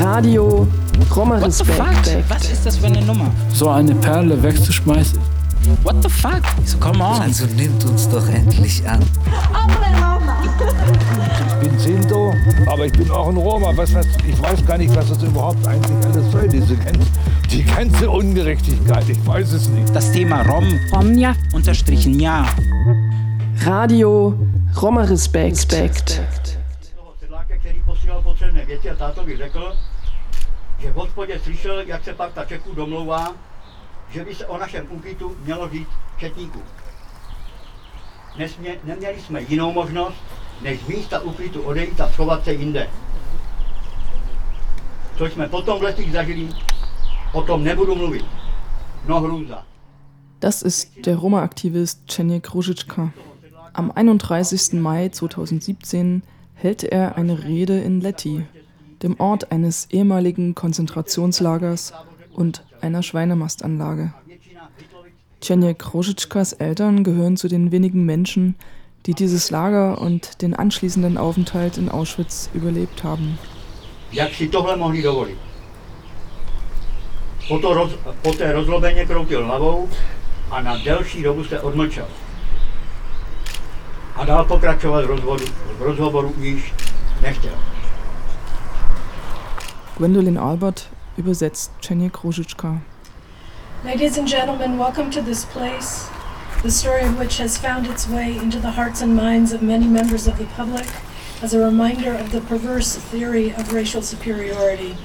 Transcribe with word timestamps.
Radio 0.00 0.66
Roma 1.14 1.40
What 1.40 1.52
the 1.52 1.64
fuck? 1.64 1.88
Respekt. 1.88 2.28
Was 2.28 2.50
ist 2.50 2.66
das 2.66 2.76
für 2.76 2.86
eine 2.86 3.00
Nummer? 3.02 3.30
so 3.52 3.70
eine 3.70 3.94
Perle 3.94 4.42
wegzuschmeißen. 4.42 5.18
What 5.82 5.96
the 6.02 6.08
fuck? 6.08 6.42
So, 6.64 6.78
come 6.78 7.02
on. 7.02 7.22
Also 7.22 7.46
nimmt 7.46 7.84
uns 7.84 8.08
doch 8.08 8.28
endlich 8.28 8.86
an. 8.88 9.00
Ich 11.48 11.68
bin 11.68 11.78
Sinto, 11.78 12.32
aber 12.66 12.86
ich 12.86 12.92
bin 12.92 13.10
auch 13.10 13.28
ein 13.28 13.36
Roma. 13.36 13.72
Was 13.74 13.92
das, 13.92 14.06
ich 14.26 14.40
weiß 14.40 14.64
gar 14.66 14.78
nicht, 14.78 14.94
was 14.94 15.08
das 15.08 15.22
überhaupt 15.22 15.66
eigentlich 15.66 16.06
alles 16.06 16.30
soll, 16.30 16.48
diese 16.48 16.76
ganze, 16.76 17.00
die 17.50 17.64
ganze 17.64 18.10
Ungerechtigkeit. 18.10 19.08
Ich 19.08 19.26
weiß 19.26 19.52
es 19.52 19.68
nicht. 19.68 19.94
Das 19.94 20.12
Thema 20.12 20.42
Rom 20.42 20.78
Romja. 20.92 21.34
unterstrichen 21.52 22.20
ja. 22.20 22.46
Radio 23.64 24.34
Roma 24.80 25.02
Respekt. 25.02 25.72
sedláka, 27.20 27.56
který 27.56 27.82
že 30.78 30.90
v 30.90 30.94
hospodě 30.94 31.38
slyšel, 31.38 31.80
jak 31.80 32.04
se 32.04 32.14
parta 32.14 32.44
Čechů 32.44 32.74
domlouvá, 32.74 33.34
že 34.10 34.24
by 34.24 34.34
se 34.34 34.46
o 34.46 34.58
našem 34.58 34.86
úkytu 34.90 35.36
mělo 35.44 35.70
říct 35.70 35.90
četníků. 36.18 36.62
Nesmě, 38.38 38.78
neměli 38.84 39.20
jsme 39.20 39.42
jinou 39.42 39.72
možnost, 39.72 40.16
než 40.62 40.80
z 40.80 40.88
místa 40.88 41.20
úkrytu 41.20 41.62
odejít 41.62 42.00
a 42.00 42.08
schovat 42.08 42.44
se 42.44 42.52
jinde. 42.52 42.90
Co 45.18 45.26
jsme 45.26 45.48
potom 45.48 45.78
v 45.78 45.82
letích 45.82 46.12
zažili, 46.12 46.48
o 47.32 47.42
tom 47.42 47.64
nebudu 47.64 47.94
mluvit. 47.94 48.24
No 49.06 49.20
hrůza. 49.20 49.66
Das 50.40 50.62
ist 50.62 51.06
der 51.06 51.16
Roma-Aktivist 51.16 51.98
Cenek 52.06 52.54
Ružička. 52.54 53.10
Am 53.74 53.92
31. 54.18 54.80
Mai 54.80 55.08
2017 55.08 56.22
hält 56.54 56.84
er 56.84 57.16
eine 57.16 57.34
Rede 57.44 57.80
in 57.80 58.00
Letti, 58.00 58.46
dem 59.02 59.18
Ort 59.20 59.52
eines 59.52 59.86
ehemaligen 59.90 60.54
Konzentrationslagers 60.54 61.92
und 62.32 62.64
einer 62.80 63.02
Schweinemastanlage. 63.02 64.12
Cenek 65.40 65.94
Ružičkas 65.94 66.54
Eltern 66.54 67.04
gehören 67.04 67.36
zu 67.36 67.48
den 67.48 67.70
wenigen 67.72 68.04
Menschen, 68.04 68.56
die 69.06 69.14
dieses 69.14 69.50
Lager 69.50 70.00
und 70.00 70.42
den 70.42 70.54
anschließenden 70.54 71.18
Aufenthalt 71.18 71.78
in 71.78 71.88
Auschwitz 71.88 72.50
überlebt 72.54 73.04
haben. 73.04 73.38
Poto 77.48 77.74
roz, 77.74 77.90
poté 78.22 78.52
rozlobeně 78.52 79.06
kroutil 79.06 79.44
hlavou 79.44 79.88
a 80.50 80.60
na 80.62 80.76
delší 80.76 81.22
dobu 81.22 81.44
se 81.44 81.60
odmlčel. 81.60 82.06
A 84.16 84.24
dál 84.24 84.44
pokračovat 84.44 85.04
v, 85.04 85.06
rozvodu, 85.06 85.44
v 85.78 85.82
rozhovoru 85.82 86.34
již 86.40 86.74
nechtěl. 87.22 87.75
Gwendolyn 89.96 90.36
Albert 90.36 90.88
übersetzt 91.16 91.70
Cenek 91.80 92.22
Ružička. 92.22 92.82
Ladies 93.82 94.18
and 94.18 94.28
gentlemen, 94.28 94.76
welcome 94.76 95.10
to 95.10 95.22
this 95.22 95.46
place, 95.46 96.10
the 96.62 96.70
story 96.70 97.02
of 97.04 97.18
which 97.18 97.38
has 97.38 97.56
found 97.56 97.86
its 97.86 98.06
way 98.06 98.36
into 98.36 98.58
the 98.58 98.72
hearts 98.72 99.00
and 99.00 99.16
minds 99.16 99.54
of 99.54 99.62
many 99.62 99.86
members 99.86 100.26
of 100.26 100.36
the 100.36 100.44
public 100.54 100.86
as 101.40 101.54
a 101.54 101.64
reminder 101.64 102.12
of 102.12 102.30
the 102.30 102.42
perverse 102.42 102.96
theory 102.96 103.54
of 103.54 103.72
racial 103.72 104.02
superiority. 104.02 104.98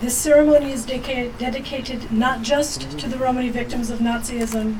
This 0.00 0.16
ceremony 0.16 0.72
is 0.72 0.86
dedicated 0.86 2.10
not 2.10 2.40
just 2.40 2.98
to 2.98 3.06
the 3.06 3.18
Romani 3.18 3.50
victims 3.50 3.90
of 3.90 3.98
Nazism, 3.98 4.78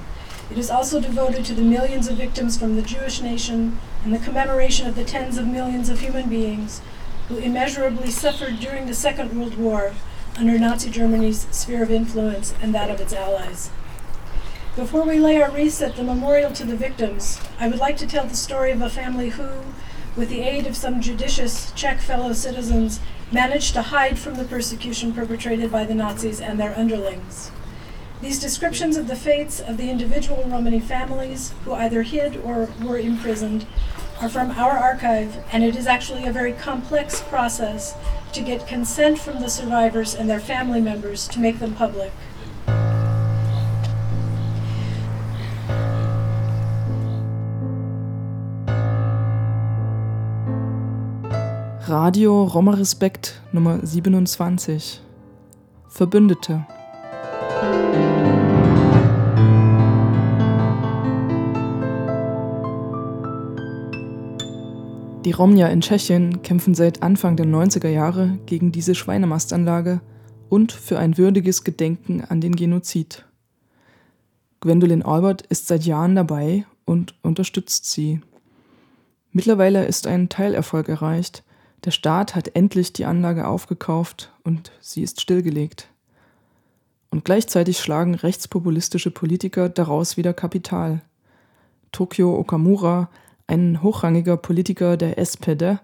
it 0.50 0.56
is 0.56 0.70
also 0.70 0.98
devoted 0.98 1.44
to 1.44 1.52
the 1.52 1.60
millions 1.60 2.08
of 2.08 2.16
victims 2.16 2.56
from 2.56 2.74
the 2.74 2.82
Jewish 2.82 3.20
nation 3.20 3.78
and 4.02 4.14
the 4.14 4.24
commemoration 4.24 4.86
of 4.86 4.94
the 4.94 5.04
tens 5.04 5.36
of 5.36 5.46
millions 5.46 5.90
of 5.90 6.00
human 6.00 6.30
beings 6.30 6.80
who 7.28 7.38
immeasurably 7.38 8.10
suffered 8.10 8.60
during 8.60 8.86
the 8.86 8.94
Second 8.94 9.38
World 9.38 9.56
War 9.56 9.94
under 10.36 10.58
Nazi 10.58 10.90
Germany's 10.90 11.46
sphere 11.50 11.82
of 11.82 11.90
influence 11.90 12.54
and 12.60 12.74
that 12.74 12.90
of 12.90 13.00
its 13.00 13.12
allies. 13.12 13.70
Before 14.76 15.04
we 15.04 15.20
lay 15.20 15.40
our 15.40 15.50
wreaths 15.50 15.80
at 15.80 15.94
the 15.94 16.02
memorial 16.02 16.50
to 16.52 16.64
the 16.64 16.76
victims, 16.76 17.40
I 17.60 17.68
would 17.68 17.78
like 17.78 17.96
to 17.98 18.06
tell 18.06 18.26
the 18.26 18.34
story 18.34 18.72
of 18.72 18.82
a 18.82 18.90
family 18.90 19.30
who, 19.30 19.48
with 20.16 20.28
the 20.28 20.40
aid 20.40 20.66
of 20.66 20.76
some 20.76 21.00
judicious 21.00 21.70
Czech 21.72 22.00
fellow 22.00 22.32
citizens, 22.32 22.98
managed 23.30 23.74
to 23.74 23.82
hide 23.82 24.18
from 24.18 24.34
the 24.34 24.44
persecution 24.44 25.12
perpetrated 25.12 25.70
by 25.70 25.84
the 25.84 25.94
Nazis 25.94 26.40
and 26.40 26.58
their 26.58 26.76
underlings. 26.76 27.52
These 28.20 28.40
descriptions 28.40 28.96
of 28.96 29.06
the 29.06 29.16
fates 29.16 29.60
of 29.60 29.76
the 29.76 29.90
individual 29.90 30.44
Romani 30.44 30.80
families 30.80 31.52
who 31.64 31.72
either 31.72 32.02
hid 32.02 32.36
or 32.38 32.68
were 32.82 32.98
imprisoned 32.98 33.66
are 34.20 34.28
from 34.28 34.50
our 34.52 34.72
archive, 34.72 35.44
and 35.52 35.64
it 35.64 35.76
is 35.76 35.86
actually 35.86 36.24
a 36.24 36.32
very 36.32 36.52
complex 36.52 37.20
process 37.22 37.96
to 38.32 38.40
get 38.40 38.66
consent 38.66 39.18
from 39.18 39.40
the 39.40 39.48
survivors 39.48 40.14
and 40.14 40.28
their 40.28 40.40
family 40.40 40.80
members 40.80 41.28
to 41.28 41.40
make 41.40 41.58
them 41.58 41.74
public. 41.74 42.12
Radio 51.88 52.46
Roma 52.46 52.72
Respekt 52.72 53.34
Nummer 53.52 53.78
27. 53.78 55.00
Verbündete. 55.90 56.66
Die 65.24 65.32
Romja 65.32 65.68
in 65.68 65.80
Tschechien 65.80 66.42
kämpfen 66.42 66.74
seit 66.74 67.02
Anfang 67.02 67.36
der 67.36 67.46
90er 67.46 67.88
Jahre 67.88 68.38
gegen 68.44 68.72
diese 68.72 68.94
Schweinemastanlage 68.94 70.02
und 70.50 70.70
für 70.70 70.98
ein 70.98 71.16
würdiges 71.16 71.64
Gedenken 71.64 72.22
an 72.22 72.42
den 72.42 72.54
Genozid. 72.54 73.24
Gwendolyn 74.60 75.02
Albert 75.02 75.40
ist 75.46 75.66
seit 75.66 75.84
Jahren 75.84 76.14
dabei 76.14 76.66
und 76.84 77.14
unterstützt 77.22 77.90
sie. 77.90 78.20
Mittlerweile 79.32 79.86
ist 79.86 80.06
ein 80.06 80.28
Teilerfolg 80.28 80.90
erreicht. 80.90 81.42
Der 81.86 81.90
Staat 81.90 82.34
hat 82.34 82.54
endlich 82.54 82.92
die 82.92 83.06
Anlage 83.06 83.48
aufgekauft 83.48 84.30
und 84.42 84.72
sie 84.80 85.02
ist 85.02 85.22
stillgelegt. 85.22 85.88
Und 87.10 87.24
gleichzeitig 87.24 87.78
schlagen 87.78 88.14
rechtspopulistische 88.14 89.10
Politiker 89.10 89.70
daraus 89.70 90.18
wieder 90.18 90.34
Kapital. 90.34 91.00
Tokio 91.92 92.38
Okamura, 92.38 93.08
ein 93.46 93.82
hochrangiger 93.82 94.36
Politiker 94.36 94.96
der 94.96 95.18
SPD, 95.18 95.78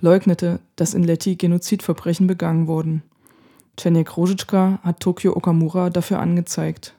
leugnete, 0.00 0.60
dass 0.76 0.94
in 0.94 1.04
Leti 1.04 1.36
Genozidverbrechen 1.36 2.26
begangen 2.26 2.66
wurden. 2.66 3.02
Cenek 3.78 4.16
Ružička 4.16 4.78
hat 4.82 5.00
Tokio 5.00 5.36
Okamura 5.36 5.90
dafür 5.90 6.20
angezeigt. 6.20 6.94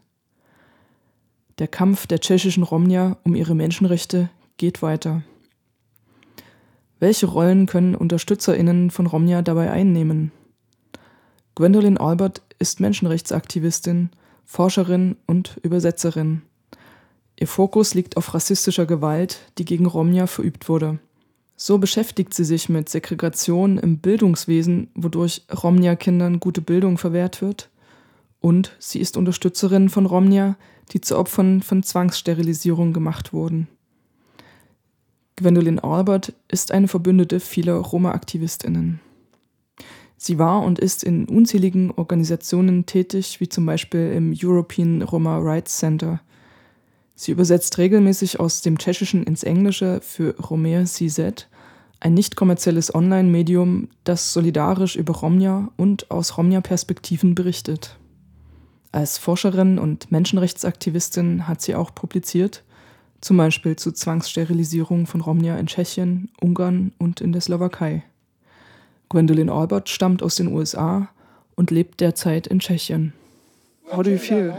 Der 1.57 1.67
Kampf 1.67 2.05
der 2.07 2.19
tschechischen 2.19 2.63
Romja 2.63 3.17
um 3.23 3.35
ihre 3.35 3.55
Menschenrechte 3.55 4.29
geht 4.57 4.81
weiter. 4.81 5.23
Welche 6.99 7.27
Rollen 7.27 7.65
können 7.65 7.95
UnterstützerInnen 7.95 8.91
von 8.91 9.05
Romja 9.05 9.41
dabei 9.41 9.71
einnehmen? 9.71 10.31
Gwendolyn 11.55 11.97
Albert 11.97 12.41
ist 12.59 12.79
Menschenrechtsaktivistin, 12.79 14.09
Forscherin 14.43 15.15
und 15.25 15.57
Übersetzerin. 15.63 16.41
Ihr 17.37 17.47
Fokus 17.47 17.93
liegt 17.93 18.17
auf 18.17 18.33
rassistischer 18.33 18.85
Gewalt, 18.85 19.39
die 19.57 19.65
gegen 19.65 19.85
Romja 19.85 20.27
verübt 20.27 20.69
wurde. 20.69 20.99
So 21.57 21.77
beschäftigt 21.77 22.33
sie 22.33 22.43
sich 22.43 22.69
mit 22.69 22.89
Segregation 22.89 23.77
im 23.77 23.97
Bildungswesen, 23.99 24.89
wodurch 24.93 25.43
Romja-Kindern 25.51 26.39
gute 26.39 26.61
Bildung 26.61 26.97
verwehrt 26.97 27.41
wird. 27.41 27.69
Und 28.41 28.75
sie 28.79 28.99
ist 28.99 29.17
Unterstützerin 29.17 29.89
von 29.89 30.05
Romja, 30.05 30.55
die 30.91 31.01
zu 31.01 31.17
Opfern 31.17 31.61
von 31.61 31.83
Zwangssterilisierung 31.83 32.93
gemacht 32.93 33.33
wurden. 33.33 33.67
Gwendolyn 35.37 35.79
Albert 35.79 36.33
ist 36.47 36.71
eine 36.71 36.87
Verbündete 36.87 37.39
vieler 37.39 37.75
Roma-AktivistInnen. 37.75 39.01
Sie 40.17 40.39
war 40.39 40.61
und 40.61 40.79
ist 40.79 41.03
in 41.03 41.25
unzähligen 41.25 41.91
Organisationen 41.91 42.85
tätig, 42.85 43.41
wie 43.41 43.49
zum 43.49 43.65
Beispiel 43.65 44.13
im 44.13 44.33
European 44.41 45.01
Roma 45.01 45.37
Rights 45.39 45.77
Center. 45.77 46.21
Sie 47.15 47.31
übersetzt 47.31 47.77
regelmäßig 47.77 48.39
aus 48.39 48.61
dem 48.61 48.77
Tschechischen 48.77 49.23
ins 49.23 49.43
Englische 49.43 50.01
für 50.01 50.35
Romer 50.37 50.83
CZ, 50.85 51.47
ein 52.01 52.13
nicht 52.13 52.35
kommerzielles 52.35 52.93
Online-Medium, 52.93 53.87
das 54.03 54.33
solidarisch 54.33 54.97
über 54.97 55.13
Romja 55.13 55.69
und 55.77 56.11
aus 56.11 56.37
Romja-Perspektiven 56.37 57.33
berichtet. 57.33 57.97
Als 58.91 59.17
Forscherin 59.17 59.79
und 59.79 60.11
Menschenrechtsaktivistin 60.11 61.47
hat 61.47 61.61
sie 61.61 61.75
auch 61.75 61.95
publiziert, 61.95 62.63
zum 63.21 63.37
Beispiel 63.37 63.75
zu 63.75 63.91
Zwangssterilisierung 63.91 65.07
von 65.07 65.21
Romnia 65.21 65.57
in 65.57 65.67
Tschechien, 65.67 66.29
Ungarn 66.41 66.91
und 66.97 67.21
in 67.21 67.31
der 67.31 67.41
Slowakei. 67.41 68.03
Gwendolyn 69.09 69.49
Albert 69.49 69.89
stammt 69.89 70.21
aus 70.21 70.35
den 70.35 70.47
USA 70.47 71.09
und 71.55 71.71
lebt 71.71 72.01
derzeit 72.01 72.45
in 72.45 72.59
Tschechien. 72.59 73.13
How 73.91 74.03
do 74.03 74.11
you 74.11 74.17
feel? 74.17 74.53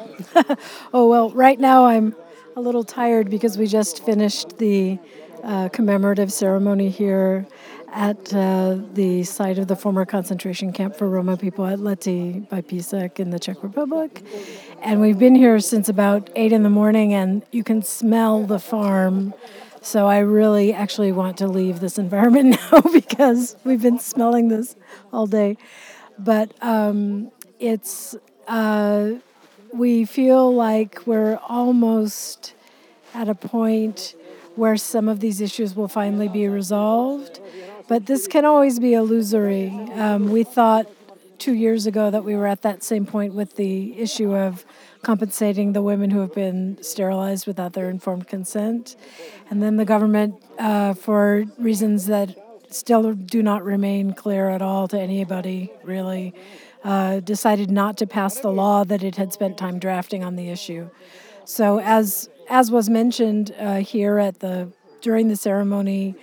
oh, 0.93 1.11
well, 1.11 1.32
right 1.35 1.61
now 1.61 1.87
I'm 1.87 2.14
a 2.56 2.61
little 2.61 2.85
tired 2.85 3.29
because 3.29 3.58
we 3.58 3.67
just 3.67 4.03
finished 4.03 4.56
the 4.56 4.99
uh, 5.44 5.69
commemorative 5.69 6.32
ceremony 6.32 6.88
here 6.88 7.47
at 7.93 8.32
uh, 8.32 8.79
the 8.94 9.23
site 9.25 9.58
of 9.58 9.69
the 9.69 9.76
former 9.76 10.06
concentration 10.06 10.73
camp 10.73 10.97
for 10.97 11.06
Roma 11.06 11.37
people 11.37 11.67
at 11.67 11.79
Leti 11.79 12.41
by 12.50 12.62
Pisek 12.62 13.20
in 13.20 13.29
the 13.29 13.38
Czech 13.38 13.62
Republic. 13.62 14.23
And 14.81 15.03
we've 15.03 15.19
been 15.19 15.35
here 15.35 15.61
since 15.61 15.91
about 15.91 16.31
8 16.35 16.50
in 16.50 16.62
the 16.62 16.70
morning, 16.70 17.12
and 17.12 17.43
you 17.53 17.62
can 17.62 17.82
smell 17.82 18.44
the 18.44 18.59
farm. 18.59 19.35
So 19.82 20.06
I 20.06 20.20
really 20.20 20.73
actually 20.73 21.12
want 21.12 21.37
to 21.38 21.47
leave 21.47 21.81
this 21.81 21.99
environment 22.06 22.56
now 22.73 22.81
because 22.93 23.55
we've 23.64 23.82
been 23.82 23.99
smelling 23.99 24.49
this 24.49 24.76
all 25.12 25.26
day. 25.26 25.59
But 26.19 26.55
um, 26.62 27.31
it's, 27.59 28.17
uh, 28.49 29.17
we 29.76 30.05
feel 30.05 30.55
like 30.55 31.06
we're 31.06 31.38
almost 31.49 32.55
at 33.14 33.28
a 33.28 33.34
point 33.34 34.14
where 34.55 34.76
some 34.76 35.08
of 35.08 35.20
these 35.20 35.40
issues 35.40 35.76
will 35.76 35.88
finally 35.88 36.28
be 36.28 36.49
resolved. 36.49 37.40
But 37.88 38.06
this 38.06 38.26
can 38.26 38.44
always 38.44 38.78
be 38.78 38.94
illusory. 38.94 39.69
Um, 39.94 40.31
we 40.31 40.44
thought 40.44 40.87
two 41.38 41.52
years 41.52 41.87
ago 41.87 42.11
that 42.11 42.25
we 42.25 42.34
were 42.34 42.46
at 42.46 42.62
that 42.62 42.82
same 42.82 43.05
point 43.05 43.34
with 43.34 43.56
the 43.56 43.99
issue 43.99 44.34
of 44.34 44.64
compensating 45.02 45.73
the 45.73 45.82
women 45.82 46.11
who 46.11 46.20
have 46.20 46.34
been 46.34 46.82
sterilized 46.82 47.46
without 47.46 47.75
their 47.75 47.90
informed 47.90 48.26
consent. 48.26 48.96
And 49.50 49.62
then 49.62 49.76
the 49.76 49.84
government, 49.84 50.43
uh, 50.58 50.94
for 50.94 51.44
reasons 51.58 52.06
that 52.06 52.34
still 52.70 53.12
do 53.12 53.43
not 53.43 53.62
remain 53.62 54.14
clear 54.14 54.49
at 54.49 54.62
all 54.62 54.88
to 54.88 54.99
anybody, 54.99 55.70
really, 55.84 56.34
uh, 56.87 57.19
decided 57.19 57.69
not 57.69 57.97
to 57.97 58.06
pass 58.06 58.38
the 58.38 58.50
law 58.50 58.85
that 58.85 59.03
it 59.03 59.17
had 59.17 59.33
spent 59.33 59.59
time 59.59 59.81
drafting 59.81 60.23
on 60.23 60.37
the 60.37 60.49
issue. 60.50 60.88
So, 61.44 61.81
as 61.81 62.31
as 62.49 62.71
was 62.71 62.88
mentioned 62.88 63.53
uh, 63.59 63.77
here 63.79 64.19
at 64.19 64.38
the 64.38 64.71
during 65.00 65.27
the 65.27 65.35
ceremony, 65.35 66.15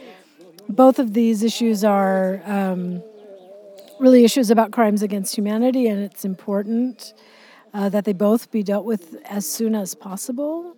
both 0.69 0.99
of 0.99 1.13
these 1.13 1.43
issues 1.43 1.83
are 1.83 2.41
um, 2.45 3.03
really 3.99 4.23
issues 4.23 4.49
about 4.49 4.71
crimes 4.71 5.03
against 5.03 5.35
humanity, 5.35 5.87
and 5.87 6.01
it's 6.01 6.23
important 6.23 7.13
uh, 7.73 7.89
that 7.89 8.05
they 8.05 8.13
both 8.13 8.49
be 8.49 8.63
dealt 8.63 8.85
with 8.85 9.17
as 9.25 9.45
soon 9.45 9.75
as 9.75 9.93
possible. 9.93 10.77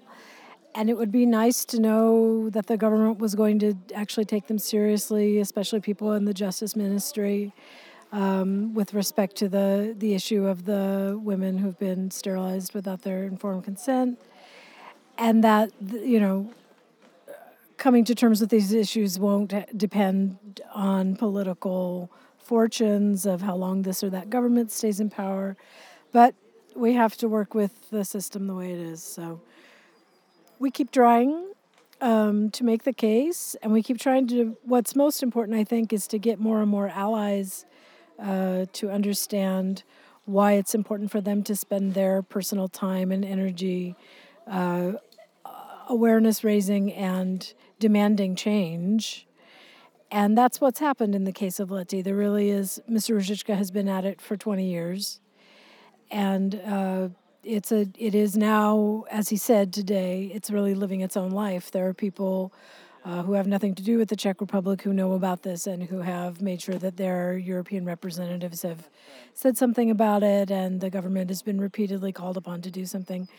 And 0.74 0.90
it 0.90 0.98
would 0.98 1.12
be 1.12 1.28
nice 1.28 1.64
to 1.66 1.80
know 1.80 2.50
that 2.50 2.66
the 2.66 2.76
government 2.76 3.20
was 3.20 3.36
going 3.36 3.60
to 3.60 3.76
actually 3.94 4.26
take 4.26 4.48
them 4.48 4.58
seriously, 4.58 5.38
especially 5.40 5.80
people 5.80 6.12
in 6.14 6.26
the 6.26 6.34
justice 6.34 6.76
ministry, 6.76 7.54
um, 8.12 8.74
with 8.74 8.94
respect 8.94 9.36
to 9.38 9.50
the, 9.50 9.96
the 9.98 10.14
issue 10.14 10.46
of 10.46 10.66
the 10.66 11.20
women 11.22 11.58
who've 11.58 11.78
been 11.78 12.12
sterilized 12.12 12.74
without 12.74 13.02
their 13.02 13.24
informed 13.24 13.64
consent. 13.64 14.20
And 15.18 15.44
that, 15.44 15.72
you 15.82 16.20
know, 16.20 16.52
coming 17.78 18.04
to 18.06 18.16
terms 18.16 18.42
with 18.42 18.50
these 18.50 18.74
issues 18.74 19.20
won't 19.20 19.54
depend 19.78 20.62
on 20.74 21.16
political 21.16 22.12
fortunes 22.38 23.26
of 23.26 23.42
how 23.42 23.56
long 23.56 23.82
this 23.82 24.04
or 24.04 24.10
that 24.10 24.30
government 24.30 24.72
stays 24.72 25.00
in 25.00 25.10
power, 25.10 25.58
but 26.12 26.36
we 26.76 26.94
have 26.94 27.16
to 27.18 27.28
work 27.28 27.54
with 27.54 27.90
the 27.90 28.06
system 28.06 28.48
the 28.48 28.56
way 28.56 28.72
it 28.72 28.80
is. 28.80 29.02
So 29.02 29.42
we 30.60 30.70
keep 30.70 30.92
trying 30.92 31.52
um, 32.02 32.52
to 32.52 32.64
make 32.64 32.84
the 32.84 32.94
case, 32.94 33.56
and 33.62 33.72
we 33.72 33.82
keep 33.82 34.00
trying 34.00 34.28
to. 34.28 34.58
What's 34.64 34.96
most 34.96 35.24
important, 35.24 35.58
I 35.58 35.64
think, 35.64 35.94
is 35.94 36.08
to 36.08 36.20
get 36.20 36.40
more 36.40 36.62
and 36.62 36.70
more 36.70 36.90
allies 36.90 37.66
uh, 38.20 38.66
to 38.74 38.92
understand 38.92 39.84
why 40.26 40.54
it's 40.54 40.74
important 40.74 41.12
for 41.12 41.22
them 41.22 41.44
to 41.44 41.56
spend 41.56 41.94
their 41.94 42.22
personal 42.22 42.68
time 42.68 43.12
and 43.12 43.24
energy 43.24 43.96
uh, 44.48 44.94
awareness 45.88 46.44
raising 46.44 46.92
and 46.94 47.54
demanding 47.80 48.36
change. 48.36 49.28
And 50.12 50.38
that's 50.38 50.62
what's 50.62 50.80
happened 50.80 51.16
in 51.16 51.26
the 51.26 51.32
case 51.32 51.60
of 51.60 51.72
Leti. 51.72 52.02
There 52.02 52.16
really 52.16 52.50
is, 52.50 52.82
Mr. 52.90 53.16
Ruzicka 53.16 53.56
has 53.56 53.72
been 53.72 53.88
at 53.88 54.06
it 54.06 54.22
for 54.22 54.38
20 54.38 54.68
years. 54.68 55.20
And 56.12 56.56
uh, 56.66 57.10
it's 57.44 57.72
a, 57.72 57.88
it 57.98 58.16
is 58.16 58.38
now, 58.38 59.06
as 59.12 59.30
he 59.30 59.38
said 59.38 59.74
today, 59.74 60.32
it's 60.34 60.50
really 60.50 60.74
living 60.74 61.02
its 61.02 61.18
own 61.18 61.32
life. 61.32 61.72
There 61.72 61.88
are 61.88 61.94
people 61.94 62.54
uh, 63.06 63.22
who 63.22 63.34
have 63.34 63.46
nothing 63.46 63.76
to 63.76 63.84
do 63.84 64.00
with 64.00 64.10
the 64.10 64.16
Czech 64.16 64.42
Republic 64.42 64.82
who 64.82 64.92
know 64.92 65.14
about 65.14 65.44
this 65.44 65.68
and 65.68 65.84
who 65.84 66.00
have 66.00 66.42
made 66.42 66.60
sure 66.60 66.76
that 66.76 66.98
their 66.98 67.38
European 67.38 67.86
representatives 67.86 68.64
have 68.64 68.90
said 69.34 69.58
something 69.58 69.92
about 69.92 70.24
it, 70.24 70.50
and 70.50 70.82
the 70.82 70.90
government 70.90 71.30
has 71.30 71.44
been 71.44 71.62
repeatedly 71.62 72.12
called 72.12 72.36
upon 72.36 72.62
to 72.64 72.72
do 72.72 72.86
something. 72.86 73.30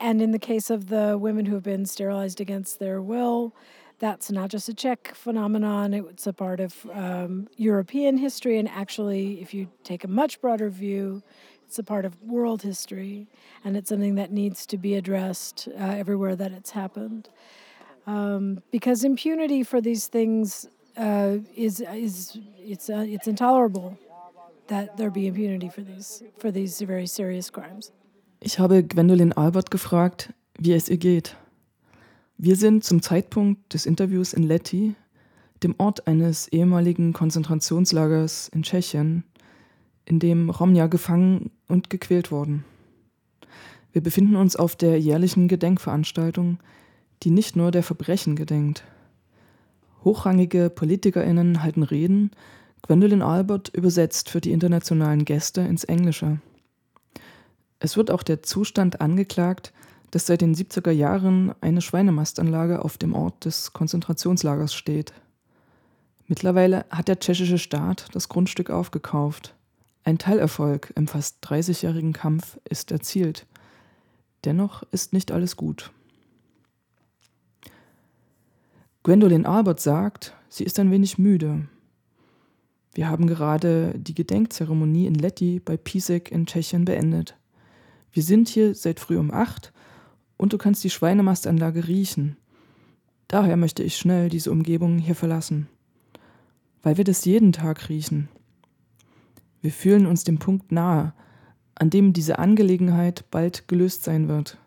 And 0.00 0.22
in 0.22 0.30
the 0.30 0.38
case 0.38 0.70
of 0.70 0.88
the 0.88 1.18
women 1.18 1.46
who 1.46 1.54
have 1.54 1.62
been 1.62 1.84
sterilized 1.84 2.40
against 2.40 2.78
their 2.78 3.02
will, 3.02 3.54
that's 3.98 4.30
not 4.30 4.50
just 4.50 4.68
a 4.68 4.74
Czech 4.74 5.14
phenomenon, 5.14 5.92
it's 5.94 6.26
a 6.26 6.32
part 6.32 6.60
of 6.60 6.86
um, 6.92 7.48
European 7.56 8.18
history. 8.18 8.58
And 8.58 8.68
actually, 8.68 9.40
if 9.40 9.52
you 9.54 9.68
take 9.84 10.04
a 10.04 10.08
much 10.08 10.40
broader 10.40 10.68
view, 10.68 11.22
it's 11.66 11.78
a 11.78 11.82
part 11.82 12.04
of 12.04 12.22
world 12.22 12.62
history. 12.62 13.26
And 13.64 13.76
it's 13.76 13.88
something 13.88 14.14
that 14.16 14.30
needs 14.32 14.66
to 14.66 14.78
be 14.78 14.94
addressed 14.94 15.68
uh, 15.68 15.82
everywhere 15.82 16.36
that 16.36 16.52
it's 16.52 16.70
happened. 16.70 17.28
Um, 18.06 18.62
because 18.70 19.04
impunity 19.04 19.64
for 19.64 19.80
these 19.80 20.08
things 20.08 20.68
uh, 20.96 21.38
is, 21.56 21.80
is 21.80 22.38
it's, 22.58 22.88
uh, 22.88 23.04
it's 23.06 23.26
intolerable 23.26 23.98
that 24.68 24.96
there 24.96 25.10
be 25.10 25.26
impunity 25.26 25.68
for 25.68 25.82
these, 25.82 26.22
for 26.38 26.52
these 26.52 26.80
very 26.84 27.06
serious 27.06 27.50
crimes. 27.50 27.92
Ich 28.40 28.58
habe 28.58 28.84
Gwendolyn 28.84 29.32
Albert 29.32 29.70
gefragt, 29.70 30.32
wie 30.58 30.72
es 30.72 30.88
ihr 30.88 30.98
geht. 30.98 31.36
Wir 32.38 32.56
sind 32.56 32.84
zum 32.84 33.02
Zeitpunkt 33.02 33.72
des 33.72 33.86
Interviews 33.86 34.34
in 34.34 34.42
Lety, 34.42 34.94
dem 35.62 35.74
Ort 35.78 36.06
eines 36.06 36.48
ehemaligen 36.48 37.12
Konzentrationslagers 37.12 38.48
in 38.48 38.62
Tschechien, 38.62 39.24
in 40.04 40.18
dem 40.18 40.50
Romja 40.50 40.86
gefangen 40.86 41.50
und 41.66 41.90
gequält 41.90 42.30
wurden. 42.30 42.64
Wir 43.92 44.02
befinden 44.02 44.36
uns 44.36 44.54
auf 44.54 44.76
der 44.76 45.00
jährlichen 45.00 45.48
Gedenkveranstaltung, 45.48 46.58
die 47.22 47.30
nicht 47.30 47.56
nur 47.56 47.70
der 47.70 47.82
Verbrechen 47.82 48.36
gedenkt. 48.36 48.84
Hochrangige 50.04 50.70
PolitikerInnen 50.70 51.62
halten 51.62 51.82
Reden, 51.82 52.30
Gwendolyn 52.82 53.22
Albert 53.22 53.68
übersetzt 53.74 54.30
für 54.30 54.40
die 54.40 54.52
internationalen 54.52 55.24
Gäste 55.24 55.62
ins 55.62 55.84
Englische. 55.84 56.40
Es 57.80 57.96
wird 57.96 58.10
auch 58.10 58.22
der 58.22 58.42
Zustand 58.42 59.00
angeklagt, 59.00 59.72
dass 60.12 60.26
seit 60.26 60.40
den 60.40 60.54
70er 60.54 60.92
Jahren 60.92 61.52
eine 61.60 61.82
Schweinemastanlage 61.82 62.84
auf 62.84 62.96
dem 62.96 63.14
Ort 63.14 63.44
des 63.44 63.72
Konzentrationslagers 63.72 64.72
steht. 64.72 65.12
Mittlerweile 66.28 66.86
hat 66.90 67.08
der 67.08 67.18
tschechische 67.18 67.58
Staat 67.58 68.06
das 68.12 68.28
Grundstück 68.28 68.70
aufgekauft. 68.70 69.54
Ein 70.04 70.18
Teilerfolg 70.18 70.92
im 70.94 71.08
fast 71.08 71.44
30-jährigen 71.44 72.12
Kampf 72.12 72.58
ist 72.68 72.92
erzielt. 72.92 73.46
Dennoch 74.44 74.84
ist 74.92 75.12
nicht 75.12 75.32
alles 75.32 75.56
gut. 75.56 75.90
Gwendolyn 79.06 79.46
Albert 79.46 79.78
sagt, 79.78 80.34
sie 80.48 80.64
ist 80.64 80.80
ein 80.80 80.90
wenig 80.90 81.16
müde. 81.16 81.68
Wir 82.92 83.08
haben 83.08 83.28
gerade 83.28 83.94
die 83.96 84.14
Gedenkzeremonie 84.14 85.06
in 85.06 85.14
Lety 85.14 85.60
bei 85.64 85.76
Pisek 85.76 86.32
in 86.32 86.44
Tschechien 86.44 86.84
beendet. 86.84 87.36
Wir 88.10 88.24
sind 88.24 88.48
hier 88.48 88.74
seit 88.74 88.98
früh 88.98 89.16
um 89.16 89.30
acht 89.30 89.72
und 90.36 90.52
du 90.52 90.58
kannst 90.58 90.82
die 90.82 90.90
Schweinemastanlage 90.90 91.86
riechen. 91.86 92.36
Daher 93.28 93.56
möchte 93.56 93.84
ich 93.84 93.96
schnell 93.96 94.28
diese 94.28 94.50
Umgebung 94.50 94.98
hier 94.98 95.14
verlassen. 95.14 95.68
Weil 96.82 96.96
wir 96.96 97.04
das 97.04 97.24
jeden 97.24 97.52
Tag 97.52 97.88
riechen. 97.88 98.28
Wir 99.60 99.70
fühlen 99.70 100.06
uns 100.06 100.24
dem 100.24 100.38
Punkt 100.38 100.72
nahe, 100.72 101.12
an 101.76 101.90
dem 101.90 102.12
diese 102.12 102.40
Angelegenheit 102.40 103.24
bald 103.30 103.68
gelöst 103.68 104.02
sein 104.02 104.26
wird. 104.26 104.58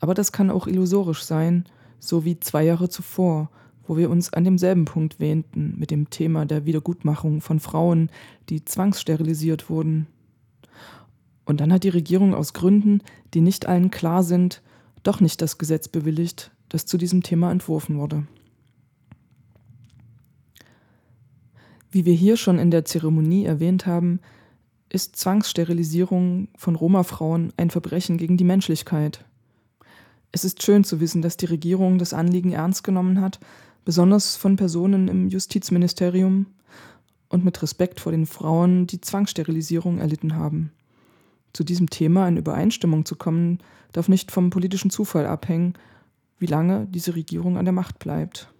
Aber 0.00 0.14
das 0.14 0.32
kann 0.32 0.50
auch 0.50 0.66
illusorisch 0.66 1.22
sein, 1.22 1.66
so 2.08 2.24
wie 2.24 2.40
zwei 2.40 2.64
Jahre 2.64 2.88
zuvor, 2.88 3.50
wo 3.86 3.96
wir 3.96 4.10
uns 4.10 4.32
an 4.32 4.44
demselben 4.44 4.84
Punkt 4.84 5.20
wähnten 5.20 5.74
mit 5.78 5.90
dem 5.90 6.10
Thema 6.10 6.46
der 6.46 6.64
Wiedergutmachung 6.64 7.40
von 7.40 7.60
Frauen, 7.60 8.10
die 8.48 8.64
zwangssterilisiert 8.64 9.68
wurden. 9.68 10.06
Und 11.44 11.60
dann 11.60 11.72
hat 11.72 11.84
die 11.84 11.90
Regierung 11.90 12.34
aus 12.34 12.54
Gründen, 12.54 13.00
die 13.34 13.40
nicht 13.40 13.66
allen 13.66 13.90
klar 13.90 14.22
sind, 14.22 14.62
doch 15.02 15.20
nicht 15.20 15.42
das 15.42 15.58
Gesetz 15.58 15.88
bewilligt, 15.88 16.50
das 16.70 16.86
zu 16.86 16.96
diesem 16.96 17.22
Thema 17.22 17.50
entworfen 17.50 17.98
wurde. 17.98 18.26
Wie 21.90 22.06
wir 22.06 22.14
hier 22.14 22.36
schon 22.36 22.58
in 22.58 22.70
der 22.70 22.84
Zeremonie 22.84 23.44
erwähnt 23.44 23.86
haben, 23.86 24.20
ist 24.88 25.16
Zwangssterilisierung 25.16 26.48
von 26.56 26.74
Roma-Frauen 26.74 27.52
ein 27.56 27.70
Verbrechen 27.70 28.16
gegen 28.16 28.36
die 28.36 28.44
Menschlichkeit. 28.44 29.24
Es 30.34 30.44
ist 30.44 30.64
schön 30.64 30.82
zu 30.82 30.98
wissen, 30.98 31.22
dass 31.22 31.36
die 31.36 31.46
Regierung 31.46 31.96
das 31.96 32.12
Anliegen 32.12 32.50
ernst 32.50 32.82
genommen 32.82 33.20
hat, 33.20 33.38
besonders 33.84 34.34
von 34.34 34.56
Personen 34.56 35.06
im 35.06 35.28
Justizministerium 35.28 36.46
und 37.28 37.44
mit 37.44 37.62
Respekt 37.62 38.00
vor 38.00 38.10
den 38.10 38.26
Frauen, 38.26 38.88
die 38.88 39.00
Zwangssterilisierung 39.00 39.98
erlitten 39.98 40.34
haben. 40.34 40.72
Zu 41.52 41.62
diesem 41.62 41.88
Thema 41.88 42.26
in 42.26 42.36
Übereinstimmung 42.36 43.04
zu 43.04 43.14
kommen, 43.14 43.60
darf 43.92 44.08
nicht 44.08 44.32
vom 44.32 44.50
politischen 44.50 44.90
Zufall 44.90 45.24
abhängen, 45.24 45.74
wie 46.40 46.46
lange 46.46 46.88
diese 46.90 47.14
Regierung 47.14 47.56
an 47.56 47.64
der 47.64 47.70
Macht 47.70 48.00
bleibt. 48.00 48.52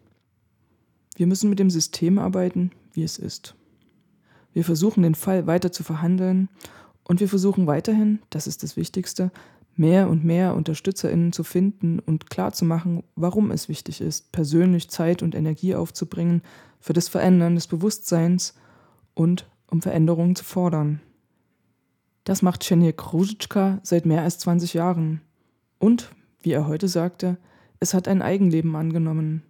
Wir 1.16 1.26
müssen 1.26 1.50
mit 1.50 1.59
dem 1.59 1.71
System 1.71 2.21
arbeiten, 2.21 2.71
wie 2.93 3.02
es 3.02 3.19
ist. 3.19 3.57
Wir 4.52 4.64
versuchen 4.64 5.02
den 5.02 5.16
Fall 5.16 5.49
weiter 5.49 5.73
zu 5.73 5.83
verhandeln 5.83 6.49
und 7.02 7.19
wir 7.19 7.28
versuchen 7.28 7.66
weiterhin, 7.66 8.21
das 8.31 8.47
ist 8.47 8.62
das 8.62 8.76
Wichtigste, 8.76 9.33
mehr 9.76 10.09
und 10.09 10.25
mehr 10.25 10.54
Unterstützerinnen 10.54 11.33
zu 11.33 11.45
finden 11.45 11.99
und 11.99 12.31
klarzumachen, 12.31 13.02
warum 13.16 13.50
es 13.50 13.69
wichtig 13.69 14.00
ist, 14.00 14.33
persönlich 14.33 14.88
Zeit 14.88 15.23
und 15.23 15.35
Energie 15.35 15.75
aufzubringen 15.75 16.43
für 16.81 16.93
das 16.93 17.09
Verändern 17.09 17.54
des 17.54 17.66
Bewusstseins 17.66 18.54
und 19.14 19.49
um 19.69 19.83
Veränderungen 19.83 20.37
zu 20.37 20.45
fordern. 20.45 21.00
Das 22.25 22.43
macht 22.43 22.62
Chenjek 22.62 23.12
Ruzicka 23.12 23.81
seit 23.83 24.07
mehr 24.07 24.23
als 24.23 24.38
20 24.38 24.75
Jahren. 24.75 25.21
Und, 25.78 26.11
wie 26.40 26.52
er 26.52 26.66
heute 26.66 26.88
sagte, 26.88 27.37
es 27.81 27.93
hat 27.93 28.09
ein 28.09 28.23
Eigenleben 28.23 28.76
angenommen. 28.76 29.43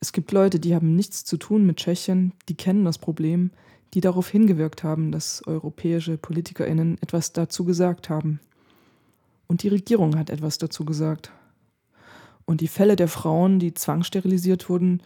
Es 0.00 0.12
gibt 0.12 0.32
Leute, 0.32 0.58
die 0.58 0.74
haben 0.74 0.96
nichts 0.96 1.24
zu 1.24 1.36
tun 1.36 1.64
mit 1.64 1.76
Tschechien, 1.76 2.32
die 2.48 2.56
kennen 2.56 2.84
das 2.84 2.98
Problem, 2.98 3.50
die 3.94 4.00
darauf 4.00 4.28
hingewirkt 4.28 4.82
haben, 4.82 5.12
dass 5.12 5.46
europäische 5.46 6.18
PolitikerInnen 6.18 6.98
etwas 7.00 7.32
dazu 7.32 7.64
gesagt 7.64 8.10
haben. 8.10 8.40
Und 9.48 9.62
die 9.62 9.68
Regierung 9.68 10.16
hat 10.16 10.30
etwas 10.30 10.58
dazu 10.58 10.84
gesagt. 10.84 11.32
Und 12.44 12.60
die 12.60 12.68
Fälle 12.68 12.96
der 12.96 13.08
Frauen, 13.08 13.58
die 13.58 13.74
zwangssterilisiert 13.74 14.68
wurden, 14.68 15.02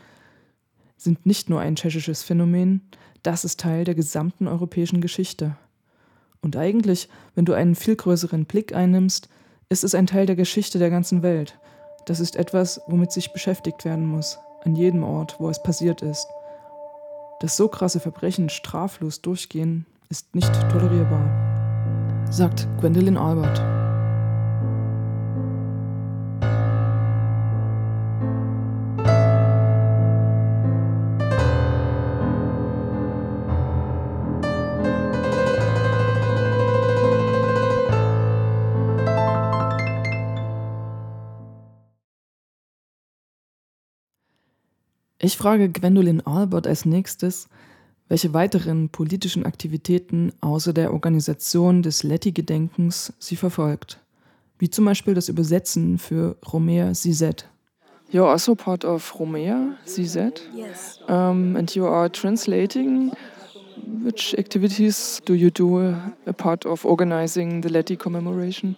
sind 0.96 1.24
nicht 1.26 1.48
nur 1.48 1.60
ein 1.60 1.76
tschechisches 1.76 2.22
Phänomen, 2.22 2.82
das 3.22 3.44
ist 3.44 3.60
Teil 3.60 3.84
der 3.84 3.94
gesamten 3.94 4.46
europäischen 4.48 5.00
Geschichte. 5.00 5.56
Und 6.40 6.56
eigentlich, 6.56 7.08
wenn 7.34 7.44
du 7.44 7.52
einen 7.52 7.74
viel 7.74 7.96
größeren 7.96 8.44
Blick 8.44 8.74
einnimmst, 8.74 9.28
ist 9.68 9.84
es 9.84 9.94
ein 9.94 10.06
Teil 10.06 10.26
der 10.26 10.36
Geschichte 10.36 10.78
der 10.78 10.90
ganzen 10.90 11.22
Welt. 11.22 11.58
Das 12.06 12.20
ist 12.20 12.36
etwas, 12.36 12.80
womit 12.88 13.12
sich 13.12 13.32
beschäftigt 13.32 13.84
werden 13.84 14.06
muss, 14.06 14.38
an 14.64 14.74
jedem 14.74 15.04
Ort, 15.04 15.36
wo 15.38 15.48
es 15.48 15.62
passiert 15.62 16.02
ist. 16.02 16.26
Dass 17.40 17.56
so 17.56 17.68
krasse 17.68 18.00
Verbrechen 18.00 18.48
straflos 18.48 19.22
durchgehen, 19.22 19.86
ist 20.08 20.34
nicht 20.34 20.52
tolerierbar, 20.70 22.26
sagt 22.30 22.68
Gwendolyn 22.80 23.16
Albert. 23.16 23.71
Ich 45.24 45.36
frage 45.36 45.68
Gwendolyn 45.68 46.20
Albert 46.26 46.66
als 46.66 46.84
nächstes, 46.84 47.48
welche 48.08 48.34
weiteren 48.34 48.88
politischen 48.88 49.46
Aktivitäten 49.46 50.32
außer 50.40 50.72
der 50.72 50.92
Organisation 50.92 51.82
des 51.82 52.02
Letty-Gedenkens 52.02 53.12
sie 53.20 53.36
verfolgt, 53.36 54.00
wie 54.58 54.68
zum 54.68 54.84
Beispiel 54.84 55.14
das 55.14 55.28
Übersetzen 55.28 55.98
für 55.98 56.36
Romea 56.52 56.92
Zizet. 56.92 57.48
You're 58.12 58.28
also 58.28 58.56
part 58.56 58.84
of 58.84 59.16
Romea 59.20 59.76
Zizet, 59.86 60.42
Yes. 60.56 60.98
um, 61.08 61.54
and 61.54 61.72
you 61.74 61.86
are 61.86 62.10
translating. 62.10 63.12
Which 64.02 64.34
activities 64.36 65.22
do 65.24 65.34
you 65.34 65.50
do 65.50 65.78
uh, 65.78 65.94
a 66.26 66.32
part 66.32 66.66
of 66.66 66.84
organizing 66.84 67.62
the 67.62 67.68
Letty 67.68 67.96
commemoration? 67.96 68.74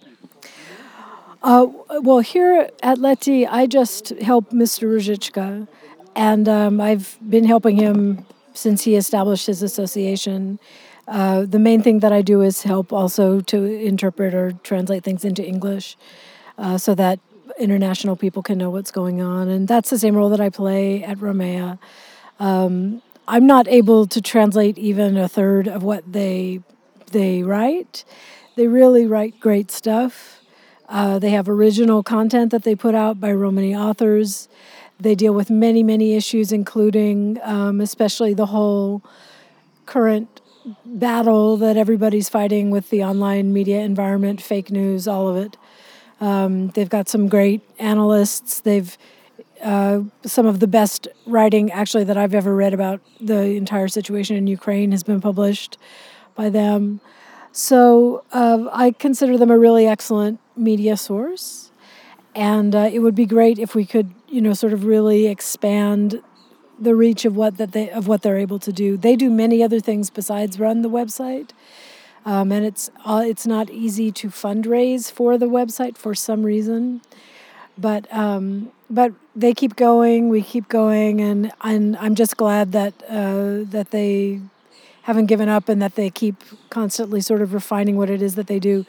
Uh, 1.41 1.65
well, 2.03 2.19
here 2.19 2.69
at 2.83 2.99
Leti, 2.99 3.47
I 3.47 3.65
just 3.67 4.09
help 4.21 4.51
Mr. 4.51 4.87
Ruzicka, 4.87 5.67
and 6.15 6.47
um, 6.47 6.79
I've 6.79 7.17
been 7.27 7.43
helping 7.45 7.77
him 7.77 8.25
since 8.53 8.83
he 8.83 8.95
established 8.95 9.47
his 9.47 9.61
association. 9.61 10.59
Uh, 11.07 11.45
the 11.45 11.59
main 11.59 11.81
thing 11.81 11.99
that 11.99 12.11
I 12.11 12.21
do 12.21 12.41
is 12.41 12.63
help 12.63 12.91
also 12.93 13.41
to 13.41 13.63
interpret 13.63 14.33
or 14.33 14.53
translate 14.63 15.03
things 15.03 15.25
into 15.25 15.45
English 15.45 15.97
uh, 16.57 16.77
so 16.77 16.95
that 16.95 17.19
international 17.59 18.15
people 18.15 18.41
can 18.41 18.57
know 18.57 18.69
what's 18.69 18.91
going 18.91 19.21
on. 19.21 19.49
And 19.49 19.67
that's 19.67 19.89
the 19.89 19.99
same 19.99 20.15
role 20.15 20.29
that 20.29 20.41
I 20.41 20.49
play 20.49 21.03
at 21.03 21.17
Romea. 21.19 21.77
Um, 22.39 23.01
I'm 23.27 23.45
not 23.45 23.67
able 23.67 24.07
to 24.07 24.21
translate 24.21 24.77
even 24.77 25.17
a 25.17 25.27
third 25.27 25.67
of 25.67 25.83
what 25.83 26.11
they 26.11 26.61
they 27.11 27.43
write. 27.43 28.03
They 28.55 28.67
really 28.67 29.05
write 29.05 29.39
great 29.39 29.71
stuff. 29.71 30.41
Uh, 30.87 31.17
they 31.19 31.31
have 31.31 31.47
original 31.47 32.03
content 32.03 32.51
that 32.51 32.63
they 32.63 32.75
put 32.75 32.93
out 32.93 33.19
by 33.19 33.31
Romani 33.31 33.75
authors. 33.75 34.47
They 34.99 35.15
deal 35.15 35.33
with 35.33 35.49
many, 35.49 35.83
many 35.83 36.15
issues, 36.15 36.51
including 36.51 37.39
um, 37.43 37.81
especially 37.81 38.33
the 38.33 38.47
whole 38.47 39.01
current 39.85 40.41
battle 40.85 41.57
that 41.57 41.77
everybody's 41.77 42.29
fighting 42.29 42.71
with 42.71 42.89
the 42.89 43.03
online 43.03 43.53
media 43.53 43.81
environment, 43.81 44.41
fake 44.41 44.71
news, 44.71 45.07
all 45.07 45.27
of 45.27 45.35
it. 45.35 45.57
Um, 46.21 46.69
they've 46.69 46.89
got 46.89 47.09
some 47.09 47.27
great 47.27 47.61
analysts. 47.77 48.61
They've 48.61 48.97
uh, 49.63 50.01
some 50.23 50.45
of 50.45 50.59
the 50.59 50.67
best 50.67 51.07
writing, 51.25 51.71
actually, 51.71 52.03
that 52.03 52.17
I've 52.17 52.35
ever 52.35 52.55
read 52.55 52.73
about 52.73 53.01
the 53.19 53.55
entire 53.55 53.87
situation 53.87 54.35
in 54.35 54.47
Ukraine 54.47 54.91
has 54.91 55.03
been 55.03 55.21
published 55.21 55.77
by 56.35 56.49
them. 56.49 56.99
So 57.51 58.23
uh, 58.31 58.65
I 58.71 58.91
consider 58.91 59.37
them 59.37 59.49
a 59.49 59.57
really 59.57 59.87
excellent 59.87 60.39
media 60.55 60.97
source, 60.97 61.71
and 62.35 62.75
uh, 62.75 62.89
it 62.91 62.99
would 62.99 63.15
be 63.15 63.25
great 63.25 63.57
if 63.57 63.73
we 63.73 63.85
could, 63.85 64.13
you 64.35 64.41
know, 64.41 64.53
sort 64.53 64.73
of 64.73 64.83
really 64.83 65.27
expand 65.27 66.21
the 66.77 66.93
reach 66.93 67.23
of 67.23 67.37
what 67.37 67.55
that 67.55 67.71
they 67.71 67.89
of 67.89 68.09
what 68.09 68.21
they're 68.21 68.37
able 68.37 68.59
to 68.59 68.73
do. 68.73 68.97
They 68.97 69.15
do 69.15 69.29
many 69.29 69.63
other 69.63 69.79
things 69.79 70.09
besides 70.09 70.59
run 70.59 70.81
the 70.81 70.89
website, 70.89 71.51
um, 72.25 72.51
and 72.51 72.65
it's 72.65 72.91
uh, 73.05 73.23
it's 73.25 73.47
not 73.47 73.69
easy 73.69 74.11
to 74.11 74.27
fundraise 74.27 75.09
for 75.09 75.37
the 75.37 75.45
website 75.45 75.97
for 75.97 76.13
some 76.13 76.43
reason, 76.43 76.99
but 77.77 78.13
um, 78.13 78.73
but 78.89 79.13
they 79.33 79.53
keep 79.53 79.77
going. 79.77 80.27
We 80.27 80.41
keep 80.41 80.67
going, 80.67 81.21
and 81.21 81.53
and 81.61 81.95
I'm 81.95 82.13
just 82.13 82.35
glad 82.35 82.73
that 82.73 82.93
uh, 83.07 83.63
that 83.71 83.91
they 83.91 84.41
haven't 85.03 85.27
given 85.27 85.47
up 85.47 85.69
and 85.69 85.81
that 85.81 85.95
they 85.95 86.09
keep 86.09 86.35
constantly 86.69 87.21
sort 87.21 87.41
of 87.41 87.53
refining 87.53 87.95
what 87.95 88.09
it 88.09 88.21
is 88.21 88.35
that 88.35 88.47
they 88.47 88.59
do. 88.59 88.85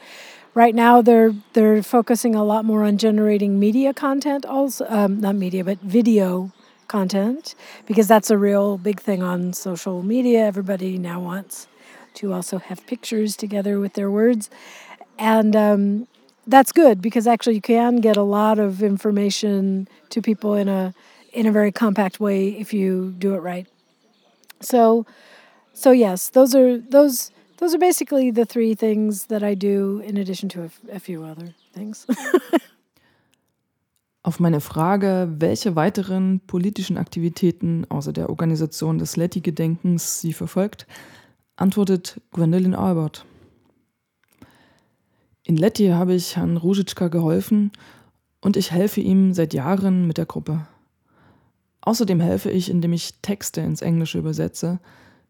Right 0.57 0.73
now, 0.73 1.03
they're 1.03 1.35
they're 1.53 1.83
focusing 1.83 2.33
a 2.33 2.43
lot 2.43 2.65
more 2.65 2.83
on 2.83 2.97
generating 2.97 3.59
media 3.59 3.93
content, 3.93 4.43
also 4.43 4.87
um, 4.89 5.21
not 5.21 5.35
media, 5.35 5.63
but 5.63 5.77
video 5.81 6.51
content, 6.87 7.53
because 7.85 8.07
that's 8.07 8.31
a 8.31 8.39
real 8.39 8.79
big 8.79 8.99
thing 8.99 9.21
on 9.21 9.53
social 9.53 10.01
media. 10.01 10.39
Everybody 10.47 10.97
now 10.97 11.19
wants 11.19 11.67
to 12.15 12.33
also 12.33 12.57
have 12.57 12.83
pictures 12.87 13.37
together 13.37 13.79
with 13.79 13.93
their 13.93 14.09
words, 14.09 14.49
and 15.19 15.55
um, 15.55 16.07
that's 16.47 16.71
good 16.71 17.03
because 17.03 17.27
actually 17.27 17.53
you 17.53 17.61
can 17.61 17.97
get 17.97 18.17
a 18.17 18.23
lot 18.23 18.57
of 18.57 18.81
information 18.81 19.87
to 20.09 20.23
people 20.23 20.55
in 20.55 20.67
a 20.67 20.91
in 21.33 21.45
a 21.45 21.51
very 21.51 21.71
compact 21.71 22.19
way 22.19 22.49
if 22.49 22.73
you 22.73 23.13
do 23.19 23.35
it 23.35 23.41
right. 23.41 23.67
So 24.61 25.05
so 25.75 25.91
yes, 25.91 26.29
those 26.29 26.55
are 26.55 26.79
those 26.79 27.29
those 27.57 27.75
are 27.75 27.79
basically 27.79 28.31
the 28.31 28.45
three 28.45 28.75
things 28.75 29.27
that 29.27 29.43
I 29.43 29.55
do 29.55 29.99
in 29.99 30.17
addition 30.17 30.49
to 30.49 30.63
a, 30.63 30.69
a 30.95 30.99
few 30.99 31.23
other 31.23 31.53
things. 31.73 32.07
Auf 34.23 34.39
meine 34.39 34.59
Frage, 34.59 35.29
welche 35.39 35.75
weiteren 35.75 36.41
politischen 36.47 36.97
Aktivitäten 36.97 37.85
außer 37.89 38.11
der 38.11 38.29
Organisation 38.29 38.97
des 38.97 39.15
Letty-Gedenkens 39.15 40.19
sie 40.19 40.33
verfolgt, 40.33 40.85
antwortet 41.55 42.19
Gwendolyn 42.31 42.75
Albert. 42.75 43.25
In 45.43 45.55
Letty 45.55 45.87
habe 45.87 46.13
ich 46.13 46.35
Herrn 46.35 46.57
Ruzicka 46.57 47.07
geholfen 47.07 47.71
und 48.41 48.57
ich 48.57 48.71
helfe 48.71 48.99
ihm 48.99 49.33
seit 49.33 49.53
Jahren 49.53 50.05
mit 50.05 50.17
der 50.17 50.25
Gruppe. 50.25 50.67
Außerdem 51.79 52.19
helfe 52.19 52.51
ich, 52.51 52.69
indem 52.69 52.91
ich 52.91 53.21
Texte 53.21 53.61
ins 53.61 53.81
Englische 53.81 54.17
übersetze, 54.17 54.81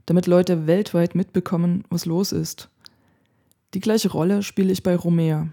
damit 0.07 0.25
Leute 0.25 0.65
weltweit 0.65 1.13
mitbekommen, 1.13 1.83
was 1.89 2.05
los 2.05 2.31
ist. 2.31 2.69
Die 3.75 3.79
gleiche 3.79 4.09
Rolle 4.09 4.41
spiele 4.41 4.71
ich 4.71 4.81
bei 4.81 4.95
Romea. 4.95 5.49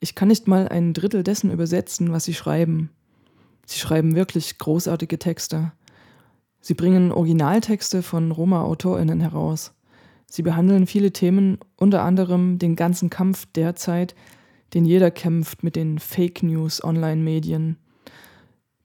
Ich 0.00 0.16
kann 0.16 0.28
nicht 0.28 0.48
mal 0.48 0.66
ein 0.66 0.94
Drittel 0.94 1.22
dessen 1.22 1.52
übersetzen, 1.52 2.10
was 2.10 2.24
sie 2.24 2.34
schreiben. 2.34 2.90
Sie 3.66 3.78
schreiben 3.78 4.16
wirklich 4.16 4.58
großartige 4.58 5.18
Texte. 5.18 5.72
Sie 6.60 6.74
bringen 6.74 7.12
Originaltexte 7.12 8.02
von 8.02 8.32
Roma-AutorInnen 8.32 9.20
heraus. 9.20 9.72
Sie 10.26 10.42
behandeln 10.42 10.86
viele 10.86 11.12
Themen, 11.12 11.58
unter 11.76 12.02
anderem 12.02 12.58
den 12.58 12.74
ganzen 12.74 13.10
Kampf 13.10 13.46
derzeit, 13.54 14.14
den 14.72 14.86
jeder 14.86 15.10
kämpft 15.10 15.62
mit 15.62 15.76
den 15.76 15.98
Fake 15.98 16.42
News 16.42 16.82
Online-Medien. 16.82 17.76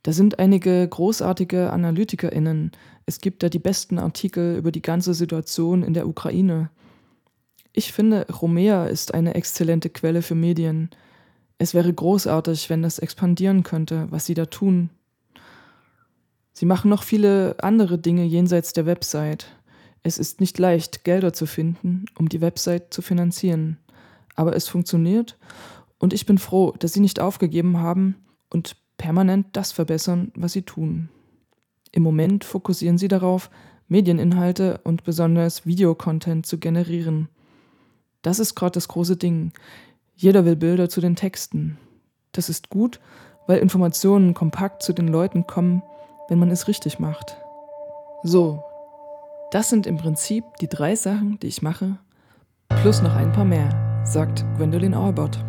Da 0.08 0.14
sind 0.14 0.40
einige 0.40 0.88
großartige 0.88 1.70
AnalytikerInnen. 1.74 2.72
Es 3.06 3.20
gibt 3.20 3.44
da 3.44 3.50
die 3.50 3.60
besten 3.60 4.00
Artikel 4.00 4.56
über 4.56 4.72
die 4.72 4.82
ganze 4.82 5.14
Situation 5.14 5.84
in 5.84 5.94
der 5.94 6.08
Ukraine. 6.08 6.70
Ich 7.74 7.92
finde, 7.92 8.26
Romea 8.32 8.86
ist 8.86 9.14
eine 9.14 9.36
exzellente 9.36 9.90
Quelle 9.90 10.22
für 10.22 10.34
Medien. 10.34 10.92
Es 11.58 11.74
wäre 11.74 11.92
großartig, 11.92 12.70
wenn 12.70 12.84
das 12.84 13.00
expandieren 13.00 13.64
könnte, 13.64 14.08
was 14.10 14.26
sie 14.26 14.34
da 14.34 14.46
tun. 14.46 14.92
Sie 16.54 16.66
machen 16.66 16.88
noch 16.90 17.04
viele 17.04 17.58
andere 17.62 17.98
Dinge 17.98 18.24
jenseits 18.24 18.72
der 18.72 18.86
Website. 18.86 19.48
Es 20.04 20.20
ist 20.20 20.40
nicht 20.40 20.58
leicht, 20.58 21.04
Gelder 21.04 21.34
zu 21.34 21.46
finden, 21.46 22.06
um 22.18 22.30
die 22.30 22.40
Website 22.40 22.94
zu 22.94 23.02
finanzieren. 23.02 23.78
Aber 24.36 24.56
es 24.56 24.70
funktioniert 24.70 25.38
und 26.00 26.14
ich 26.14 26.26
bin 26.26 26.38
froh, 26.38 26.74
dass 26.80 26.94
Sie 26.94 27.02
nicht 27.02 27.20
aufgegeben 27.20 27.80
haben 27.80 28.16
und 28.50 28.78
permanent 28.98 29.48
das 29.54 29.72
verbessern, 29.72 30.32
was 30.36 30.54
Sie 30.54 30.64
tun. 30.64 31.10
Im 31.92 32.04
Moment 32.04 32.44
fokussieren 32.44 32.98
Sie 32.98 33.08
darauf, 33.08 33.50
Medieninhalte 33.88 34.80
und 34.84 35.04
besonders 35.04 35.66
Videocontent 35.66 36.46
zu 36.46 36.58
generieren. 36.58 37.30
Das 38.22 38.40
ist 38.40 38.56
gerade 38.56 38.74
das 38.74 38.88
große 38.88 39.18
Ding. 39.18 39.54
Jeder 40.16 40.46
will 40.46 40.56
Bilder 40.56 40.90
zu 40.90 41.00
den 41.00 41.16
Texten. 41.16 41.78
Das 42.34 42.50
ist 42.50 42.70
gut, 42.70 43.00
weil 43.48 43.60
Informationen 43.60 44.34
kompakt 44.34 44.84
zu 44.84 44.94
den 44.94 45.08
Leuten 45.08 45.48
kommen, 45.48 45.82
wenn 46.28 46.40
man 46.40 46.52
es 46.52 46.68
richtig 46.68 47.00
macht. 47.00 47.38
So, 48.24 48.64
das 49.52 49.70
sind 49.70 49.88
im 49.88 49.98
Prinzip 49.98 50.44
die 50.60 50.68
drei 50.68 50.96
Sachen, 50.96 51.40
die 51.40 51.48
ich 51.48 51.62
mache, 51.62 51.98
plus 52.82 53.02
noch 53.02 53.16
ein 53.16 53.32
paar 53.32 53.46
mehr, 53.46 54.04
sagt 54.06 54.44
Gwendolyn 54.58 54.94
Albert. 54.94 55.44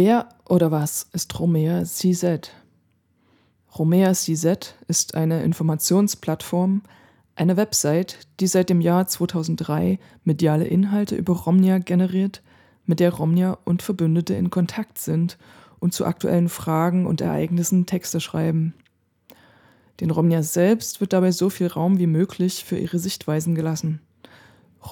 Wer 0.00 0.28
oder 0.48 0.70
was 0.70 1.08
ist 1.12 1.40
Romea 1.40 1.84
CZ? 1.84 2.52
Romea 3.76 4.14
CZ 4.14 4.76
ist 4.86 5.16
eine 5.16 5.42
Informationsplattform, 5.42 6.82
eine 7.34 7.56
Website, 7.56 8.28
die 8.38 8.46
seit 8.46 8.70
dem 8.70 8.80
Jahr 8.80 9.08
2003 9.08 9.98
mediale 10.22 10.68
Inhalte 10.68 11.16
über 11.16 11.34
Romnia 11.34 11.78
generiert, 11.78 12.44
mit 12.86 13.00
der 13.00 13.12
Romnia 13.12 13.58
und 13.64 13.82
Verbündete 13.82 14.34
in 14.34 14.50
Kontakt 14.50 14.98
sind 14.98 15.36
und 15.80 15.94
zu 15.94 16.06
aktuellen 16.06 16.48
Fragen 16.48 17.04
und 17.04 17.20
Ereignissen 17.20 17.84
Texte 17.84 18.20
schreiben. 18.20 18.74
Den 19.98 20.12
Romnia 20.12 20.44
selbst 20.44 21.00
wird 21.00 21.12
dabei 21.12 21.32
so 21.32 21.50
viel 21.50 21.66
Raum 21.66 21.98
wie 21.98 22.06
möglich 22.06 22.64
für 22.64 22.78
ihre 22.78 23.00
Sichtweisen 23.00 23.56
gelassen. 23.56 24.00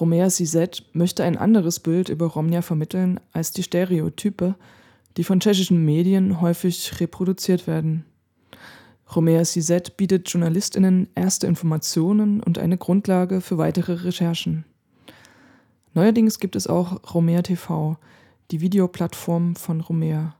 Romea 0.01 0.27
CZ 0.27 0.83
möchte 0.91 1.23
ein 1.23 1.37
anderes 1.37 1.79
Bild 1.79 2.09
über 2.09 2.25
Romnia 2.25 2.61
vermitteln 2.61 3.21
als 3.31 3.53
die 3.53 3.63
Stereotype, 3.63 4.55
die 5.17 5.23
von 5.23 5.39
tschechischen 5.39 5.83
Medien 5.83 6.41
häufig 6.41 6.99
reproduziert 6.99 7.67
werden. 7.67 8.05
Romea 9.15 9.43
CZ 9.43 9.97
bietet 9.97 10.29
JournalistInnen 10.29 11.09
erste 11.15 11.47
Informationen 11.47 12.41
und 12.41 12.59
eine 12.59 12.77
Grundlage 12.77 13.41
für 13.41 13.57
weitere 13.57 13.93
Recherchen. 13.93 14.65
Neuerdings 15.93 16.39
gibt 16.39 16.55
es 16.55 16.67
auch 16.67 17.13
Romea 17.13 17.41
TV, 17.41 17.97
die 18.51 18.61
Videoplattform 18.61 19.55
von 19.55 19.81
Romea. 19.81 20.35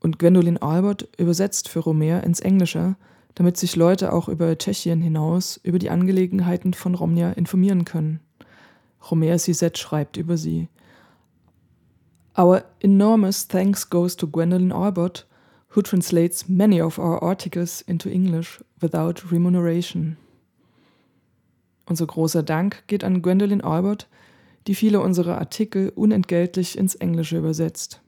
Und 0.00 0.18
Gwendolyn 0.18 0.58
Albert 0.58 1.08
übersetzt 1.18 1.68
für 1.68 1.80
Romea 1.80 2.20
ins 2.20 2.40
Englische, 2.40 2.96
damit 3.34 3.56
sich 3.56 3.76
Leute 3.76 4.12
auch 4.12 4.28
über 4.28 4.56
Tschechien 4.56 5.00
hinaus 5.02 5.60
über 5.62 5.78
die 5.78 5.90
Angelegenheiten 5.90 6.74
von 6.74 6.94
Romnia 6.94 7.30
informieren 7.32 7.84
können. 7.84 8.20
Romea 9.10 9.38
CZ 9.38 9.78
schreibt 9.78 10.16
über 10.16 10.36
sie. 10.36 10.68
Our 12.36 12.64
enormous 12.80 13.44
thanks 13.44 13.88
goes 13.90 14.16
to 14.16 14.26
Gwendolyn 14.26 14.72
Albert, 14.72 15.26
who 15.68 15.82
translates 15.82 16.48
many 16.48 16.80
of 16.80 16.98
our 16.98 17.22
articles 17.22 17.80
into 17.82 18.08
English 18.08 18.60
without 18.80 19.30
remuneration. 19.30 20.16
Unser 21.86 22.06
großer 22.06 22.42
Dank 22.42 22.84
geht 22.86 23.02
an 23.02 23.20
Gwendolyn 23.22 23.62
Albert, 23.62 24.06
die 24.66 24.74
viele 24.74 25.00
unserer 25.00 25.38
Artikel 25.38 25.90
unentgeltlich 25.94 26.78
ins 26.78 26.94
Englische 26.94 27.38
übersetzt. 27.38 28.00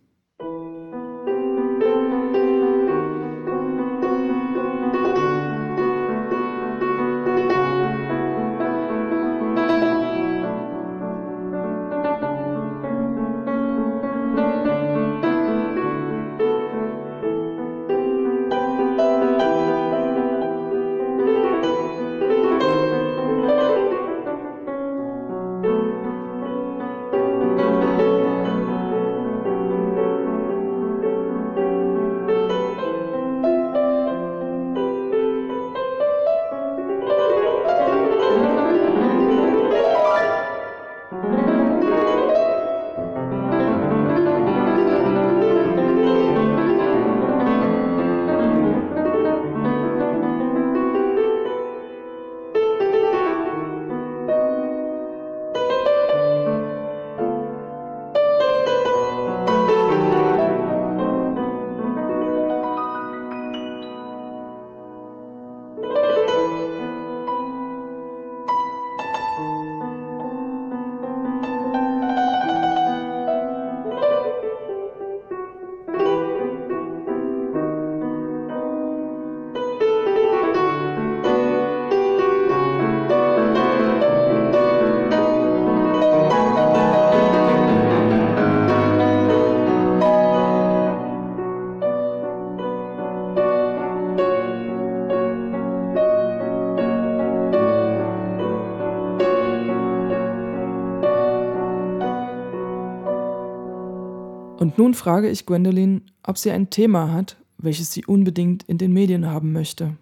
Und 104.72 104.78
nun 104.78 104.94
frage 104.94 105.28
ich 105.28 105.44
Gwendolyn, 105.44 106.00
ob 106.22 106.38
sie 106.38 106.50
ein 106.50 106.70
Thema 106.70 107.12
hat, 107.12 107.36
welches 107.58 107.92
sie 107.92 108.06
unbedingt 108.06 108.62
in 108.62 108.78
den 108.78 108.90
Medien 108.94 109.26
haben 109.26 109.52
möchte. 109.52 109.98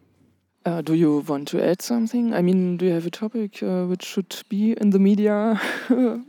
Uh, 0.64 0.80
do 0.80 0.94
you 0.94 1.24
want 1.26 1.48
to 1.48 1.59
add 1.59 1.83
something? 1.83 2.33
I 2.33 2.40
mean, 2.40 2.78
do 2.78 2.87
you 2.87 2.92
have 2.92 3.04
a 3.04 3.11
topic 3.11 3.64
uh, 3.64 3.88
which 3.88 4.04
should 4.04 4.44
be 4.48 4.74
in 4.74 4.92
the 4.92 5.00
media, 5.00 5.61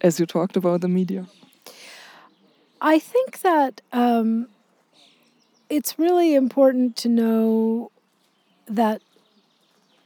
as 0.00 0.20
you 0.20 0.26
talked 0.26 0.56
about 0.56 0.80
the 0.80 0.86
media? 0.86 1.26
I 2.80 3.00
think 3.00 3.40
that 3.40 3.80
um, 3.92 4.46
it's 5.68 5.98
really 5.98 6.36
important 6.36 6.94
to 6.98 7.08
know 7.08 7.90
that 8.68 9.02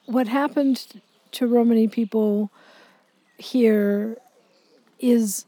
what 0.06 0.28
happened 0.28 1.02
to 1.32 1.46
Romani 1.46 1.88
people 1.88 2.50
here 3.36 4.16
is 4.98 5.44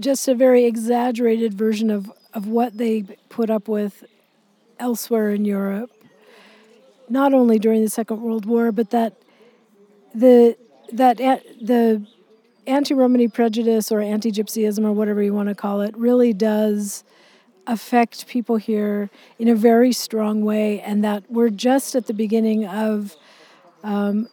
just 0.00 0.28
a 0.28 0.34
very 0.34 0.64
exaggerated 0.64 1.54
version 1.54 1.90
of, 1.90 2.10
of 2.34 2.46
what 2.46 2.76
they 2.78 3.02
put 3.28 3.50
up 3.50 3.68
with 3.68 4.04
elsewhere 4.78 5.30
in 5.30 5.44
Europe. 5.44 5.90
not 7.08 7.34
only 7.34 7.58
during 7.58 7.82
the 7.82 7.90
Second 7.90 8.20
World 8.20 8.46
War, 8.46 8.72
but 8.72 8.90
that 8.90 9.14
the 10.14 10.56
that 10.92 11.16
the 11.16 12.04
anti-Romany 12.66 13.28
prejudice 13.28 13.92
or 13.92 14.00
anti-Gypsyism 14.00 14.84
or 14.84 14.92
whatever 14.92 15.22
you 15.22 15.34
want 15.34 15.48
to 15.48 15.54
call 15.54 15.80
it 15.80 15.96
really 15.96 16.32
does 16.32 17.04
affect 17.66 18.26
people 18.26 18.56
here 18.56 19.10
in 19.38 19.48
a 19.48 19.54
very 19.54 19.92
strong 19.92 20.42
way, 20.44 20.80
and 20.80 21.04
that 21.04 21.24
we're 21.30 21.50
just 21.50 21.94
at 21.94 22.06
the 22.06 22.14
beginning 22.14 22.66
of 22.66 23.16
um, 23.84 24.28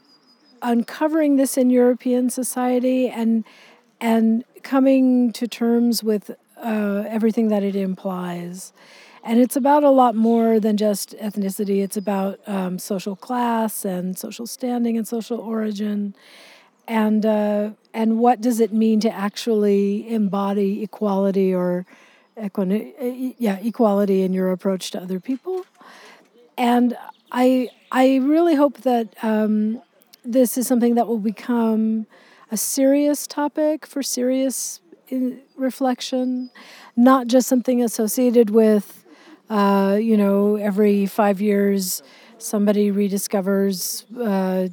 uncovering 0.62 1.36
this 1.36 1.58
in 1.58 1.70
European 1.70 2.30
society 2.30 3.10
and 3.10 3.44
and 4.02 4.44
coming 4.66 5.32
to 5.32 5.48
terms 5.48 6.04
with 6.04 6.32
uh, 6.58 7.04
everything 7.08 7.48
that 7.50 7.64
it 7.64 7.76
implies. 7.76 8.74
And 9.24 9.40
it's 9.40 9.56
about 9.56 9.84
a 9.84 9.90
lot 9.90 10.16
more 10.16 10.60
than 10.60 10.76
just 10.78 11.16
ethnicity. 11.18 11.82
It's 11.84 11.98
about 11.98 12.40
um, 12.48 12.78
social 12.78 13.16
class 13.16 13.86
and 13.86 14.18
social 14.18 14.46
standing 14.46 14.98
and 14.98 15.08
social 15.08 15.40
origin, 15.40 16.14
and 16.88 17.26
uh, 17.26 17.72
and 17.94 18.20
what 18.20 18.42
does 18.42 18.60
it 18.60 18.72
mean 18.74 19.00
to 19.00 19.10
actually 19.10 20.08
embody 20.10 20.84
equality 20.84 21.56
or 21.56 21.86
equini- 22.38 23.36
yeah 23.40 23.58
equality 23.64 24.22
in 24.22 24.34
your 24.34 24.52
approach 24.52 24.92
to 24.92 25.02
other 25.02 25.20
people. 25.20 25.66
And 26.58 26.96
I 27.32 27.70
I 27.92 28.18
really 28.18 28.56
hope 28.56 28.82
that 28.82 29.08
um, 29.24 29.82
this 30.24 30.58
is 30.58 30.68
something 30.68 30.96
that 30.96 31.08
will 31.08 31.20
become 31.34 32.06
a 32.52 32.58
serious 32.58 33.28
topic 33.28 33.86
for 33.86 34.04
serious 34.04 34.82
reflection, 35.56 36.50
not 36.96 37.28
just 37.28 37.48
something 37.48 37.82
associated 37.82 38.50
with 38.50 39.06
uh, 39.50 39.98
you 40.02 40.18
know, 40.18 40.56
every 40.56 41.06
five 41.06 41.40
years, 41.40 42.02
somebody 42.38 42.92
rediscovers 42.92 44.04
uh, 44.20 44.68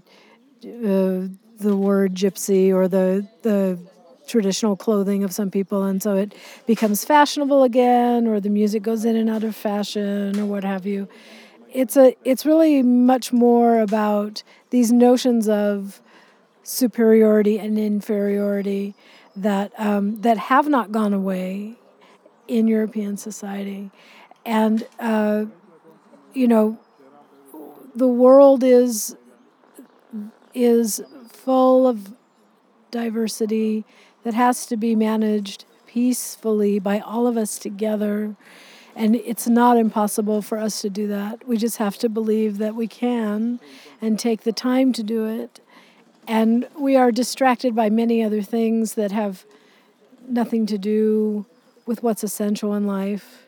uh, 0.66 1.28
the 1.58 1.76
word 1.76 2.14
gypsy 2.14 2.72
or 2.72 2.88
the 2.88 3.26
the 3.42 3.78
traditional 4.26 4.76
clothing 4.76 5.24
of 5.24 5.32
some 5.32 5.50
people, 5.50 5.84
and 5.84 6.02
so 6.02 6.14
it 6.14 6.34
becomes 6.66 7.04
fashionable 7.04 7.64
again, 7.64 8.26
or 8.26 8.40
the 8.40 8.48
music 8.48 8.82
goes 8.82 9.04
in 9.04 9.16
and 9.16 9.28
out 9.28 9.44
of 9.44 9.54
fashion, 9.54 10.38
or 10.40 10.46
what 10.46 10.64
have 10.64 10.86
you. 10.86 11.08
It's 11.70 11.96
a 11.96 12.16
it's 12.24 12.46
really 12.46 12.82
much 12.82 13.32
more 13.32 13.80
about 13.80 14.42
these 14.70 14.90
notions 14.90 15.48
of 15.48 16.00
superiority 16.62 17.58
and 17.58 17.78
inferiority 17.78 18.94
that 19.34 19.72
um, 19.78 20.20
that 20.20 20.38
have 20.38 20.68
not 20.68 20.92
gone 20.92 21.12
away 21.12 21.74
in 22.48 22.68
European 22.68 23.16
society 23.16 23.90
and, 24.44 24.86
uh, 24.98 25.44
you 26.32 26.48
know, 26.48 26.78
the 27.94 28.08
world 28.08 28.64
is, 28.64 29.16
is 30.54 31.02
full 31.28 31.86
of 31.86 32.14
diversity 32.90 33.84
that 34.24 34.34
has 34.34 34.66
to 34.66 34.76
be 34.76 34.94
managed 34.94 35.64
peacefully 35.86 36.78
by 36.78 37.00
all 37.00 37.26
of 37.26 37.36
us 37.36 37.58
together. 37.58 38.34
And 38.94 39.16
it's 39.16 39.46
not 39.46 39.76
impossible 39.76 40.42
for 40.42 40.58
us 40.58 40.82
to 40.82 40.90
do 40.90 41.06
that. 41.08 41.46
We 41.46 41.56
just 41.56 41.78
have 41.78 41.96
to 41.98 42.08
believe 42.08 42.58
that 42.58 42.74
we 42.74 42.86
can 42.86 43.60
and 44.00 44.18
take 44.18 44.42
the 44.42 44.52
time 44.52 44.92
to 44.94 45.02
do 45.02 45.26
it. 45.26 45.60
And 46.26 46.68
we 46.78 46.96
are 46.96 47.10
distracted 47.10 47.74
by 47.74 47.90
many 47.90 48.22
other 48.22 48.42
things 48.42 48.94
that 48.94 49.12
have 49.12 49.44
nothing 50.28 50.66
to 50.66 50.78
do 50.78 51.46
with 51.86 52.02
what's 52.02 52.22
essential 52.22 52.74
in 52.74 52.86
life. 52.86 53.46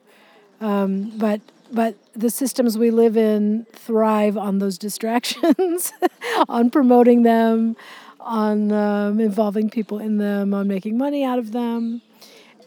Um, 0.60 1.16
but 1.16 1.40
but 1.72 1.96
the 2.12 2.30
systems 2.30 2.78
we 2.78 2.90
live 2.90 3.16
in 3.16 3.66
thrive 3.72 4.36
on 4.36 4.58
those 4.58 4.78
distractions, 4.78 5.92
on 6.48 6.70
promoting 6.70 7.22
them, 7.22 7.76
on 8.20 8.70
um, 8.70 9.18
involving 9.18 9.70
people 9.70 9.98
in 9.98 10.18
them, 10.18 10.54
on 10.54 10.68
making 10.68 10.96
money 10.96 11.24
out 11.24 11.38
of 11.38 11.52
them. 11.52 12.02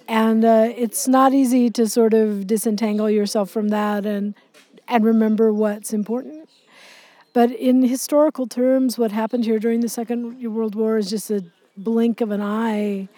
And 0.08 0.44
uh, 0.46 0.74
it's 0.76 1.08
not 1.08 1.34
easy 1.34 1.70
to 1.72 1.88
sort 1.88 2.14
of 2.14 2.48
disentangle 2.48 3.10
yourself 3.10 3.50
from 3.50 3.70
that 3.70 4.06
and 4.06 4.36
and 4.88 5.04
remember 5.04 5.52
what's 5.52 5.92
important. 5.92 6.47
But 7.38 7.52
in 7.52 7.84
historical 7.84 8.48
terms, 8.48 8.98
what 8.98 9.12
happened 9.12 9.46
here 9.46 9.60
during 9.60 9.82
the 9.82 9.90
Second 9.90 10.42
World 10.42 10.74
War 10.74 10.98
is 10.98 11.08
just 11.08 11.30
a 11.30 11.44
blink 11.78 12.20
of 12.20 12.32
an 12.32 12.42
eye. 12.42 13.10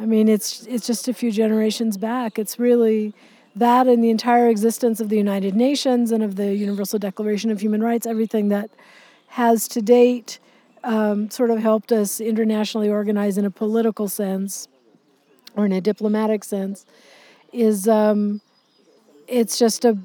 I 0.00 0.04
mean, 0.04 0.26
it's 0.26 0.66
it's 0.66 0.84
just 0.84 1.06
a 1.06 1.14
few 1.14 1.30
generations 1.30 1.96
back. 1.96 2.40
It's 2.40 2.58
really 2.58 3.14
that 3.54 3.86
and 3.86 4.02
the 4.02 4.10
entire 4.10 4.48
existence 4.48 4.98
of 4.98 5.10
the 5.10 5.16
United 5.16 5.54
Nations 5.54 6.10
and 6.10 6.24
of 6.24 6.34
the 6.34 6.56
Universal 6.56 6.98
Declaration 6.98 7.52
of 7.52 7.60
Human 7.60 7.84
Rights, 7.84 8.04
everything 8.04 8.48
that 8.48 8.68
has 9.28 9.68
to 9.68 9.80
date 9.80 10.40
um, 10.82 11.30
sort 11.30 11.52
of 11.52 11.60
helped 11.60 11.92
us 11.92 12.20
internationally 12.20 12.88
organize 12.88 13.38
in 13.38 13.44
a 13.44 13.50
political 13.52 14.08
sense 14.08 14.66
or 15.54 15.66
in 15.66 15.72
a 15.72 15.80
diplomatic 15.80 16.42
sense, 16.42 16.84
is 17.52 17.86
um, 17.86 18.40
it's 19.28 19.56
just 19.56 19.84
a 19.84 19.96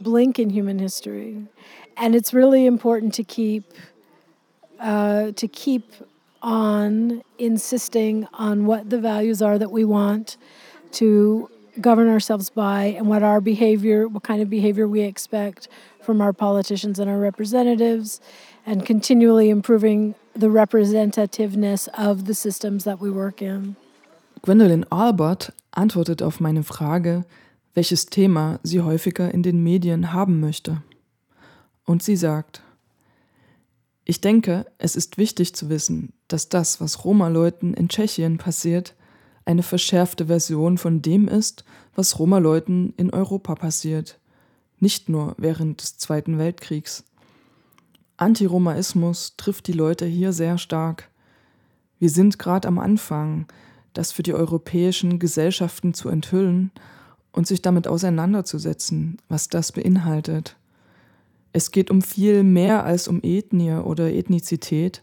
blink 0.00 0.38
in 0.38 0.50
human 0.50 0.78
history, 0.78 1.46
and 2.00 2.14
it's 2.14 2.32
really 2.32 2.66
important 2.66 3.14
to 3.14 3.22
keep 3.22 3.64
uh, 4.80 5.30
to 5.32 5.46
keep 5.46 5.84
on 6.42 7.22
insisting 7.38 8.26
on 8.32 8.64
what 8.64 8.88
the 8.88 8.98
values 8.98 9.42
are 9.42 9.58
that 9.58 9.70
we 9.70 9.84
want 9.84 10.38
to 10.90 11.50
govern 11.80 12.08
ourselves 12.08 12.48
by 12.48 12.84
and 12.96 13.06
what 13.06 13.22
our 13.22 13.42
behavior, 13.42 14.08
what 14.08 14.22
kind 14.22 14.40
of 14.40 14.48
behavior 14.48 14.88
we 14.88 15.02
expect 15.02 15.68
from 16.00 16.22
our 16.22 16.32
politicians 16.32 16.98
and 16.98 17.10
our 17.10 17.18
representatives, 17.18 18.20
and 18.64 18.86
continually 18.86 19.50
improving 19.50 20.14
the 20.34 20.48
representativeness 20.48 21.88
of 21.88 22.24
the 22.24 22.34
systems 22.34 22.84
that 22.84 23.00
we 23.00 23.10
work 23.10 23.42
in. 23.42 23.76
Gwendolyn 24.42 24.86
Albert 24.90 25.52
antwortet 25.72 26.22
auf 26.22 26.40
meine 26.40 26.62
Frage, 26.62 27.24
welches 27.74 28.06
Thema 28.06 28.58
sie 28.62 28.80
häufiger 28.80 29.30
in 29.32 29.42
den 29.42 29.62
Medien 29.62 30.14
haben 30.14 30.40
möchte. 30.40 30.82
Und 31.90 32.04
sie 32.04 32.14
sagt, 32.14 32.62
ich 34.04 34.20
denke, 34.20 34.64
es 34.78 34.94
ist 34.94 35.18
wichtig 35.18 35.56
zu 35.56 35.68
wissen, 35.70 36.12
dass 36.28 36.48
das, 36.48 36.80
was 36.80 37.04
Roma-Leuten 37.04 37.74
in 37.74 37.88
Tschechien 37.88 38.38
passiert, 38.38 38.94
eine 39.44 39.64
verschärfte 39.64 40.26
Version 40.26 40.78
von 40.78 41.02
dem 41.02 41.26
ist, 41.26 41.64
was 41.96 42.20
Roma-Leuten 42.20 42.94
in 42.96 43.12
Europa 43.12 43.56
passiert, 43.56 44.20
nicht 44.78 45.08
nur 45.08 45.34
während 45.36 45.82
des 45.82 45.98
Zweiten 45.98 46.38
Weltkriegs. 46.38 47.02
Antiromaismus 48.18 49.34
trifft 49.36 49.66
die 49.66 49.72
Leute 49.72 50.06
hier 50.06 50.32
sehr 50.32 50.58
stark. 50.58 51.10
Wir 51.98 52.10
sind 52.10 52.38
gerade 52.38 52.68
am 52.68 52.78
Anfang, 52.78 53.48
das 53.94 54.12
für 54.12 54.22
die 54.22 54.34
europäischen 54.34 55.18
Gesellschaften 55.18 55.92
zu 55.92 56.08
enthüllen 56.08 56.70
und 57.32 57.48
sich 57.48 57.62
damit 57.62 57.88
auseinanderzusetzen, 57.88 59.20
was 59.28 59.48
das 59.48 59.72
beinhaltet. 59.72 60.56
Es 61.52 61.70
geht 61.70 61.90
um 61.90 62.00
viel 62.02 62.42
mehr 62.42 62.84
als 62.84 63.08
um 63.08 63.20
Ethnie 63.22 63.72
oder 63.72 64.12
Ethnizität, 64.12 65.02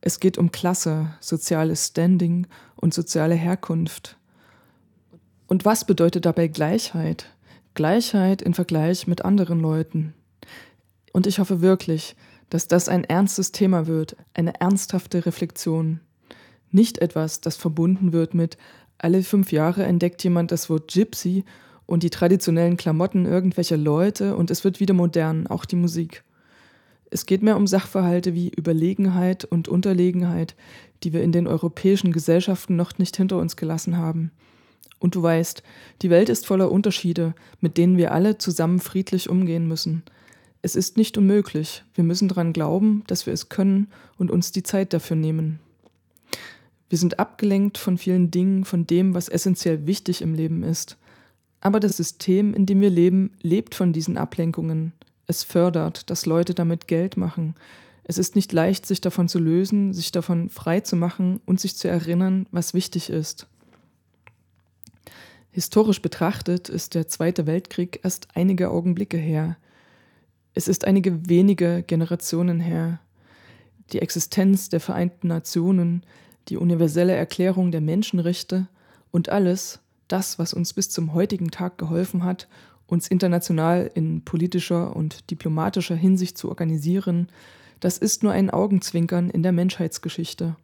es 0.00 0.20
geht 0.20 0.38
um 0.38 0.52
Klasse, 0.52 1.14
soziales 1.20 1.86
Standing 1.88 2.46
und 2.76 2.94
soziale 2.94 3.34
Herkunft. 3.34 4.16
Und 5.48 5.64
was 5.64 5.84
bedeutet 5.84 6.24
dabei 6.24 6.46
Gleichheit? 6.46 7.34
Gleichheit 7.74 8.42
im 8.42 8.54
Vergleich 8.54 9.06
mit 9.06 9.24
anderen 9.24 9.60
Leuten. 9.60 10.14
Und 11.12 11.26
ich 11.26 11.40
hoffe 11.40 11.62
wirklich, 11.62 12.14
dass 12.50 12.68
das 12.68 12.88
ein 12.88 13.04
ernstes 13.04 13.50
Thema 13.50 13.86
wird, 13.86 14.16
eine 14.34 14.60
ernsthafte 14.60 15.26
Reflexion. 15.26 16.00
Nicht 16.70 16.98
etwas, 16.98 17.40
das 17.40 17.56
verbunden 17.56 18.12
wird 18.12 18.34
mit, 18.34 18.56
alle 18.98 19.22
fünf 19.22 19.52
Jahre 19.52 19.84
entdeckt 19.84 20.22
jemand 20.24 20.52
das 20.52 20.68
Wort 20.68 20.92
Gypsy 20.92 21.44
und 21.88 22.02
die 22.02 22.10
traditionellen 22.10 22.76
Klamotten 22.76 23.24
irgendwelcher 23.24 23.78
Leute 23.78 24.36
und 24.36 24.50
es 24.50 24.62
wird 24.62 24.78
wieder 24.78 24.92
modern, 24.92 25.46
auch 25.46 25.64
die 25.64 25.74
Musik. 25.74 26.22
Es 27.10 27.24
geht 27.24 27.42
mehr 27.42 27.56
um 27.56 27.66
Sachverhalte 27.66 28.34
wie 28.34 28.52
Überlegenheit 28.54 29.46
und 29.46 29.68
Unterlegenheit, 29.68 30.54
die 31.02 31.14
wir 31.14 31.22
in 31.22 31.32
den 31.32 31.46
europäischen 31.46 32.12
Gesellschaften 32.12 32.76
noch 32.76 32.98
nicht 32.98 33.16
hinter 33.16 33.38
uns 33.38 33.56
gelassen 33.56 33.96
haben. 33.96 34.32
Und 34.98 35.14
du 35.14 35.22
weißt, 35.22 35.62
die 36.02 36.10
Welt 36.10 36.28
ist 36.28 36.46
voller 36.46 36.70
Unterschiede, 36.70 37.34
mit 37.62 37.78
denen 37.78 37.96
wir 37.96 38.12
alle 38.12 38.36
zusammen 38.36 38.80
friedlich 38.80 39.30
umgehen 39.30 39.66
müssen. 39.66 40.02
Es 40.60 40.76
ist 40.76 40.98
nicht 40.98 41.16
unmöglich, 41.16 41.84
wir 41.94 42.04
müssen 42.04 42.28
daran 42.28 42.52
glauben, 42.52 43.02
dass 43.06 43.24
wir 43.24 43.32
es 43.32 43.48
können 43.48 43.88
und 44.18 44.30
uns 44.30 44.52
die 44.52 44.62
Zeit 44.62 44.92
dafür 44.92 45.16
nehmen. 45.16 45.58
Wir 46.90 46.98
sind 46.98 47.18
abgelenkt 47.18 47.78
von 47.78 47.96
vielen 47.96 48.30
Dingen, 48.30 48.66
von 48.66 48.86
dem, 48.86 49.14
was 49.14 49.30
essentiell 49.30 49.86
wichtig 49.86 50.20
im 50.20 50.34
Leben 50.34 50.62
ist. 50.62 50.98
Aber 51.60 51.80
das 51.80 51.96
System, 51.96 52.54
in 52.54 52.66
dem 52.66 52.80
wir 52.80 52.90
leben, 52.90 53.32
lebt 53.42 53.74
von 53.74 53.92
diesen 53.92 54.16
Ablenkungen. 54.16 54.92
Es 55.26 55.42
fördert, 55.42 56.08
dass 56.10 56.26
Leute 56.26 56.54
damit 56.54 56.86
Geld 56.86 57.16
machen. 57.16 57.54
Es 58.04 58.16
ist 58.16 58.36
nicht 58.36 58.52
leicht, 58.52 58.86
sich 58.86 59.00
davon 59.00 59.28
zu 59.28 59.38
lösen, 59.38 59.92
sich 59.92 60.12
davon 60.12 60.48
frei 60.48 60.80
zu 60.80 60.96
machen 60.96 61.40
und 61.44 61.60
sich 61.60 61.76
zu 61.76 61.88
erinnern, 61.88 62.46
was 62.50 62.72
wichtig 62.74 63.10
ist. 63.10 63.46
Historisch 65.50 66.00
betrachtet 66.00 66.68
ist 66.68 66.94
der 66.94 67.08
Zweite 67.08 67.46
Weltkrieg 67.46 68.00
erst 68.04 68.28
einige 68.34 68.70
Augenblicke 68.70 69.16
her. 69.16 69.56
Es 70.54 70.68
ist 70.68 70.84
einige 70.84 71.28
wenige 71.28 71.82
Generationen 71.82 72.60
her. 72.60 73.00
Die 73.92 74.00
Existenz 74.00 74.68
der 74.68 74.80
Vereinten 74.80 75.28
Nationen, 75.28 76.02
die 76.48 76.56
universelle 76.56 77.14
Erklärung 77.14 77.72
der 77.72 77.80
Menschenrechte 77.80 78.68
und 79.10 79.28
alles, 79.28 79.80
das, 80.08 80.38
was 80.38 80.54
uns 80.54 80.72
bis 80.72 80.90
zum 80.90 81.14
heutigen 81.14 81.50
Tag 81.50 81.78
geholfen 81.78 82.24
hat, 82.24 82.48
uns 82.86 83.08
international 83.08 83.90
in 83.94 84.22
politischer 84.22 84.96
und 84.96 85.30
diplomatischer 85.30 85.94
Hinsicht 85.94 86.38
zu 86.38 86.48
organisieren, 86.48 87.28
das 87.80 87.98
ist 87.98 88.22
nur 88.22 88.32
ein 88.32 88.50
Augenzwinkern 88.50 89.30
in 89.30 89.42
der 89.42 89.52
Menschheitsgeschichte. 89.52 90.56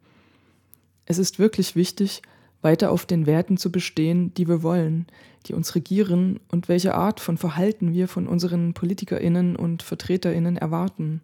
Es 1.05 1.17
ist 1.17 1.39
wirklich 1.39 1.75
wichtig, 1.75 2.21
weiter 2.61 2.91
auf 2.91 3.05
den 3.05 3.25
Werten 3.27 3.57
zu 3.57 3.71
bestehen, 3.71 4.33
die 4.33 4.47
wir 4.47 4.63
wollen, 4.63 5.05
die 5.45 5.53
uns 5.53 5.75
regieren 5.75 6.39
und 6.49 6.67
welche 6.67 6.95
Art 6.95 7.19
von 7.19 7.37
Verhalten 7.37 7.93
wir 7.93 8.07
von 8.07 8.27
unseren 8.27 8.73
Politikerinnen 8.73 9.55
und 9.55 9.83
Vertreterinnen 9.83 10.57
erwarten 10.57 11.21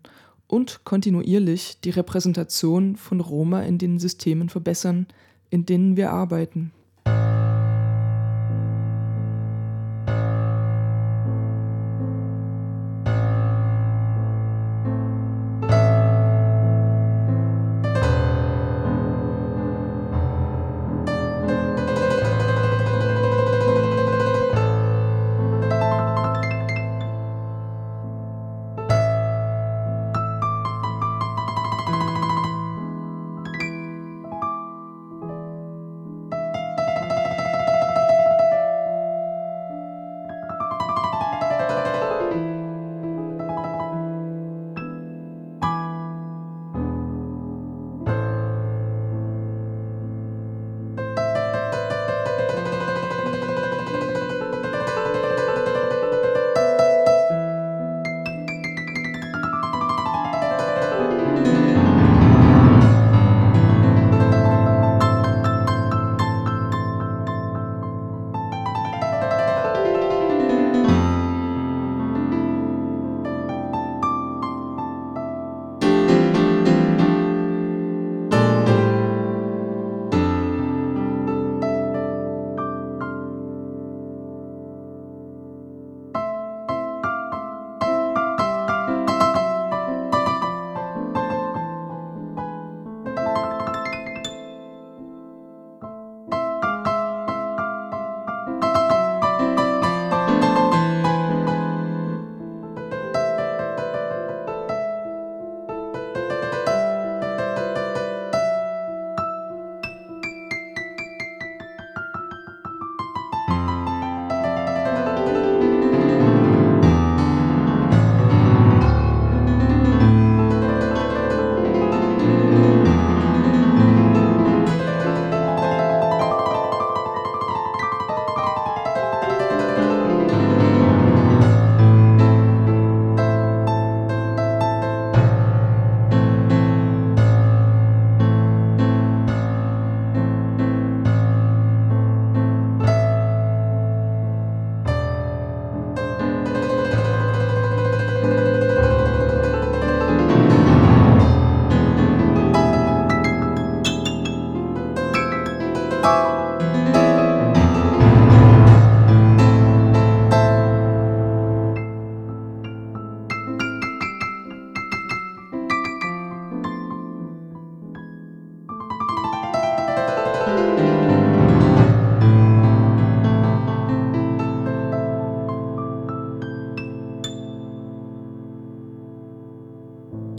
und 0.47 0.81
kontinuierlich 0.83 1.79
die 1.83 1.89
Repräsentation 1.89 2.95
von 2.95 3.19
Roma 3.21 3.63
in 3.63 3.79
den 3.79 3.99
Systemen 3.99 4.49
verbessern, 4.49 5.07
in 5.49 5.65
denen 5.65 5.97
wir 5.97 6.11
arbeiten. 6.11 6.71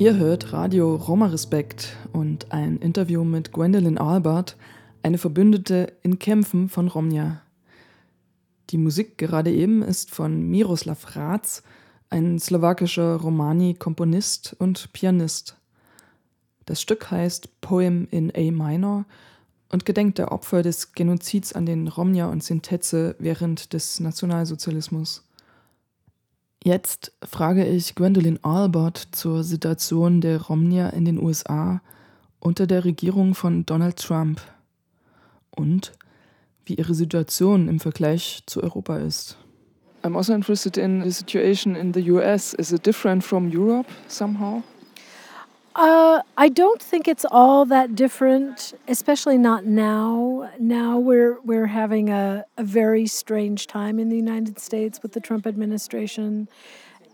Ihr 0.02 0.16
hört 0.16 0.52
Radio 0.52 0.96
Roma 0.96 1.26
Respekt 1.26 1.96
und 2.12 2.50
ein 2.50 2.78
Interview 2.78 3.22
mit 3.22 3.52
Gwendolyn 3.52 3.98
Albert, 3.98 4.56
eine 5.04 5.16
Verbündete 5.16 5.92
in 6.02 6.18
Kämpfen 6.18 6.68
von 6.68 6.88
Romja. 6.88 7.40
Die 8.70 8.78
Musik 8.78 9.16
gerade 9.16 9.52
eben 9.52 9.80
ist 9.80 10.10
von 10.10 10.42
Miroslav 10.42 11.14
Ratz, 11.14 11.62
ein 12.10 12.40
slowakischer 12.40 13.14
Romani-Komponist 13.14 14.56
und 14.58 14.92
Pianist. 14.92 15.56
Das 16.66 16.82
Stück 16.82 17.12
heißt 17.12 17.60
Poem 17.60 18.08
in 18.10 18.32
A 18.34 18.50
Minor 18.50 19.04
und 19.68 19.86
gedenkt 19.86 20.18
der 20.18 20.32
Opfer 20.32 20.64
des 20.64 20.94
Genozids 20.94 21.52
an 21.52 21.64
den 21.64 21.86
Romja 21.86 22.26
und 22.26 22.42
Sintetze 22.42 23.14
während 23.20 23.72
des 23.72 24.00
Nationalsozialismus. 24.00 25.22
Jetzt 26.64 27.10
frage 27.24 27.66
ich 27.66 27.96
Gwendolyn 27.96 28.38
Albert 28.44 29.08
zur 29.10 29.42
Situation 29.42 30.20
der 30.20 30.40
Romnia 30.40 30.90
in 30.90 31.04
den 31.04 31.20
USA 31.20 31.80
unter 32.38 32.68
der 32.68 32.84
Regierung 32.84 33.34
von 33.34 33.66
Donald 33.66 33.96
Trump 33.96 34.40
und 35.50 35.92
wie 36.64 36.74
ihre 36.74 36.94
Situation 36.94 37.66
im 37.66 37.80
Vergleich 37.80 38.44
zu 38.46 38.62
Europa 38.62 38.98
ist. 38.98 39.36
I'm 40.04 40.16
also 40.16 40.32
interested 40.32 40.76
in 40.76 41.02
the 41.02 41.10
situation 41.10 41.74
in 41.74 41.92
the 41.92 42.10
US. 42.12 42.54
Is 42.54 42.72
it 42.72 42.86
different 42.86 43.24
from 43.24 43.48
Europe 43.48 43.88
somehow? 44.08 44.62
Uh, 45.74 46.20
I 46.36 46.50
don't 46.50 46.82
think 46.82 47.08
it's 47.08 47.24
all 47.30 47.64
that 47.66 47.94
different, 47.94 48.74
especially 48.88 49.38
not 49.38 49.64
now. 49.64 50.50
Now 50.58 50.98
we're 50.98 51.40
we're 51.40 51.68
having 51.68 52.10
a, 52.10 52.44
a 52.58 52.64
very 52.64 53.06
strange 53.06 53.66
time 53.66 53.98
in 53.98 54.10
the 54.10 54.16
United 54.16 54.58
States 54.58 55.00
with 55.02 55.12
the 55.12 55.20
Trump 55.20 55.46
administration 55.46 56.48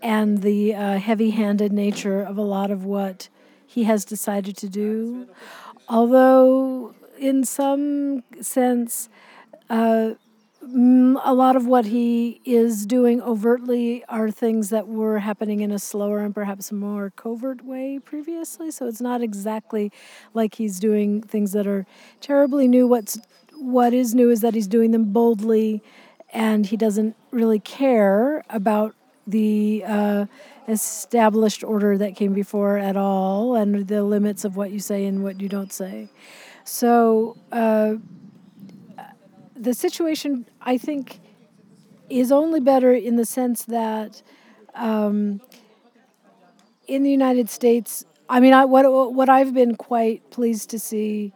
and 0.02 0.42
the 0.42 0.74
uh, 0.74 0.98
heavy-handed 0.98 1.72
nature 1.72 2.20
of 2.20 2.36
a 2.36 2.42
lot 2.42 2.70
of 2.70 2.84
what 2.84 3.28
he 3.66 3.84
has 3.84 4.04
decided 4.04 4.56
to 4.56 4.68
do. 4.68 5.28
Although, 5.88 6.94
in 7.18 7.44
some 7.44 8.24
sense, 8.40 9.08
uh, 9.70 10.12
a 10.74 11.32
lot 11.34 11.56
of 11.56 11.66
what 11.66 11.86
he 11.86 12.40
is 12.44 12.84
doing 12.86 13.22
overtly 13.22 14.04
are 14.08 14.30
things 14.30 14.70
that 14.70 14.86
were 14.88 15.20
happening 15.20 15.60
in 15.60 15.70
a 15.70 15.78
slower 15.78 16.18
and 16.20 16.34
perhaps 16.34 16.70
more 16.72 17.10
covert 17.16 17.64
way 17.64 17.98
previously. 17.98 18.70
So 18.70 18.86
it's 18.86 19.00
not 19.00 19.22
exactly 19.22 19.90
like 20.34 20.56
he's 20.56 20.78
doing 20.78 21.22
things 21.22 21.52
that 21.52 21.66
are 21.66 21.86
terribly 22.20 22.68
new. 22.68 22.86
What's 22.86 23.18
what 23.54 23.92
is 23.94 24.14
new 24.14 24.30
is 24.30 24.40
that 24.42 24.54
he's 24.54 24.68
doing 24.68 24.90
them 24.92 25.12
boldly, 25.12 25.82
and 26.32 26.66
he 26.66 26.76
doesn't 26.76 27.16
really 27.30 27.58
care 27.58 28.44
about 28.50 28.94
the 29.26 29.82
uh, 29.86 30.26
established 30.68 31.64
order 31.64 31.98
that 31.98 32.14
came 32.14 32.32
before 32.34 32.78
at 32.78 32.96
all, 32.96 33.56
and 33.56 33.88
the 33.88 34.04
limits 34.04 34.44
of 34.44 34.56
what 34.56 34.70
you 34.70 34.78
say 34.78 35.06
and 35.06 35.22
what 35.24 35.40
you 35.40 35.48
don't 35.48 35.72
say. 35.72 36.08
So 36.64 37.36
uh, 37.50 37.94
the 39.58 39.74
situation, 39.74 40.46
I 40.60 40.78
think, 40.78 41.20
is 42.08 42.32
only 42.32 42.60
better 42.60 42.92
in 42.92 43.16
the 43.16 43.24
sense 43.24 43.64
that 43.64 44.22
um, 44.74 45.40
in 46.86 47.02
the 47.02 47.10
United 47.10 47.50
States, 47.50 48.04
I 48.28 48.40
mean, 48.40 48.52
I, 48.52 48.64
what 48.64 49.14
what 49.14 49.28
I've 49.28 49.52
been 49.54 49.74
quite 49.76 50.30
pleased 50.30 50.70
to 50.70 50.78
see 50.78 51.32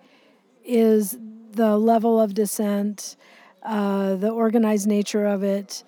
is 0.65 1.19
the 1.51 1.77
level 1.77 2.21
of 2.21 2.35
dissent, 2.35 3.17
uh, 3.63 4.15
the 4.15 4.31
organized 4.31 4.87
nature 4.87 5.27
of 5.27 5.43
it, 5.43 5.85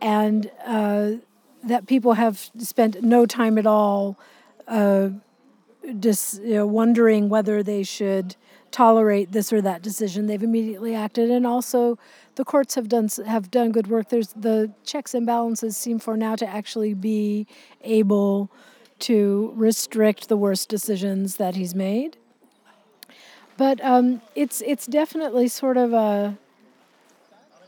and 0.00 0.50
uh, 0.66 1.12
that 1.64 1.86
people 1.86 2.14
have 2.14 2.50
spent 2.58 3.02
no 3.02 3.26
time 3.26 3.58
at 3.58 3.66
all 3.66 4.18
uh, 4.66 5.10
you 5.82 6.14
know, 6.44 6.66
wondering 6.66 7.28
whether 7.28 7.62
they 7.62 7.82
should 7.82 8.36
tolerate 8.70 9.32
this 9.32 9.52
or 9.52 9.60
that 9.62 9.82
decision. 9.82 10.26
They've 10.26 10.42
immediately 10.42 10.94
acted, 10.94 11.30
and 11.30 11.46
also 11.46 11.98
the 12.36 12.44
courts 12.44 12.74
have 12.74 12.88
done 12.88 13.08
have 13.26 13.50
done 13.50 13.72
good 13.72 13.88
work. 13.88 14.08
There's 14.08 14.32
the 14.34 14.72
checks 14.84 15.14
and 15.14 15.26
balances 15.26 15.76
seem 15.76 15.98
for 15.98 16.16
now 16.16 16.36
to 16.36 16.46
actually 16.46 16.94
be 16.94 17.46
able 17.82 18.50
to 19.00 19.52
restrict 19.54 20.28
the 20.28 20.36
worst 20.36 20.68
decisions 20.68 21.36
that 21.36 21.54
he's 21.54 21.74
made. 21.74 22.16
But 23.56 23.84
um, 23.84 24.22
it's 24.34 24.62
it's 24.64 24.86
definitely 24.86 25.48
sort 25.48 25.76
of 25.76 25.92
a 25.92 26.38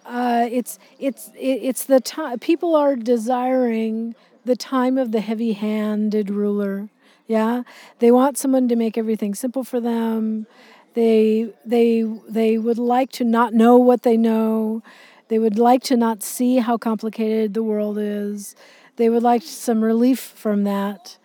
uh, 0.07 0.49
it's 0.51 0.79
it's 0.99 1.31
it's 1.37 1.85
the 1.85 2.01
time 2.01 2.39
people 2.39 2.75
are 2.75 2.97
desiring 2.97 4.15
the 4.45 4.57
time 4.57 4.99
of 4.99 5.13
the 5.13 5.21
heavy-handed 5.21 6.31
ruler. 6.31 6.89
Yeah, 7.27 7.63
they 8.01 8.11
want 8.11 8.39
someone 8.39 8.67
to 8.69 8.77
make 8.77 8.99
everything 8.99 9.35
simple 9.35 9.63
for 9.63 9.81
them. 9.81 10.47
They 10.95 11.53
they 11.65 12.03
they 12.29 12.59
would 12.59 12.79
like 12.79 13.13
to 13.13 13.25
not 13.25 13.55
know 13.55 13.77
what 13.77 14.03
they 14.03 14.17
know. 14.17 14.83
They 15.29 15.39
would 15.39 15.59
like 15.59 15.83
to 15.85 15.97
not 15.97 16.23
see 16.23 16.57
how 16.59 16.77
complicated 16.77 17.55
the 17.55 17.63
world 17.63 17.97
is. 17.99 18.57
They 18.97 19.09
would 19.09 19.23
like 19.23 19.43
some 19.43 19.83
relief 19.83 20.19
from 20.19 20.65
that. 20.65 21.17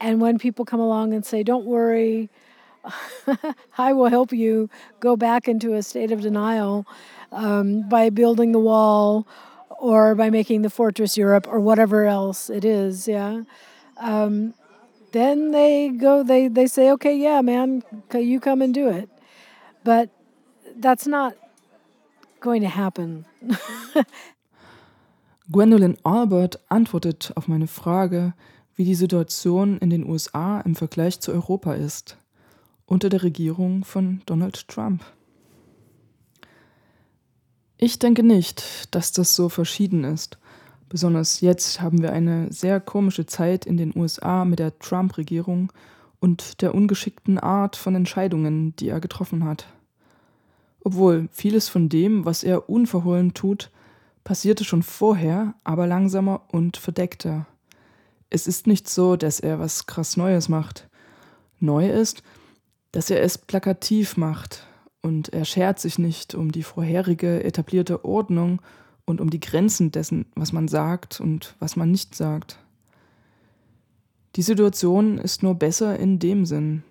And 0.00 0.20
when 0.20 0.38
people 0.38 0.64
come 0.66 0.80
along 0.80 1.14
and 1.14 1.24
say, 1.24 1.42
"Don't 1.42 1.64
worry, 1.64 2.28
I 3.78 3.92
will 3.94 4.08
help 4.08 4.32
you 4.32 4.68
go 5.00 5.16
back 5.16 5.48
into 5.48 5.74
a 5.74 5.82
state 5.82 6.12
of 6.12 6.20
denial 6.20 6.86
um, 7.32 7.88
by 7.88 8.10
building 8.10 8.52
the 8.52 8.60
wall 8.60 9.26
or 9.80 10.14
by 10.14 10.30
making 10.30 10.62
the 10.62 10.70
fortress 10.70 11.16
Europe 11.16 11.46
or 11.48 11.58
whatever 11.60 12.04
else 12.04 12.50
it 12.50 12.64
is," 12.64 13.08
yeah. 13.08 13.42
Um, 13.98 14.52
then 15.12 15.52
they 15.52 15.90
go 15.90 16.22
they 16.22 16.48
they 16.48 16.66
say 16.66 16.90
okay 16.90 17.16
yeah 17.16 17.42
man 17.42 17.82
you 18.14 18.40
come 18.40 18.62
and 18.62 18.74
do 18.74 18.88
it 18.88 19.08
but 19.84 20.08
that's 20.80 21.06
not 21.06 21.34
going 22.40 22.62
to 22.62 22.68
happen 22.68 23.24
Gwendolyn 25.50 25.96
Albert 26.02 26.58
antwortet 26.68 27.32
auf 27.36 27.46
meine 27.46 27.68
Frage, 27.68 28.34
wie 28.74 28.84
die 28.84 28.96
Situation 28.96 29.78
in 29.78 29.90
den 29.90 30.04
USA 30.04 30.60
im 30.60 30.74
Vergleich 30.74 31.20
zu 31.20 31.32
Europa 31.32 31.74
ist, 31.74 32.16
unter 32.84 33.08
der 33.08 33.22
Regierung 33.22 33.84
von 33.84 34.22
Donald 34.26 34.66
Trump. 34.66 35.04
Ich 37.78 37.98
denke 37.98 38.22
nicht, 38.22 38.94
dass 38.94 39.12
das 39.12 39.36
so 39.36 39.48
verschieden 39.48 40.02
ist. 40.02 40.38
Besonders 40.88 41.40
jetzt 41.40 41.80
haben 41.80 42.00
wir 42.00 42.12
eine 42.12 42.52
sehr 42.52 42.80
komische 42.80 43.26
Zeit 43.26 43.66
in 43.66 43.76
den 43.76 43.92
USA 43.96 44.44
mit 44.44 44.60
der 44.60 44.78
Trump-Regierung 44.78 45.72
und 46.20 46.62
der 46.62 46.74
ungeschickten 46.74 47.38
Art 47.38 47.76
von 47.76 47.94
Entscheidungen, 47.94 48.74
die 48.76 48.88
er 48.88 49.00
getroffen 49.00 49.44
hat. 49.44 49.66
Obwohl 50.80 51.28
vieles 51.32 51.68
von 51.68 51.88
dem, 51.88 52.24
was 52.24 52.44
er 52.44 52.70
unverhohlen 52.70 53.34
tut, 53.34 53.70
passierte 54.22 54.64
schon 54.64 54.84
vorher, 54.84 55.54
aber 55.64 55.86
langsamer 55.86 56.42
und 56.48 56.76
verdeckter. 56.76 57.46
Es 58.30 58.46
ist 58.46 58.66
nicht 58.68 58.88
so, 58.88 59.16
dass 59.16 59.40
er 59.40 59.58
was 59.58 59.86
krass 59.86 60.16
Neues 60.16 60.48
macht. 60.48 60.88
Neu 61.58 61.88
ist, 61.88 62.22
dass 62.92 63.10
er 63.10 63.22
es 63.22 63.38
plakativ 63.38 64.16
macht 64.16 64.66
und 65.02 65.32
er 65.32 65.44
schert 65.44 65.80
sich 65.80 65.98
nicht 65.98 66.34
um 66.34 66.52
die 66.52 66.62
vorherige 66.62 67.42
etablierte 67.42 68.04
Ordnung 68.04 68.60
und 69.06 69.20
um 69.20 69.30
die 69.30 69.40
Grenzen 69.40 69.92
dessen, 69.92 70.26
was 70.34 70.52
man 70.52 70.68
sagt 70.68 71.20
und 71.20 71.54
was 71.58 71.76
man 71.76 71.90
nicht 71.90 72.14
sagt. 72.14 72.58
Die 74.34 74.42
Situation 74.42 75.16
ist 75.16 75.42
nur 75.42 75.54
besser 75.54 75.98
in 75.98 76.18
dem 76.18 76.44
Sinn. 76.44 76.82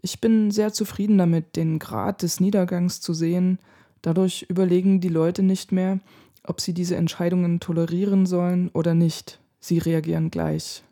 Ich 0.00 0.20
bin 0.20 0.50
sehr 0.50 0.72
zufrieden 0.72 1.18
damit, 1.18 1.56
den 1.56 1.78
Grad 1.78 2.22
des 2.22 2.40
Niedergangs 2.40 3.00
zu 3.00 3.12
sehen. 3.12 3.58
Dadurch 4.02 4.46
überlegen 4.48 5.00
die 5.00 5.08
Leute 5.08 5.42
nicht 5.42 5.72
mehr, 5.72 5.98
ob 6.44 6.60
sie 6.60 6.72
diese 6.72 6.96
Entscheidungen 6.96 7.60
tolerieren 7.60 8.24
sollen 8.24 8.70
oder 8.72 8.94
nicht. 8.94 9.40
Sie 9.60 9.78
reagieren 9.78 10.30
gleich. 10.30 10.84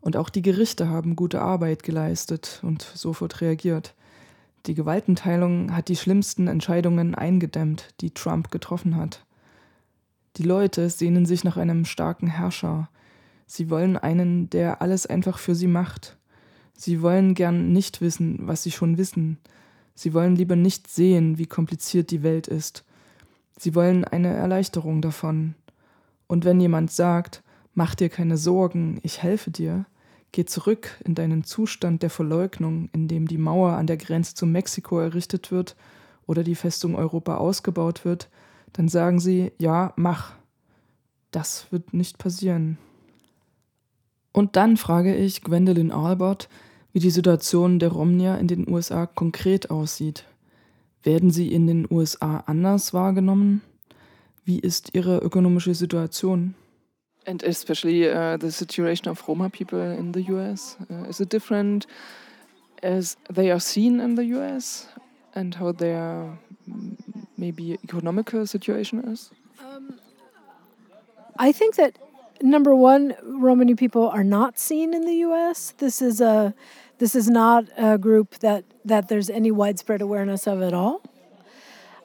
Und 0.00 0.16
auch 0.16 0.28
die 0.28 0.42
Gerichte 0.42 0.88
haben 0.88 1.16
gute 1.16 1.40
Arbeit 1.40 1.82
geleistet 1.82 2.60
und 2.62 2.82
sofort 2.82 3.40
reagiert. 3.40 3.94
Die 4.66 4.74
Gewaltenteilung 4.74 5.74
hat 5.74 5.88
die 5.88 5.96
schlimmsten 5.96 6.48
Entscheidungen 6.48 7.14
eingedämmt, 7.14 7.94
die 8.00 8.10
Trump 8.10 8.50
getroffen 8.50 8.96
hat. 8.96 9.25
Die 10.36 10.42
Leute 10.42 10.90
sehnen 10.90 11.24
sich 11.24 11.44
nach 11.44 11.56
einem 11.56 11.84
starken 11.84 12.26
Herrscher. 12.26 12.90
Sie 13.46 13.70
wollen 13.70 13.96
einen, 13.96 14.50
der 14.50 14.82
alles 14.82 15.06
einfach 15.06 15.38
für 15.38 15.54
sie 15.54 15.66
macht. 15.66 16.16
Sie 16.74 17.00
wollen 17.00 17.34
gern 17.34 17.72
nicht 17.72 18.00
wissen, 18.00 18.40
was 18.42 18.62
sie 18.62 18.70
schon 18.70 18.98
wissen. 18.98 19.38
Sie 19.94 20.12
wollen 20.12 20.36
lieber 20.36 20.56
nicht 20.56 20.88
sehen, 20.88 21.38
wie 21.38 21.46
kompliziert 21.46 22.10
die 22.10 22.22
Welt 22.22 22.48
ist. 22.48 22.84
Sie 23.58 23.74
wollen 23.74 24.04
eine 24.04 24.34
Erleichterung 24.34 25.00
davon. 25.00 25.54
Und 26.26 26.44
wenn 26.44 26.60
jemand 26.60 26.90
sagt, 26.90 27.42
mach 27.72 27.94
dir 27.94 28.10
keine 28.10 28.36
Sorgen, 28.36 28.98
ich 29.02 29.22
helfe 29.22 29.50
dir, 29.50 29.86
geh 30.32 30.44
zurück 30.44 30.90
in 31.04 31.14
deinen 31.14 31.44
Zustand 31.44 32.02
der 32.02 32.10
Verleugnung, 32.10 32.90
in 32.92 33.08
dem 33.08 33.26
die 33.26 33.38
Mauer 33.38 33.72
an 33.72 33.86
der 33.86 33.96
Grenze 33.96 34.34
zu 34.34 34.44
Mexiko 34.44 34.98
errichtet 34.98 35.50
wird 35.50 35.76
oder 36.26 36.44
die 36.44 36.56
Festung 36.56 36.94
Europa 36.94 37.36
ausgebaut 37.36 38.04
wird, 38.04 38.28
dann 38.76 38.88
sagen 38.88 39.20
sie, 39.20 39.52
ja, 39.58 39.92
mach. 39.96 40.34
Das 41.30 41.66
wird 41.70 41.92
nicht 41.94 42.18
passieren. 42.18 42.78
Und 44.32 44.56
dann 44.56 44.76
frage 44.76 45.14
ich 45.14 45.42
Gwendolyn 45.42 45.90
Albert, 45.90 46.48
wie 46.92 46.98
die 46.98 47.10
Situation 47.10 47.78
der 47.78 47.90
Romnier 47.90 48.38
in 48.38 48.48
den 48.48 48.68
USA 48.68 49.06
konkret 49.06 49.70
aussieht. 49.70 50.24
Werden 51.02 51.30
sie 51.30 51.52
in 51.52 51.66
den 51.66 51.86
USA 51.90 52.44
anders 52.46 52.92
wahrgenommen? 52.92 53.62
Wie 54.44 54.58
ist 54.58 54.94
ihre 54.94 55.18
ökonomische 55.18 55.74
Situation? 55.74 56.54
And 57.26 57.42
especially 57.42 58.08
uh, 58.08 58.36
the 58.40 58.50
situation 58.50 59.10
of 59.10 59.26
Roma 59.26 59.48
people 59.48 59.96
in 59.96 60.12
the 60.12 60.30
US. 60.32 60.76
Uh, 60.90 61.08
is 61.08 61.18
it 61.18 61.32
different 61.32 61.86
as 62.82 63.16
they 63.32 63.50
are 63.50 63.60
seen 63.60 64.00
in 64.00 64.16
the 64.16 64.22
US 64.36 64.86
and 65.34 65.58
how 65.58 65.72
their 65.72 66.38
maybe 67.36 67.78
economical 67.84 68.46
situation 68.46 69.00
is? 69.08 69.30
Um, 69.60 69.98
I 71.38 71.52
think 71.52 71.76
that 71.76 71.98
number 72.42 72.74
one, 72.74 73.14
Romani 73.22 73.74
people 73.74 74.08
are 74.08 74.24
not 74.24 74.58
seen 74.58 74.94
in 74.94 75.04
the 75.04 75.14
U.S. 75.16 75.74
This 75.78 76.00
is 76.02 76.20
a 76.20 76.54
this 76.98 77.14
is 77.14 77.28
not 77.28 77.66
a 77.76 77.98
group 77.98 78.38
that 78.38 78.64
that 78.84 79.08
there's 79.08 79.28
any 79.28 79.50
widespread 79.50 80.00
awareness 80.00 80.46
of 80.46 80.62
at 80.62 80.72
all. 80.72 81.02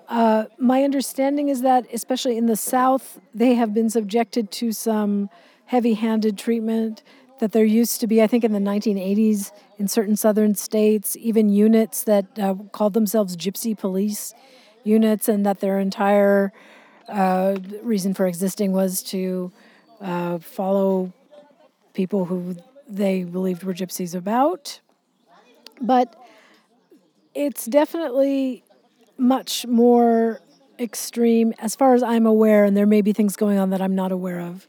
Uh, 0.10 0.46
my 0.58 0.84
understanding 0.84 1.48
is 1.48 1.62
that, 1.62 1.86
especially 1.94 2.38
in 2.38 2.46
the 2.46 2.58
South, 2.58 3.22
they 3.34 3.54
have 3.54 3.74
been 3.74 3.90
subjected 3.90 4.52
to 4.52 4.74
some 4.74 5.30
heavy-handed 5.66 6.38
treatment. 6.38 7.02
That 7.40 7.54
there 7.54 7.66
used 7.66 8.00
to 8.02 8.08
be, 8.08 8.22
I 8.22 8.28
think, 8.28 8.44
in 8.44 8.52
the 8.52 8.60
1980s, 8.60 9.52
in 9.80 9.88
certain 9.88 10.16
southern 10.16 10.54
states, 10.54 11.16
even 11.16 11.50
units 11.50 12.04
that 12.04 12.26
uh, 12.38 12.54
called 12.72 12.94
themselves 12.94 13.36
gypsy 13.36 13.76
police 13.76 14.36
units, 14.84 15.28
and 15.30 15.46
that 15.46 15.60
their 15.60 15.80
entire 15.80 16.52
uh, 17.08 17.58
reason 17.84 18.14
for 18.14 18.26
existing 18.28 18.72
was 18.72 19.04
to 19.04 19.52
uh, 20.00 20.40
follow 20.40 21.12
people 21.94 22.26
who 22.26 22.56
they 22.88 23.24
believed 23.24 23.64
were 23.64 23.74
gypsies 23.74 24.16
about. 24.16 24.80
But 25.80 26.16
it's 27.34 27.66
definitely 27.66 28.64
much 29.18 29.66
more 29.68 30.40
extreme, 30.80 31.54
as 31.60 31.76
far 31.76 31.94
as 31.94 32.04
I'm 32.04 32.26
aware, 32.26 32.64
and 32.64 32.76
there 32.76 32.88
may 32.88 33.02
be 33.02 33.14
things 33.14 33.36
going 33.36 33.58
on 33.58 33.70
that 33.70 33.82
I'm 33.82 33.96
not 33.96 34.12
aware 34.12 34.40
of. 34.40 34.68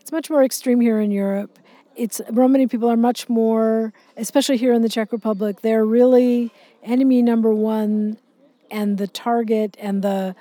It's 0.00 0.12
much 0.12 0.28
more 0.28 0.44
extreme 0.44 0.80
here 0.80 1.00
in 1.00 1.10
Europe. 1.10 1.58
It's 1.96 2.20
Romani 2.30 2.66
people 2.66 2.90
are 2.90 2.96
much 2.96 3.28
more, 3.28 3.92
especially 4.16 4.56
here 4.56 4.72
in 4.72 4.82
the 4.82 4.88
Czech 4.88 5.12
Republic. 5.12 5.60
They're 5.60 5.84
really 5.84 6.50
enemy 6.82 7.22
number 7.22 7.54
one, 7.54 8.18
and 8.72 8.98
the 8.98 9.06
target 9.06 9.76
and 9.78 10.02
the 10.02 10.34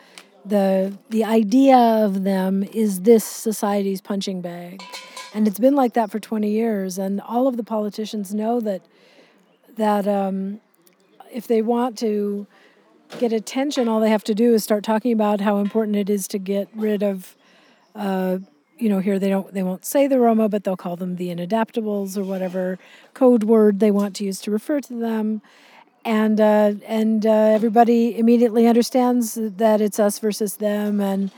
the 0.44 0.98
the 1.10 1.24
idea 1.24 1.78
of 1.78 2.24
them 2.24 2.64
is 2.64 3.02
this 3.02 3.24
society's 3.24 4.02
punching 4.02 4.42
bag. 4.42 4.82
And 5.34 5.48
it's 5.48 5.60
been 5.60 5.76
like 5.76 5.94
that 5.94 6.12
for 6.12 6.20
20 6.20 6.50
years 6.50 6.98
and 6.98 7.22
all 7.22 7.48
of 7.48 7.58
the 7.58 7.64
politicians 7.64 8.34
know 8.34 8.60
that 8.62 8.82
that 9.76 10.08
um, 10.08 10.60
if 11.32 11.48
they 11.48 11.62
want 11.62 11.98
to 12.00 12.48
get 13.20 13.34
attention 13.34 13.88
all 13.88 14.00
they 14.00 14.10
have 14.10 14.24
to 14.24 14.34
do 14.34 14.54
is 14.54 14.64
start 14.64 14.84
talking 14.84 15.12
about 15.12 15.42
how 15.42 15.58
important 15.58 15.98
it 15.98 16.10
is 16.10 16.28
to 16.30 16.38
get 16.38 16.70
rid 16.74 17.04
of 17.04 17.36
uh, 17.94 18.38
you 18.78 18.88
know 18.90 19.00
here 19.00 19.20
they 19.20 19.28
don't 19.28 19.54
they 19.54 19.64
won't 19.64 19.86
say 19.86 20.08
the 20.08 20.18
roma 20.18 20.48
but 20.48 20.64
they'll 20.64 20.78
call 20.78 20.96
them 20.96 21.18
the 21.18 21.28
inadaptables 21.28 22.18
or 22.18 22.24
whatever 22.24 22.80
code 23.14 23.44
word 23.44 23.80
they 23.82 23.92
want 23.92 24.16
to 24.16 24.24
use 24.24 24.40
to 24.40 24.50
refer 24.50 24.80
to 24.80 24.94
them 24.94 25.42
and 26.04 26.41
uh, 26.41 26.74
and 26.88 27.26
uh, 27.26 27.30
everybody 27.30 28.18
immediately 28.18 28.68
understands 28.68 29.36
that 29.36 29.82
it's 29.82 29.99
us 29.99 30.20
versus 30.20 30.58
them, 30.58 30.99
and 30.99 31.32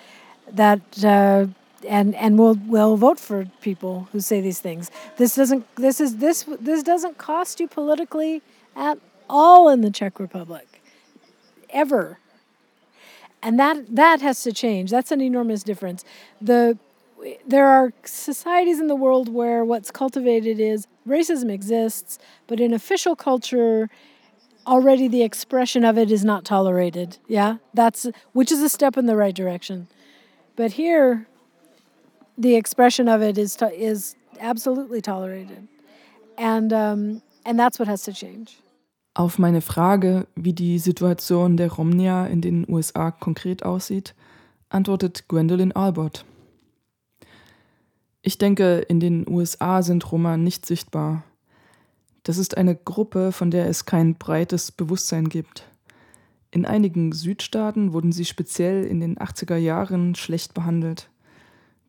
that 0.52 0.82
uh, 1.04 1.48
and 1.88 2.16
and 2.16 2.40
we'll 2.40 2.56
will 2.68 2.96
vote 2.98 3.20
for 3.20 3.46
people 3.62 4.08
who 4.12 4.20
say 4.20 4.42
these 4.42 4.60
things. 4.60 4.90
This 5.18 5.36
doesn't 5.36 5.66
this 5.76 6.00
is 6.00 6.18
this 6.18 6.46
this 6.60 6.84
doesn't 6.84 7.18
cost 7.18 7.60
you 7.60 7.68
politically 7.68 8.42
at 8.76 8.98
all 9.30 9.70
in 9.70 9.82
the 9.82 9.92
Czech 9.92 10.20
Republic, 10.20 10.82
ever. 11.70 12.20
And 13.42 13.60
that 13.60 13.96
that 13.96 14.22
has 14.22 14.42
to 14.44 14.54
change. 14.54 14.90
That's 14.90 15.12
an 15.12 15.20
enormous 15.20 15.64
difference. 15.64 16.06
The 16.42 16.78
there 17.46 17.68
are 17.68 17.94
societies 18.06 18.80
in 18.80 18.88
the 18.88 18.96
world 18.96 19.30
where 19.30 19.64
what's 19.64 19.92
cultivated 19.92 20.60
is 20.60 20.88
racism 21.08 21.52
exists, 21.52 22.20
but 22.48 22.60
in 22.60 22.74
official 22.74 23.16
culture 23.16 23.90
already 24.66 25.08
the 25.08 25.24
expression 25.24 25.84
of 25.84 25.98
it 25.98 26.12
is 26.12 26.24
not 26.24 26.46
tolerated. 26.46 27.18
Yeah, 27.28 27.58
that's 27.74 28.08
which 28.34 28.52
is 28.52 28.62
a 28.62 28.70
step 28.70 28.98
in 28.98 29.06
the 29.06 29.16
right 29.16 29.36
direction. 29.36 29.88
But 30.56 30.74
here, 30.74 31.28
the 32.38 32.56
expression 32.56 33.08
of 33.08 33.22
it 33.22 33.38
is 33.38 33.56
to, 33.58 33.72
is 33.72 34.16
absolutely 34.40 35.02
tolerated, 35.02 35.68
and 36.38 36.72
um, 36.74 37.22
and 37.46 37.60
that's 37.60 37.80
what 37.80 37.88
has 37.88 38.04
to 38.04 38.14
change. 38.14 38.58
Auf 39.16 39.38
meine 39.38 39.62
Frage, 39.62 40.26
wie 40.36 40.54
die 40.54 40.80
Situation 40.80 41.56
der 41.56 41.72
Romnia 41.72 42.26
in 42.26 42.42
den 42.42 42.66
USA 42.68 43.12
konkret 43.12 43.64
aussieht, 43.64 44.16
antwortet 44.70 45.28
Gwendolyn 45.28 45.72
Albert. 45.72 46.26
Ich 48.24 48.40
denke, 48.40 48.80
in 48.80 49.00
den 49.00 49.28
USA 49.30 49.84
sind 49.84 50.12
Roma 50.12 50.38
nicht 50.38 50.66
sichtbar. 50.66 51.24
Das 52.24 52.38
ist 52.38 52.58
eine 52.58 52.76
Gruppe, 52.76 53.32
von 53.32 53.52
der 53.52 53.68
es 53.68 53.86
kein 53.86 54.16
breites 54.16 54.72
Bewusstsein 54.72 55.28
gibt. 55.28 55.70
In 56.52 56.66
einigen 56.66 57.12
Südstaaten 57.12 57.94
wurden 57.94 58.12
sie 58.12 58.26
speziell 58.26 58.86
in 58.86 59.00
den 59.02 59.18
80er 59.18 59.58
Jahren 59.58 60.16
schlecht 60.16 60.54
behandelt. 60.54 61.10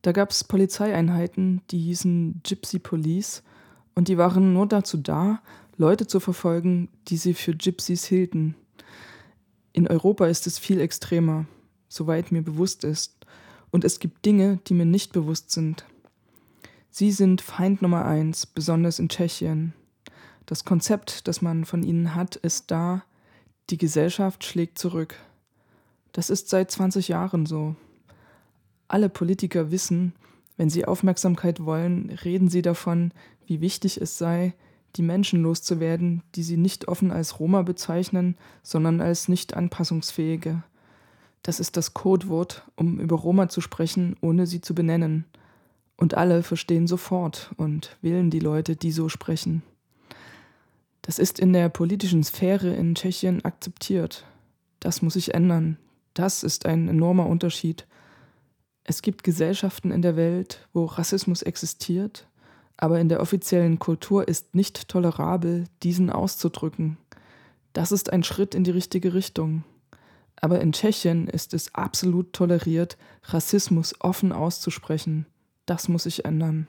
Da 0.01 0.11
gab 0.11 0.31
es 0.31 0.43
Polizeieinheiten, 0.43 1.61
die 1.71 1.79
hießen 1.79 2.41
Gypsy 2.43 2.79
Police 2.79 3.43
und 3.93 4.07
die 4.07 4.17
waren 4.17 4.53
nur 4.53 4.67
dazu 4.67 4.97
da, 4.97 5.41
Leute 5.77 6.07
zu 6.07 6.19
verfolgen, 6.19 6.89
die 7.07 7.17
sie 7.17 7.33
für 7.33 7.55
Gypsies 7.55 8.05
hielten. 8.05 8.55
In 9.71 9.87
Europa 9.87 10.27
ist 10.27 10.47
es 10.47 10.59
viel 10.59 10.79
extremer, 10.79 11.45
soweit 11.89 12.31
mir 12.31 12.41
bewusst 12.41 12.83
ist, 12.83 13.25
und 13.71 13.83
es 13.83 13.99
gibt 13.99 14.25
Dinge, 14.25 14.59
die 14.67 14.73
mir 14.73 14.85
nicht 14.85 15.11
bewusst 15.11 15.51
sind. 15.51 15.85
Sie 16.89 17.11
sind 17.11 17.41
Feind 17.41 17.81
Nummer 17.81 18.05
eins, 18.05 18.45
besonders 18.45 18.99
in 18.99 19.09
Tschechien. 19.09 19.73
Das 20.45 20.65
Konzept, 20.65 21.27
das 21.27 21.41
man 21.41 21.65
von 21.65 21.83
ihnen 21.83 22.15
hat, 22.15 22.35
ist 22.35 22.69
da, 22.69 23.03
die 23.69 23.77
Gesellschaft 23.77 24.43
schlägt 24.43 24.77
zurück. 24.77 25.15
Das 26.11 26.29
ist 26.29 26.49
seit 26.49 26.69
20 26.69 27.07
Jahren 27.07 27.45
so. 27.45 27.75
Alle 28.87 29.09
Politiker 29.09 29.71
wissen, 29.71 30.13
wenn 30.55 30.69
sie 30.69 30.85
Aufmerksamkeit 30.85 31.65
wollen, 31.65 32.11
reden 32.23 32.47
sie 32.47 32.61
davon, 32.61 33.11
wie 33.47 33.59
wichtig 33.59 33.99
es 33.99 34.17
sei, 34.17 34.53
die 34.95 35.01
Menschen 35.01 35.41
loszuwerden, 35.41 36.21
die 36.35 36.43
sie 36.43 36.57
nicht 36.57 36.87
offen 36.87 37.11
als 37.11 37.39
Roma 37.39 37.63
bezeichnen, 37.63 38.37
sondern 38.63 39.01
als 39.01 39.27
nicht 39.27 39.55
anpassungsfähige. 39.55 40.63
Das 41.43 41.59
ist 41.59 41.75
das 41.75 41.93
Codewort, 41.93 42.63
um 42.75 42.99
über 42.99 43.15
Roma 43.17 43.49
zu 43.49 43.61
sprechen, 43.61 44.15
ohne 44.21 44.47
sie 44.47 44.61
zu 44.61 44.73
benennen. 44.73 45.25
Und 45.97 46.13
alle 46.13 46.43
verstehen 46.43 46.87
sofort 46.87 47.51
und 47.57 47.97
wählen 48.01 48.29
die 48.29 48.39
Leute, 48.39 48.75
die 48.75 48.91
so 48.91 49.09
sprechen. 49.09 49.63
Das 51.05 51.19
ist 51.19 51.37
in 51.37 51.53
der 51.53 51.69
politischen 51.69 52.23
Sphäre 52.23 52.73
in 52.73 52.95
Tschechien 52.95 53.45
akzeptiert. 53.45 54.25
Das 54.79 55.03
muss 55.03 55.13
sich 55.13 55.35
ändern. 55.35 55.77
Das 56.15 56.41
ist 56.41 56.65
ein 56.65 56.87
enormer 56.87 57.27
Unterschied. 57.27 57.85
Es 58.83 59.03
gibt 59.03 59.23
Gesellschaften 59.23 59.91
in 59.91 60.01
der 60.01 60.15
Welt, 60.15 60.67
wo 60.73 60.85
Rassismus 60.85 61.43
existiert, 61.43 62.27
aber 62.75 62.99
in 62.99 63.07
der 63.07 63.21
offiziellen 63.21 63.77
Kultur 63.77 64.27
ist 64.27 64.55
nicht 64.55 64.87
tolerabel, 64.87 65.65
diesen 65.83 66.09
auszudrücken. 66.09 66.97
Das 67.73 67.91
ist 67.91 68.11
ein 68.11 68.23
Schritt 68.23 68.55
in 68.55 68.63
die 68.63 68.71
richtige 68.71 69.13
Richtung. 69.13 69.63
Aber 70.41 70.59
in 70.59 70.73
Tschechien 70.73 71.27
ist 71.27 71.53
es 71.53 71.75
absolut 71.75 72.33
toleriert, 72.33 72.97
Rassismus 73.25 73.93
offen 73.99 74.31
auszusprechen. 74.31 75.27
Das 75.67 75.87
muss 75.87 76.03
sich 76.03 76.25
ändern. 76.25 76.67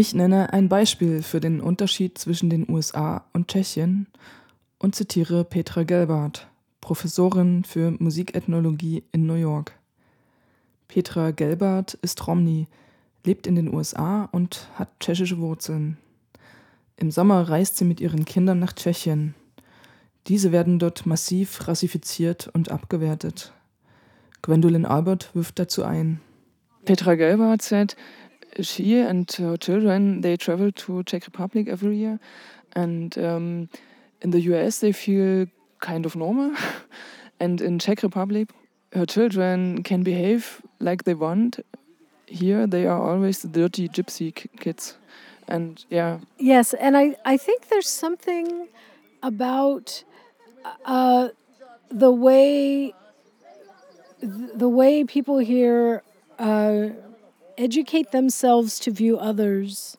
Ich 0.00 0.14
nenne 0.14 0.50
ein 0.54 0.70
Beispiel 0.70 1.22
für 1.22 1.40
den 1.40 1.60
Unterschied 1.60 2.16
zwischen 2.16 2.48
den 2.48 2.66
USA 2.70 3.26
und 3.34 3.48
Tschechien 3.48 4.06
und 4.78 4.94
zitiere 4.94 5.44
Petra 5.44 5.82
Gelbart, 5.82 6.48
Professorin 6.80 7.64
für 7.64 7.90
Musikethnologie 7.90 9.04
in 9.12 9.26
New 9.26 9.34
York. 9.34 9.78
Petra 10.88 11.32
Gelbart 11.32 11.98
ist 12.00 12.26
Romni, 12.26 12.66
lebt 13.26 13.46
in 13.46 13.56
den 13.56 13.74
USA 13.74 14.24
und 14.32 14.68
hat 14.76 14.88
tschechische 15.00 15.36
Wurzeln. 15.36 15.98
Im 16.96 17.10
Sommer 17.10 17.50
reist 17.50 17.76
sie 17.76 17.84
mit 17.84 18.00
ihren 18.00 18.24
Kindern 18.24 18.58
nach 18.58 18.72
Tschechien. 18.72 19.34
Diese 20.28 20.50
werden 20.50 20.78
dort 20.78 21.04
massiv 21.04 21.68
rassifiziert 21.68 22.48
und 22.54 22.70
abgewertet. 22.70 23.52
Gwendolyn 24.40 24.86
Albert 24.86 25.34
wirft 25.34 25.58
dazu 25.58 25.84
ein. 25.84 26.22
Petra 26.86 27.16
Gelbart 27.16 27.60
said 27.60 27.96
she 28.60 28.98
and 28.98 29.30
her 29.32 29.56
children 29.56 30.20
they 30.20 30.36
travel 30.36 30.72
to 30.72 31.02
Czech 31.04 31.24
Republic 31.26 31.68
every 31.68 31.96
year, 31.96 32.18
and 32.72 33.16
um, 33.18 33.68
in 34.22 34.30
the 34.30 34.40
US 34.52 34.80
they 34.80 34.92
feel 34.92 35.46
kind 35.80 36.06
of 36.06 36.16
normal, 36.16 36.54
and 37.40 37.60
in 37.60 37.78
Czech 37.78 38.02
Republic 38.02 38.48
her 38.92 39.06
children 39.06 39.82
can 39.82 40.02
behave 40.02 40.62
like 40.80 41.04
they 41.04 41.14
want. 41.14 41.60
Here 42.26 42.66
they 42.66 42.86
are 42.86 43.00
always 43.00 43.42
the 43.42 43.48
dirty 43.48 43.88
gypsy 43.88 44.32
kids, 44.58 44.96
and 45.48 45.84
yeah. 45.90 46.18
Yes, 46.38 46.74
and 46.74 46.96
I 46.96 47.16
I 47.24 47.36
think 47.36 47.68
there's 47.68 47.88
something 47.88 48.68
about 49.22 50.04
uh, 50.84 51.28
the 51.90 52.10
way 52.10 52.94
the 54.22 54.68
way 54.68 55.04
people 55.04 55.38
here 55.38 56.02
uh, 56.38 56.90
educate 57.60 58.10
themselves 58.10 58.78
to 58.80 58.90
view 58.90 59.18
others. 59.18 59.98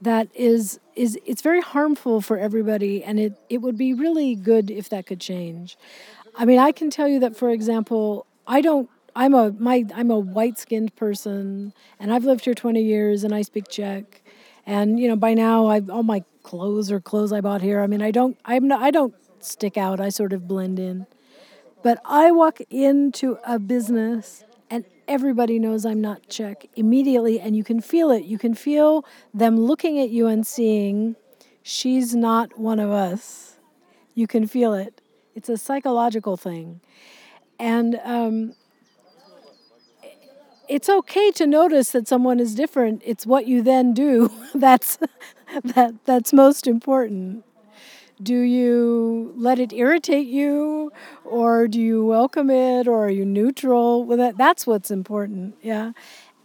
That 0.00 0.28
is 0.34 0.80
is 0.94 1.18
it's 1.24 1.42
very 1.42 1.60
harmful 1.60 2.20
for 2.20 2.38
everybody 2.38 3.02
and 3.02 3.18
it, 3.18 3.34
it 3.48 3.58
would 3.58 3.76
be 3.76 3.94
really 3.94 4.34
good 4.34 4.70
if 4.70 4.88
that 4.90 5.06
could 5.06 5.20
change. 5.20 5.76
I 6.36 6.44
mean 6.44 6.58
i 6.58 6.72
can 6.72 6.90
tell 6.90 7.08
you 7.08 7.20
that 7.20 7.36
for 7.36 7.50
example 7.50 8.26
i 8.46 8.60
don't 8.60 8.88
i'm 9.14 9.34
a 9.34 9.52
my 9.58 9.84
i'm 9.94 10.10
a 10.10 10.18
white 10.18 10.58
skinned 10.58 10.94
person 10.96 11.72
and 12.00 12.12
i've 12.12 12.24
lived 12.24 12.44
here 12.44 12.54
20 12.54 12.82
years 12.82 13.22
and 13.22 13.34
i 13.34 13.42
speak 13.42 13.68
czech. 13.68 14.22
And 14.66 14.98
you 14.98 15.08
know 15.08 15.16
by 15.16 15.34
now 15.34 15.66
i 15.66 15.80
all 15.80 16.02
my 16.02 16.24
clothes 16.42 16.90
are 16.90 17.00
clothes 17.00 17.32
i 17.32 17.40
bought 17.40 17.62
here. 17.62 17.80
I 17.80 17.86
mean 17.86 18.02
i 18.02 18.10
don't 18.10 18.36
i'm 18.44 18.66
not 18.66 18.82
i 18.82 18.90
don't 18.90 19.14
stick 19.40 19.76
out. 19.76 20.00
I 20.00 20.08
sort 20.08 20.32
of 20.32 20.48
blend 20.48 20.78
in. 20.78 21.06
But 21.82 22.00
i 22.04 22.30
walk 22.30 22.60
into 22.70 23.38
a 23.46 23.58
business 23.58 24.44
everybody 25.08 25.58
knows 25.58 25.84
I'm 25.84 26.00
not 26.00 26.28
Czech 26.28 26.66
immediately, 26.76 27.40
and 27.40 27.56
you 27.56 27.64
can 27.64 27.80
feel 27.80 28.10
it. 28.10 28.24
You 28.24 28.38
can 28.38 28.54
feel 28.54 29.04
them 29.32 29.58
looking 29.58 29.98
at 29.98 30.10
you 30.10 30.26
and 30.26 30.46
seeing, 30.46 31.16
she's 31.62 32.14
not 32.14 32.58
one 32.58 32.78
of 32.80 32.90
us. 32.90 33.58
You 34.14 34.26
can 34.26 34.46
feel 34.46 34.74
it. 34.74 35.00
It's 35.34 35.48
a 35.48 35.56
psychological 35.56 36.36
thing. 36.36 36.80
And 37.58 38.00
um, 38.04 38.54
it's 40.68 40.88
okay 40.88 41.30
to 41.32 41.46
notice 41.46 41.92
that 41.92 42.08
someone 42.08 42.40
is 42.40 42.54
different. 42.54 43.02
It's 43.04 43.26
what 43.26 43.46
you 43.46 43.62
then 43.62 43.94
do 43.94 44.30
that's, 44.54 44.98
that, 45.64 45.94
that's 46.04 46.32
most 46.32 46.66
important. 46.66 47.44
Do 48.22 48.38
you 48.38 49.32
let 49.36 49.58
it 49.58 49.72
irritate 49.72 50.26
you 50.26 50.92
or 51.24 51.66
do 51.66 51.80
you 51.80 52.04
welcome 52.04 52.50
it 52.50 52.86
or 52.86 53.06
are 53.06 53.10
you 53.10 53.24
neutral 53.24 54.04
with 54.04 54.20
it? 54.20 54.36
That's 54.36 54.66
what's 54.66 54.90
important, 54.90 55.56
yeah. 55.62 55.92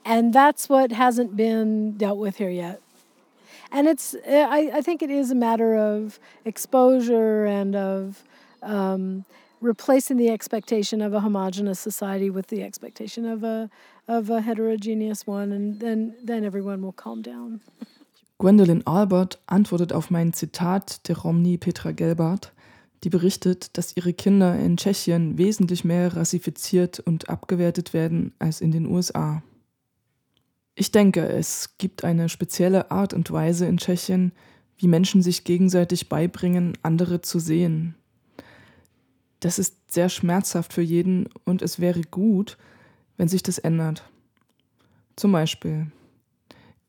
And 0.05 0.33
that's 0.33 0.69
what 0.69 0.91
hasn't 0.91 1.35
been 1.35 1.97
dealt 1.97 2.17
with 2.17 2.37
here 2.37 2.49
yet. 2.49 2.81
And 3.71 3.87
it's, 3.87 4.15
I, 4.25 4.71
I 4.75 4.81
think 4.81 5.01
it 5.01 5.09
is 5.09 5.29
a 5.29 5.35
matter 5.35 5.75
of 5.75 6.19
exposure 6.45 7.45
and 7.45 7.75
of 7.75 8.23
um, 8.61 9.25
replacing 9.59 10.17
the 10.17 10.29
expectation 10.29 11.01
of 11.01 11.13
a 11.13 11.19
homogenous 11.19 11.79
society 11.79 12.29
with 12.29 12.47
the 12.47 12.63
expectation 12.63 13.25
of 13.25 13.43
a, 13.43 13.69
of 14.07 14.29
a 14.29 14.41
heterogeneous 14.41 15.27
one, 15.27 15.51
and 15.51 15.79
then, 15.79 16.15
then 16.23 16.45
everyone 16.45 16.81
will 16.81 16.93
calm 16.93 17.21
down. 17.21 17.61
Gwendolyn 18.39 18.85
Albert 18.85 19.41
antwortet 19.47 19.93
auf 19.93 20.11
mein 20.11 20.31
Zitat 20.31 21.07
der 21.07 21.17
Romni 21.17 21.57
Petra 21.57 21.91
Gelbart, 21.91 22.53
die 23.03 23.09
berichtet, 23.09 23.75
dass 23.77 23.97
ihre 23.97 24.13
Kinder 24.13 24.59
in 24.59 24.77
Tschechien 24.77 25.37
wesentlich 25.39 25.83
mehr 25.83 26.15
rassifiziert 26.15 26.99
und 26.99 27.29
abgewertet 27.29 27.93
werden 27.93 28.33
als 28.37 28.61
in 28.61 28.71
den 28.71 28.85
USA. 28.85 29.41
Ich 30.75 30.91
denke, 30.91 31.27
es 31.27 31.77
gibt 31.79 32.03
eine 32.03 32.29
spezielle 32.29 32.91
Art 32.91 33.13
und 33.15 33.31
Weise 33.31 33.65
in 33.65 33.77
Tschechien, 33.77 34.31
wie 34.77 34.87
Menschen 34.87 35.23
sich 35.23 35.43
gegenseitig 35.43 36.07
beibringen, 36.07 36.77
andere 36.83 37.21
zu 37.21 37.39
sehen. 37.39 37.95
Das 39.39 39.57
ist 39.57 39.91
sehr 39.91 40.09
schmerzhaft 40.09 40.73
für 40.73 40.83
jeden 40.83 41.27
und 41.43 41.63
es 41.63 41.79
wäre 41.79 42.01
gut, 42.01 42.57
wenn 43.17 43.27
sich 43.27 43.41
das 43.41 43.57
ändert. 43.57 44.03
Zum 45.15 45.31
Beispiel, 45.31 45.87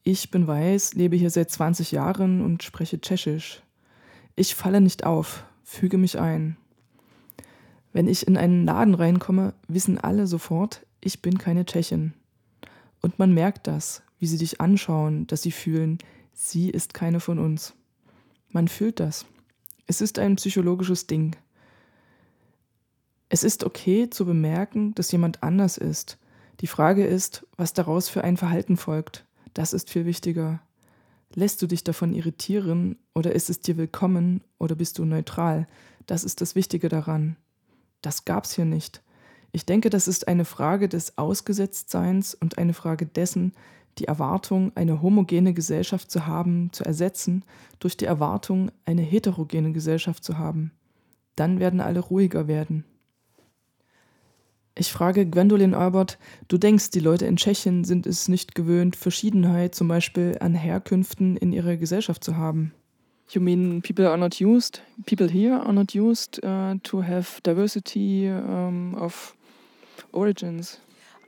ich 0.02 0.30
bin 0.30 0.46
weiß, 0.46 0.94
lebe 0.94 1.16
hier 1.16 1.30
seit 1.30 1.50
20 1.50 1.92
Jahren 1.92 2.42
und 2.42 2.62
spreche 2.62 3.00
Tschechisch. 3.00 3.62
Ich 4.36 4.54
falle 4.54 4.80
nicht 4.80 5.04
auf, 5.04 5.44
füge 5.64 5.98
mich 5.98 6.18
ein. 6.18 6.56
Wenn 7.92 8.08
ich 8.08 8.26
in 8.26 8.36
einen 8.36 8.64
Laden 8.64 8.94
reinkomme, 8.94 9.54
wissen 9.66 9.98
alle 9.98 10.26
sofort, 10.26 10.86
ich 11.00 11.22
bin 11.22 11.38
keine 11.38 11.64
Tschechin. 11.64 12.14
Und 13.00 13.18
man 13.18 13.32
merkt 13.32 13.66
das, 13.66 14.02
wie 14.18 14.26
sie 14.26 14.38
dich 14.38 14.60
anschauen, 14.60 15.26
dass 15.26 15.42
sie 15.42 15.52
fühlen, 15.52 15.98
sie 16.32 16.70
ist 16.70 16.94
keine 16.94 17.20
von 17.20 17.38
uns. 17.38 17.74
Man 18.50 18.68
fühlt 18.68 19.00
das. 19.00 19.26
Es 19.86 20.00
ist 20.00 20.18
ein 20.18 20.36
psychologisches 20.36 21.06
Ding. 21.06 21.36
Es 23.28 23.44
ist 23.44 23.64
okay 23.64 24.08
zu 24.08 24.24
bemerken, 24.24 24.94
dass 24.94 25.12
jemand 25.12 25.42
anders 25.42 25.76
ist. 25.78 26.18
Die 26.60 26.66
Frage 26.66 27.06
ist, 27.06 27.46
was 27.56 27.72
daraus 27.72 28.08
für 28.08 28.24
ein 28.24 28.36
Verhalten 28.36 28.76
folgt. 28.76 29.24
Das 29.54 29.72
ist 29.72 29.90
viel 29.90 30.04
wichtiger. 30.04 30.60
Lässt 31.34 31.60
du 31.60 31.66
dich 31.66 31.84
davon 31.84 32.14
irritieren 32.14 32.96
oder 33.14 33.32
ist 33.32 33.50
es 33.50 33.60
dir 33.60 33.76
willkommen 33.76 34.42
oder 34.58 34.74
bist 34.74 34.98
du 34.98 35.04
neutral? 35.04 35.66
Das 36.06 36.24
ist 36.24 36.40
das 36.40 36.54
Wichtige 36.54 36.88
daran. 36.88 37.36
Das 38.00 38.24
gab's 38.24 38.54
hier 38.54 38.64
nicht. 38.64 39.02
Ich 39.52 39.66
denke, 39.66 39.90
das 39.90 40.08
ist 40.08 40.28
eine 40.28 40.44
Frage 40.44 40.88
des 40.88 41.18
Ausgesetztseins 41.18 42.34
und 42.34 42.58
eine 42.58 42.74
Frage 42.74 43.06
dessen, 43.06 43.52
die 43.98 44.04
Erwartung, 44.04 44.72
eine 44.74 45.02
homogene 45.02 45.52
Gesellschaft 45.52 46.10
zu 46.10 46.26
haben, 46.26 46.72
zu 46.72 46.84
ersetzen 46.84 47.44
durch 47.78 47.96
die 47.96 48.04
Erwartung, 48.04 48.70
eine 48.84 49.02
heterogene 49.02 49.72
Gesellschaft 49.72 50.22
zu 50.22 50.38
haben. 50.38 50.72
Dann 51.36 51.60
werden 51.60 51.80
alle 51.80 52.00
ruhiger 52.00 52.48
werden. 52.48 52.84
Ich 54.78 54.92
frage 54.92 55.26
Gwendolyn 55.26 55.74
Albert, 55.74 56.18
du 56.46 56.56
denkst, 56.56 56.90
die 56.90 57.00
Leute 57.00 57.26
in 57.26 57.36
Tschechien 57.36 57.82
sind 57.82 58.06
es 58.06 58.28
nicht 58.28 58.54
gewöhnt, 58.54 58.94
Verschiedenheit 58.94 59.74
zum 59.74 59.88
Beispiel 59.88 60.36
an 60.38 60.54
Herkünften 60.54 61.36
in 61.36 61.52
ihrer 61.52 61.76
Gesellschaft 61.76 62.22
zu 62.22 62.36
haben. 62.36 62.72
You 63.30 63.40
mean 63.40 63.82
people 63.82 64.06
are 64.06 64.16
not 64.16 64.40
used, 64.40 64.80
people 65.04 65.28
here 65.28 65.60
are 65.60 65.72
not 65.72 65.96
used 65.96 66.42
uh, 66.44 66.76
to 66.84 67.02
have 67.02 67.42
diversity 67.42 68.28
um, 68.28 68.94
of 68.94 69.34
origins? 70.12 70.80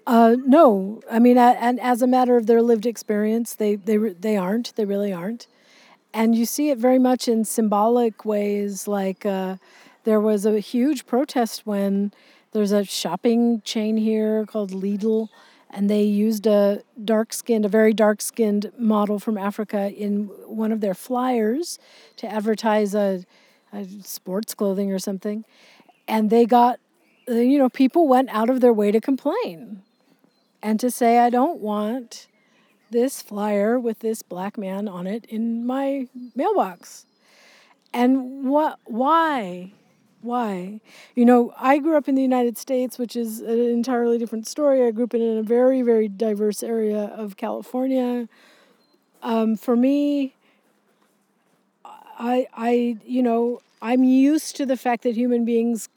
Uh, 0.07 0.36
no, 0.46 1.01
I 1.11 1.18
mean, 1.18 1.36
uh, 1.36 1.57
and 1.61 1.80
as 1.80 2.03
a 2.03 2.07
matter 2.07 2.36
of 2.36 2.46
their 2.46 2.62
lived 2.62 2.86
experience, 2.86 3.57
they 3.57 3.74
they 3.74 3.98
they 3.98 4.36
aren't. 4.36 4.74
They 4.76 4.86
really 4.86 5.12
aren't, 5.12 5.48
and 6.14 6.34
you 6.34 6.46
see 6.46 6.70
it 6.70 6.78
very 6.78 6.98
much 6.98 7.28
in 7.28 7.44
symbolic 7.44 8.24
ways. 8.24 8.88
Like 8.88 9.26
uh, 9.26 9.57
there 10.05 10.20
was 10.20 10.46
a 10.46 10.61
huge 10.61 11.05
protest 11.05 11.66
when 11.66 12.12
there's 12.53 12.72
a 12.72 12.84
shopping 12.84 13.62
chain 13.64 13.96
here 13.96 14.44
called 14.46 14.72
Lidl, 14.72 15.28
and 15.70 15.88
they 15.88 16.03
used 16.03 16.46
a 16.46 16.82
dark 17.05 17.32
skinned, 17.32 17.64
a 17.64 17.68
very 17.68 17.94
dark 17.94 18.20
skinned 18.20 18.72
model 18.76 19.18
from 19.18 19.38
Africa 19.38 19.92
in 19.92 20.24
one 20.46 20.72
of 20.72 20.80
their 20.80 20.94
flyers 20.94 21.78
to 22.16 22.26
advertise 22.26 22.94
a, 22.94 23.24
a 23.72 23.86
sports 24.03 24.55
clothing 24.55 24.90
or 24.90 24.98
something. 24.98 25.44
And 26.09 26.28
they 26.28 26.44
got, 26.44 26.80
you 27.28 27.57
know, 27.57 27.68
people 27.68 28.09
went 28.09 28.30
out 28.30 28.51
of 28.51 28.61
their 28.61 28.72
way 28.72 28.90
to 28.90 29.01
complain 29.01 29.82
and 30.61 30.80
to 30.80 30.90
say, 30.90 31.18
I 31.18 31.30
don't 31.30 31.61
want 31.61 32.26
this 32.90 33.22
flyer 33.22 33.78
with 33.78 34.01
this 34.01 34.22
black 34.22 34.59
man 34.59 34.88
on 34.88 35.07
it 35.07 35.24
in 35.26 35.64
my 35.64 36.09
mailbox. 36.34 37.07
And 37.94 38.48
what, 38.48 38.80
why? 38.84 39.72
Why? 40.22 40.80
You 41.14 41.24
know, 41.24 41.54
I 41.56 41.78
grew 41.78 41.96
up 41.96 42.08
in 42.08 42.14
the 42.14 42.22
United 42.22 42.58
States, 42.58 42.98
which 42.98 43.16
is 43.16 43.40
an 43.40 43.58
entirely 43.58 44.18
different 44.18 44.46
story. 44.46 44.86
I 44.86 44.90
grew 44.90 45.04
up 45.04 45.14
in 45.14 45.38
a 45.38 45.42
very, 45.42 45.80
very 45.82 46.08
diverse 46.08 46.62
area 46.62 47.04
of 47.16 47.36
California. 47.36 48.28
Um, 49.22 49.56
for 49.56 49.76
me, 49.76 50.34
I, 51.84 52.46
I, 52.54 52.98
you 53.06 53.22
know, 53.22 53.60
I'm 53.80 54.04
used 54.04 54.56
to 54.56 54.66
the 54.66 54.76
fact 54.76 55.04
that 55.04 55.14
human 55.16 55.46
beings 55.46 55.88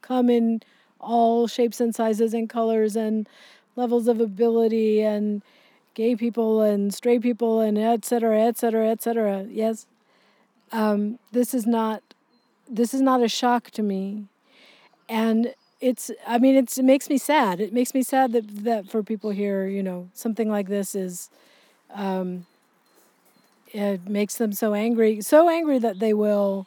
come 0.00 0.30
in 0.30 0.62
all 0.98 1.46
shapes 1.46 1.80
and 1.80 1.94
sizes 1.94 2.32
and 2.32 2.48
colors 2.48 2.96
and 2.96 3.28
levels 3.76 4.08
of 4.08 4.20
ability 4.20 5.02
and 5.02 5.42
gay 5.92 6.16
people 6.16 6.62
and 6.62 6.94
straight 6.94 7.20
people 7.20 7.60
and 7.60 7.76
et 7.76 8.06
cetera, 8.06 8.40
et 8.40 8.56
cetera, 8.56 8.88
et 8.88 9.02
cetera. 9.02 9.46
Yes, 9.50 9.86
um, 10.72 11.18
this 11.32 11.52
is 11.52 11.66
not 11.66 12.02
this 12.70 12.94
is 12.94 13.00
not 13.00 13.22
a 13.22 13.28
shock 13.28 13.70
to 13.72 13.82
me, 13.82 14.26
and 15.08 15.54
it's 15.80 16.10
I 16.26 16.38
mean 16.38 16.56
it's 16.56 16.78
it 16.78 16.84
makes 16.84 17.08
me 17.08 17.18
sad. 17.18 17.60
It 17.60 17.72
makes 17.72 17.94
me 17.94 18.02
sad 18.02 18.32
that 18.32 18.64
that 18.64 18.88
for 18.88 19.02
people 19.02 19.30
here, 19.30 19.66
you 19.66 19.82
know, 19.82 20.08
something 20.14 20.48
like 20.50 20.68
this 20.68 20.94
is. 20.94 21.30
Um, 21.92 22.46
it 23.72 24.08
makes 24.08 24.36
them 24.36 24.52
so 24.52 24.74
angry, 24.74 25.20
so 25.20 25.48
angry 25.48 25.78
that 25.78 26.00
they 26.00 26.12
will, 26.12 26.66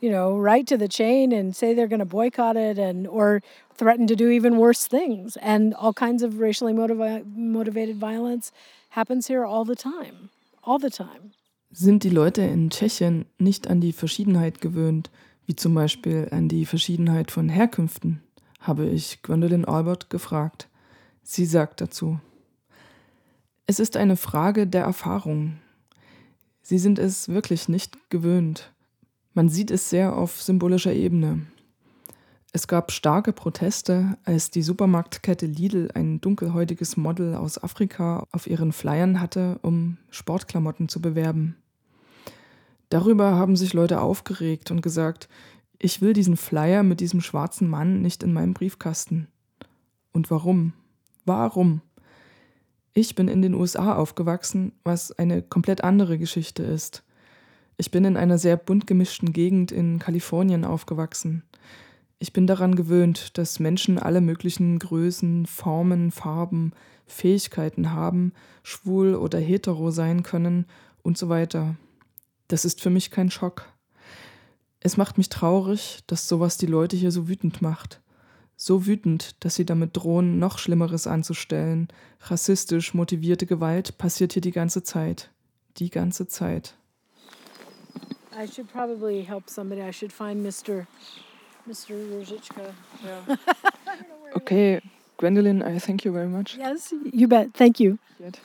you 0.00 0.10
know, 0.10 0.36
write 0.36 0.66
to 0.68 0.76
the 0.76 0.88
chain 0.88 1.32
and 1.32 1.54
say 1.54 1.74
they're 1.74 1.88
going 1.88 1.98
to 1.98 2.06
boycott 2.06 2.56
it 2.56 2.78
and 2.78 3.06
or 3.06 3.42
threaten 3.76 4.06
to 4.06 4.16
do 4.16 4.30
even 4.30 4.56
worse 4.56 4.86
things. 4.86 5.36
And 5.36 5.74
all 5.74 5.92
kinds 5.92 6.22
of 6.22 6.40
racially 6.40 6.72
motivi- 6.72 7.24
motivated 7.36 7.96
violence 7.96 8.52
happens 8.90 9.26
here 9.26 9.44
all 9.44 9.64
the 9.64 9.76
time. 9.76 10.30
All 10.64 10.78
the 10.78 10.90
time. 10.90 11.32
Sind 11.70 12.02
die 12.02 12.08
Leute 12.08 12.42
in 12.42 12.70
Tschechien 12.70 13.26
nicht 13.38 13.68
an 13.68 13.80
die 13.80 13.92
Verschiedenheit 13.92 14.62
gewöhnt, 14.62 15.10
wie 15.48 15.56
zum 15.56 15.72
Beispiel 15.72 16.28
an 16.30 16.48
die 16.48 16.66
Verschiedenheit 16.66 17.30
von 17.30 17.48
Herkünften? 17.48 18.22
habe 18.60 18.86
ich 18.86 19.22
Gwendolyn 19.22 19.64
Albert 19.64 20.10
gefragt. 20.10 20.68
Sie 21.22 21.46
sagt 21.46 21.80
dazu, 21.80 22.20
es 23.64 23.80
ist 23.80 23.96
eine 23.96 24.16
Frage 24.16 24.66
der 24.66 24.82
Erfahrung. 24.82 25.56
Sie 26.60 26.78
sind 26.78 26.98
es 26.98 27.30
wirklich 27.30 27.68
nicht 27.68 28.10
gewöhnt. 28.10 28.74
Man 29.32 29.48
sieht 29.48 29.70
es 29.70 29.88
sehr 29.88 30.16
auf 30.16 30.42
symbolischer 30.42 30.92
Ebene. 30.92 31.46
Es 32.52 32.68
gab 32.68 32.92
starke 32.92 33.32
Proteste, 33.32 34.18
als 34.24 34.50
die 34.50 34.62
Supermarktkette 34.62 35.46
Lidl 35.46 35.90
ein 35.94 36.20
dunkelhäutiges 36.20 36.98
Model 36.98 37.34
aus 37.34 37.62
Afrika 37.62 38.26
auf 38.32 38.46
ihren 38.46 38.72
Flyern 38.72 39.20
hatte, 39.20 39.58
um 39.62 39.96
Sportklamotten 40.10 40.90
zu 40.90 41.00
bewerben. 41.00 41.56
Darüber 42.88 43.32
haben 43.32 43.56
sich 43.56 43.74
Leute 43.74 44.00
aufgeregt 44.00 44.70
und 44.70 44.80
gesagt, 44.80 45.28
ich 45.78 46.00
will 46.00 46.12
diesen 46.12 46.36
Flyer 46.36 46.82
mit 46.82 47.00
diesem 47.00 47.20
schwarzen 47.20 47.68
Mann 47.68 48.02
nicht 48.02 48.22
in 48.22 48.32
meinem 48.32 48.54
Briefkasten. 48.54 49.28
Und 50.12 50.30
warum? 50.30 50.72
Warum? 51.24 51.82
Ich 52.94 53.14
bin 53.14 53.28
in 53.28 53.42
den 53.42 53.54
USA 53.54 53.94
aufgewachsen, 53.94 54.72
was 54.82 55.12
eine 55.12 55.42
komplett 55.42 55.84
andere 55.84 56.18
Geschichte 56.18 56.64
ist. 56.64 57.04
Ich 57.76 57.92
bin 57.92 58.04
in 58.04 58.16
einer 58.16 58.38
sehr 58.38 58.56
bunt 58.56 58.88
gemischten 58.88 59.32
Gegend 59.32 59.70
in 59.70 60.00
Kalifornien 60.00 60.64
aufgewachsen. 60.64 61.44
Ich 62.18 62.32
bin 62.32 62.48
daran 62.48 62.74
gewöhnt, 62.74 63.38
dass 63.38 63.60
Menschen 63.60 64.00
alle 64.00 64.20
möglichen 64.20 64.80
Größen, 64.80 65.46
Formen, 65.46 66.10
Farben, 66.10 66.72
Fähigkeiten 67.06 67.92
haben, 67.92 68.32
schwul 68.64 69.14
oder 69.14 69.38
hetero 69.38 69.92
sein 69.92 70.24
können 70.24 70.66
und 71.02 71.16
so 71.16 71.28
weiter. 71.28 71.76
Das 72.48 72.64
ist 72.64 72.80
für 72.80 72.90
mich 72.90 73.10
kein 73.10 73.30
Schock. 73.30 73.66
Es 74.80 74.96
macht 74.96 75.18
mich 75.18 75.28
traurig, 75.28 76.00
dass 76.06 76.28
sowas 76.28 76.56
die 76.56 76.66
Leute 76.66 76.96
hier 76.96 77.10
so 77.10 77.28
wütend 77.28 77.62
macht. 77.62 78.00
So 78.56 78.86
wütend, 78.86 79.44
dass 79.44 79.54
sie 79.54 79.66
damit 79.66 79.96
drohen, 79.96 80.38
noch 80.38 80.58
Schlimmeres 80.58 81.06
anzustellen. 81.06 81.88
Rassistisch 82.22 82.94
motivierte 82.94 83.46
Gewalt 83.46 83.98
passiert 83.98 84.32
hier 84.32 84.42
die 84.42 84.50
ganze 84.50 84.82
Zeit. 84.82 85.30
Die 85.76 85.90
ganze 85.90 86.26
Zeit. 86.26 86.74
I 88.36 88.46
should 88.46 88.72
probably 88.72 89.22
help 89.22 89.48
somebody. 89.50 89.82
I 89.82 89.92
should 89.92 90.12
find 90.12 90.42
Mr. 90.42 90.86
Mr. 91.66 91.94
Ruzicka. 92.12 92.72
Yeah. 93.04 93.36
okay, 94.34 94.80
Gwendolyn, 95.18 95.62
I 95.62 95.78
thank 95.78 96.04
you 96.04 96.12
very 96.12 96.28
much. 96.28 96.56
Yes, 96.56 96.94
you 97.12 97.28
bet. 97.28 97.52
Thank 97.54 97.80
you. 97.80 97.98
Yet. 98.18 98.38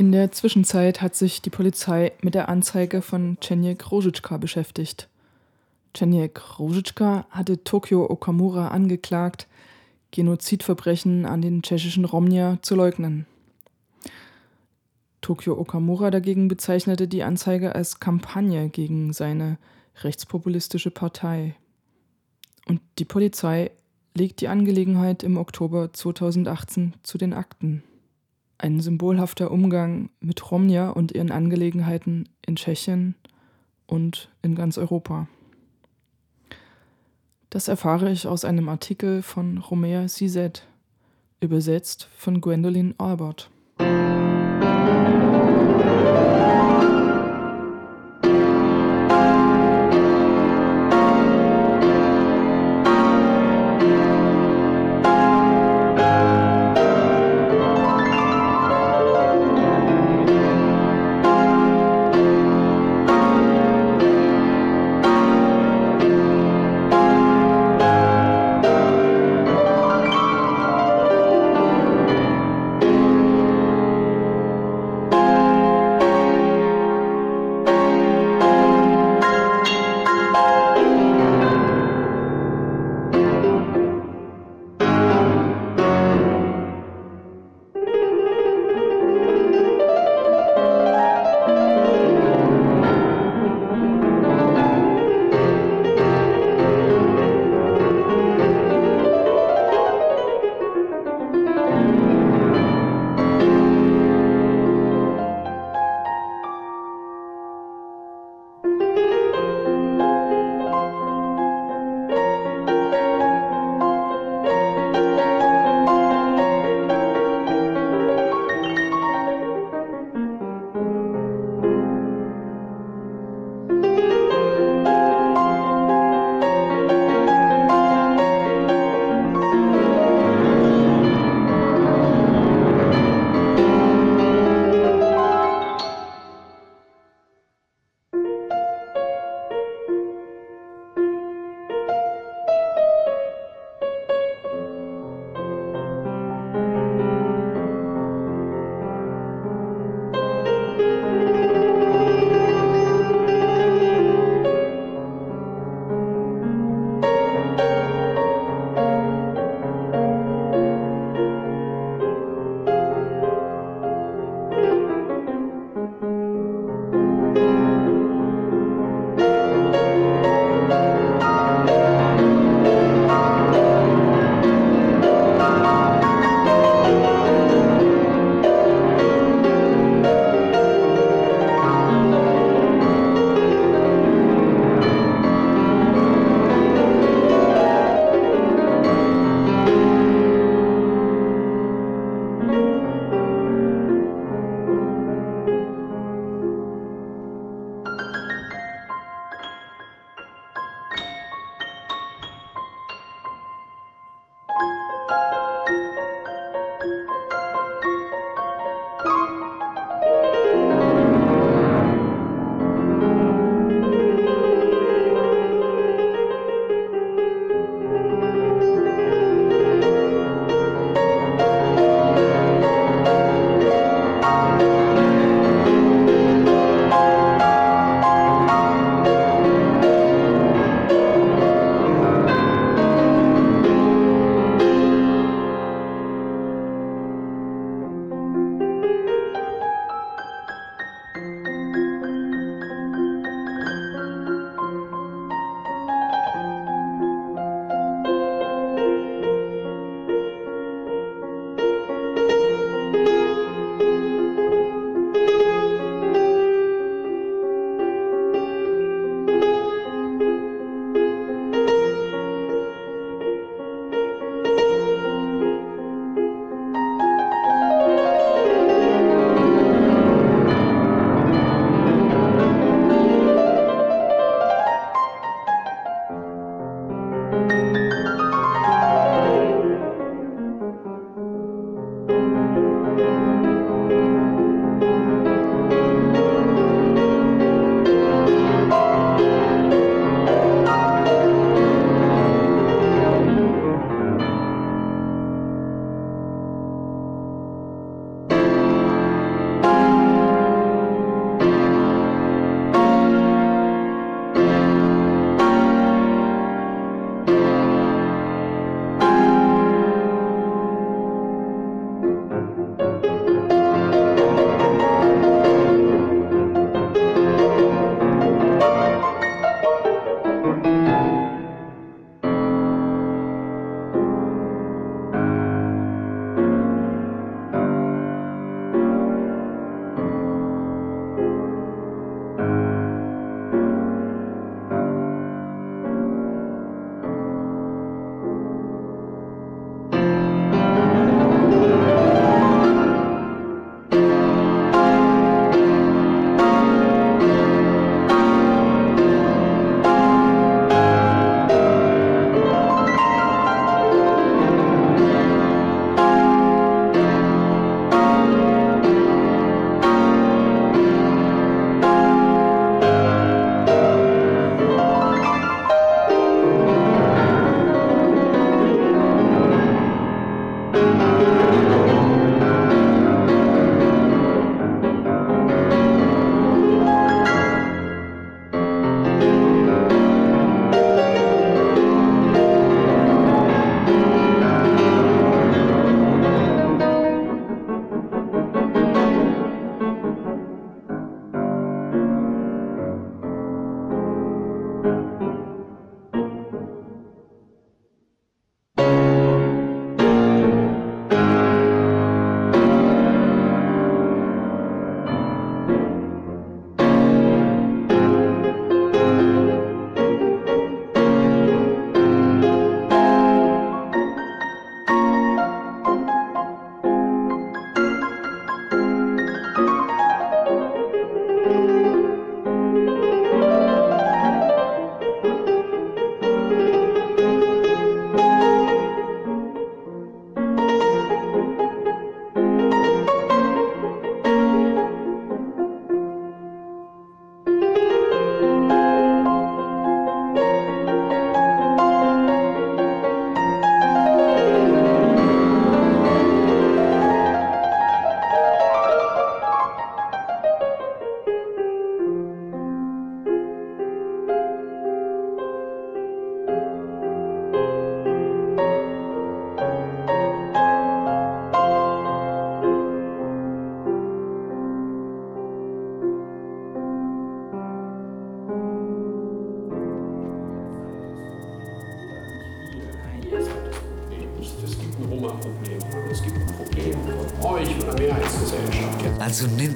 In 0.00 0.12
der 0.12 0.32
Zwischenzeit 0.32 1.02
hat 1.02 1.14
sich 1.14 1.42
die 1.42 1.50
Polizei 1.50 2.12
mit 2.22 2.34
der 2.34 2.48
Anzeige 2.48 3.02
von 3.02 3.36
Ceniek 3.42 3.92
Ruzicka 3.92 4.38
beschäftigt. 4.38 5.10
Ceniek 5.94 6.58
Ruzicka 6.58 7.26
hatte 7.28 7.62
Tokio 7.64 8.10
Okamura 8.10 8.68
angeklagt, 8.68 9.46
Genozidverbrechen 10.10 11.26
an 11.26 11.42
den 11.42 11.60
tschechischen 11.60 12.06
Romnia 12.06 12.56
zu 12.62 12.76
leugnen. 12.76 13.26
Tokio 15.20 15.58
Okamura 15.58 16.10
dagegen 16.10 16.48
bezeichnete 16.48 17.06
die 17.06 17.22
Anzeige 17.22 17.74
als 17.74 18.00
Kampagne 18.00 18.70
gegen 18.70 19.12
seine 19.12 19.58
rechtspopulistische 19.96 20.90
Partei. 20.90 21.56
Und 22.64 22.80
die 22.98 23.04
Polizei 23.04 23.70
legt 24.14 24.40
die 24.40 24.48
Angelegenheit 24.48 25.22
im 25.22 25.36
Oktober 25.36 25.92
2018 25.92 26.94
zu 27.02 27.18
den 27.18 27.34
Akten. 27.34 27.82
Ein 28.62 28.80
symbolhafter 28.80 29.50
Umgang 29.50 30.10
mit 30.20 30.50
Romnia 30.50 30.90
und 30.90 31.12
ihren 31.12 31.30
Angelegenheiten 31.30 32.28
in 32.44 32.56
Tschechien 32.56 33.14
und 33.86 34.28
in 34.42 34.54
ganz 34.54 34.76
Europa. 34.76 35.28
Das 37.48 37.68
erfahre 37.68 38.12
ich 38.12 38.26
aus 38.26 38.44
einem 38.44 38.68
Artikel 38.68 39.22
von 39.22 39.56
Romea 39.56 40.06
Sizet, 40.08 40.66
übersetzt 41.40 42.10
von 42.14 42.42
Gwendolyn 42.42 42.94
Albert. 42.98 43.50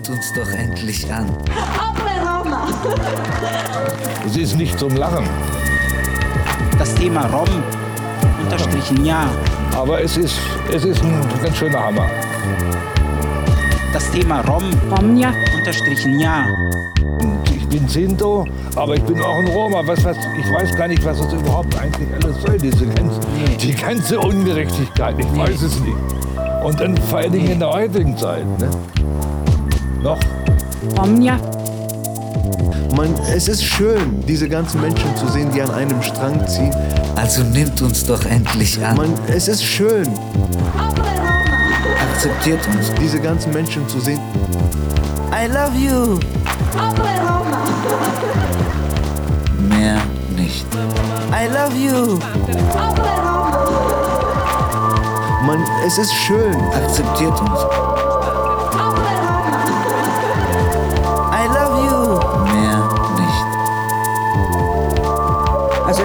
Nimmt 0.05 0.19
uns 0.19 0.33
doch 0.35 0.51
endlich 0.53 1.11
an. 1.11 1.27
Es 4.27 4.37
ist 4.37 4.55
nicht 4.57 4.79
zum 4.79 4.95
Lachen. 4.97 5.27
Das 6.79 6.95
Thema 6.95 7.25
Rom 7.27 7.49
unterstrichen 8.43 9.07
ja. 9.07 9.31
Aber 9.75 10.03
es 10.03 10.19
ist, 10.19 10.37
es 10.71 10.85
ist 10.85 11.03
ein 11.03 11.27
ganz 11.43 11.57
schöner 11.57 11.87
Hammer. 11.87 12.07
Das 13.95 14.11
Thema 14.11 14.43
Rom 14.43 14.65
Romja. 14.91 15.33
unterstrichen 15.57 16.21
ja. 16.21 16.49
Ich 17.55 17.67
bin 17.67 17.89
Sinto, 17.89 18.45
aber 18.77 18.97
ich 18.97 19.03
bin 19.05 19.19
auch 19.23 19.39
ein 19.39 19.49
Roma. 19.49 19.87
Was, 19.87 20.05
was, 20.05 20.19
ich 20.39 20.53
weiß 20.53 20.77
gar 20.77 20.89
nicht, 20.89 21.03
was 21.03 21.19
das 21.19 21.33
überhaupt 21.33 21.75
eigentlich 21.79 22.09
alles 22.13 22.43
soll, 22.43 22.59
diese 22.59 22.87
ganze, 22.89 23.21
die 23.59 23.75
ganze 23.75 24.21
Ungerechtigkeit. 24.21 25.15
Ich 25.19 25.35
weiß 25.35 25.63
es 25.63 25.81
nicht. 25.81 25.97
Und 26.63 26.79
dann 26.79 26.95
vor 26.97 27.21
allen 27.21 27.33
Dingen 27.33 27.53
in 27.53 27.59
der 27.59 27.71
heutigen 27.71 28.19
Zeit. 28.19 28.45
Ne? 28.59 28.69
Romja. 30.97 31.39
Man, 32.97 33.13
es 33.35 33.49
ist 33.49 33.65
schön, 33.65 34.23
diese 34.27 34.49
ganzen 34.49 34.81
Menschen 34.81 35.17
zu 35.17 35.27
sehen, 35.29 35.51
die 35.53 35.61
an 35.61 35.71
einem 35.73 36.01
Strang 36.03 36.47
ziehen. 36.47 36.75
Also 37.17 37.43
nimmt 37.43 37.81
uns 37.83 38.05
doch 38.05 38.25
endlich 38.25 38.85
an. 38.85 38.97
Man, 38.97 39.13
es 39.29 39.49
ist 39.49 39.65
schön, 39.65 40.09
Akzeptiert 42.13 42.61
uns. 42.69 42.93
diese 43.01 43.21
ganzen 43.21 43.53
Menschen 43.53 43.89
zu 43.89 43.99
sehen. 44.01 44.21
I 45.33 45.47
love 45.49 45.77
you. 45.77 46.19
Mehr 49.69 50.01
nicht. 50.37 50.65
I 51.33 51.49
love 51.49 51.77
you. 51.77 52.19
Man, 55.45 55.63
es 55.87 55.99
ist 55.99 56.13
schön, 56.15 56.55
Akzeptiert 56.73 57.39
uns. 57.41 57.94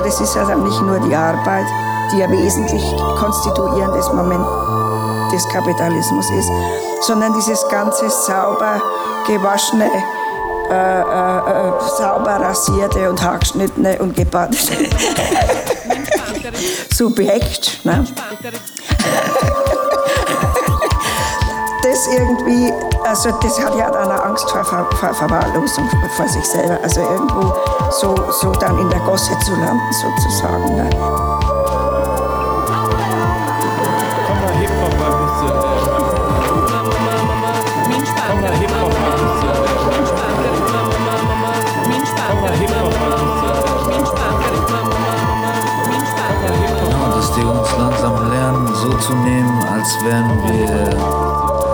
Also 0.09 0.23
das 0.23 0.35
ist 0.35 0.49
dann 0.49 0.63
nicht 0.63 0.81
nur 0.81 0.99
die 1.01 1.13
Arbeit, 1.13 1.67
die 2.11 2.17
ja 2.17 2.31
wesentlich 2.31 2.83
konstituierendes 3.19 4.11
Moment 4.11 4.43
des 5.31 5.47
Kapitalismus 5.49 6.27
ist, 6.31 6.49
sondern 7.01 7.31
dieses 7.35 7.67
ganze 7.67 8.09
sauber 8.09 8.81
gewaschene, 9.27 9.85
äh, 9.85 11.01
äh, 11.01 11.03
äh, 11.03 11.71
sauber 11.95 12.41
rasierte 12.41 13.07
und 13.07 13.21
haargeschnittene 13.21 13.99
und 13.99 14.15
gebadete 14.15 14.57
Subjekt. 16.91 17.85
Ne? 17.85 18.03
Irgendwie, 22.11 22.73
also 23.07 23.29
das 23.41 23.59
hat 23.59 23.75
ja 23.75 23.89
dann 23.91 24.09
eine 24.09 24.23
Angst 24.23 24.49
vor, 24.49 24.63
Ver 24.63 24.85
vor 24.95 25.13
Verwahrlosung 25.13 25.89
vor 26.15 26.27
sich 26.27 26.45
selber, 26.45 26.77
also 26.83 27.01
irgendwo 27.01 27.53
so, 27.91 28.15
so 28.31 28.51
dann 28.51 28.77
in 28.79 28.89
der 28.89 28.99
Gosse 29.01 29.37
zu 29.39 29.55
landen 29.55 29.93
sozusagen. 29.93 30.75
Ne? 30.75 30.89
Komm 34.27 34.41
mal 34.41 34.53
Hip-Hop 34.53 34.93
mal 34.99 35.11
ein 35.11 35.17
bisschen. 35.25 35.53
Komm 38.27 38.41
mal 38.41 38.53
Hip-Hop 38.53 38.93
mal 38.93 39.11
ein 39.11 39.19
bisschen. 39.19 39.53
Komm 42.27 42.41
mal 42.41 42.51
Hip-Hop 42.51 42.93
mal 42.99 43.13
ein 43.13 43.19
bisschen. 43.19 43.49
Ja, 46.89 47.15
dass 47.15 47.29
die 47.33 47.43
uns 47.43 47.69
langsam 47.77 48.15
lernen, 48.29 48.67
so 48.75 48.89
zu 48.97 49.13
nehmen, 49.13 49.63
als 49.71 50.03
wären 50.03 50.41
wir, 50.43 51.18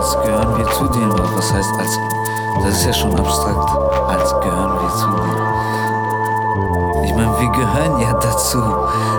als 0.06 0.22
gehören 0.22 0.58
wir 0.58 0.70
zu 0.70 0.86
denen. 0.88 1.12
Aber 1.12 1.36
Was 1.36 1.52
heißt 1.52 1.74
als, 1.80 2.00
das 2.64 2.78
ist 2.78 2.86
ja 2.86 2.94
schon 2.94 3.18
abstrakt, 3.18 3.70
als 4.08 4.30
gehören 4.42 4.80
wir 4.82 4.90
zu 4.96 5.08
denen. 5.08 7.06
Ich 7.06 7.14
meine, 7.16 7.40
wir 7.40 7.50
gehören 7.50 8.00
ja 8.00 8.14
dazu. 8.14 8.62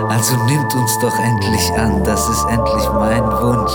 Also 0.09 0.35
nimmt 0.45 0.73
uns 0.75 0.97
doch 0.99 1.19
endlich 1.19 1.73
an. 1.77 2.03
Das 2.05 2.29
ist 2.29 2.45
endlich 2.49 2.89
mein 2.93 3.23
Wunsch. 3.41 3.73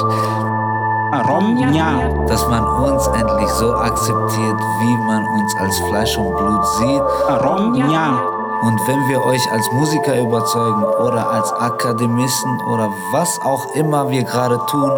Ja. 1.74 2.08
Dass 2.26 2.48
man 2.48 2.64
uns 2.64 3.06
endlich 3.08 3.50
so 3.50 3.74
akzeptiert, 3.74 4.60
wie 4.80 4.96
man 5.06 5.26
uns 5.26 5.54
als 5.56 5.78
Fleisch 5.80 6.16
und 6.16 6.34
Blut 6.34 6.66
sieht. 6.78 7.02
Rom 7.44 7.74
ja. 7.74 8.31
Und 8.62 8.78
wenn 8.86 9.08
wir 9.08 9.24
euch 9.24 9.50
als 9.50 9.72
Musiker 9.72 10.20
überzeugen 10.20 10.84
oder 10.84 11.28
als 11.30 11.52
Akademisten 11.52 12.60
oder 12.60 12.92
was 13.10 13.40
auch 13.40 13.74
immer 13.74 14.10
wir 14.10 14.22
gerade 14.22 14.60
tun, 14.70 14.92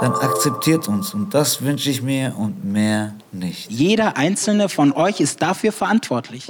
dann 0.00 0.12
akzeptiert 0.12 0.88
uns. 0.88 1.14
Und 1.14 1.32
das 1.32 1.62
wünsche 1.62 1.88
ich 1.88 2.02
mir 2.02 2.34
und 2.36 2.64
mehr 2.64 3.14
nicht. 3.32 3.70
Jeder 3.70 4.18
einzelne 4.18 4.68
von 4.68 4.92
euch 4.92 5.20
ist 5.20 5.40
dafür 5.40 5.72
verantwortlich. 5.72 6.44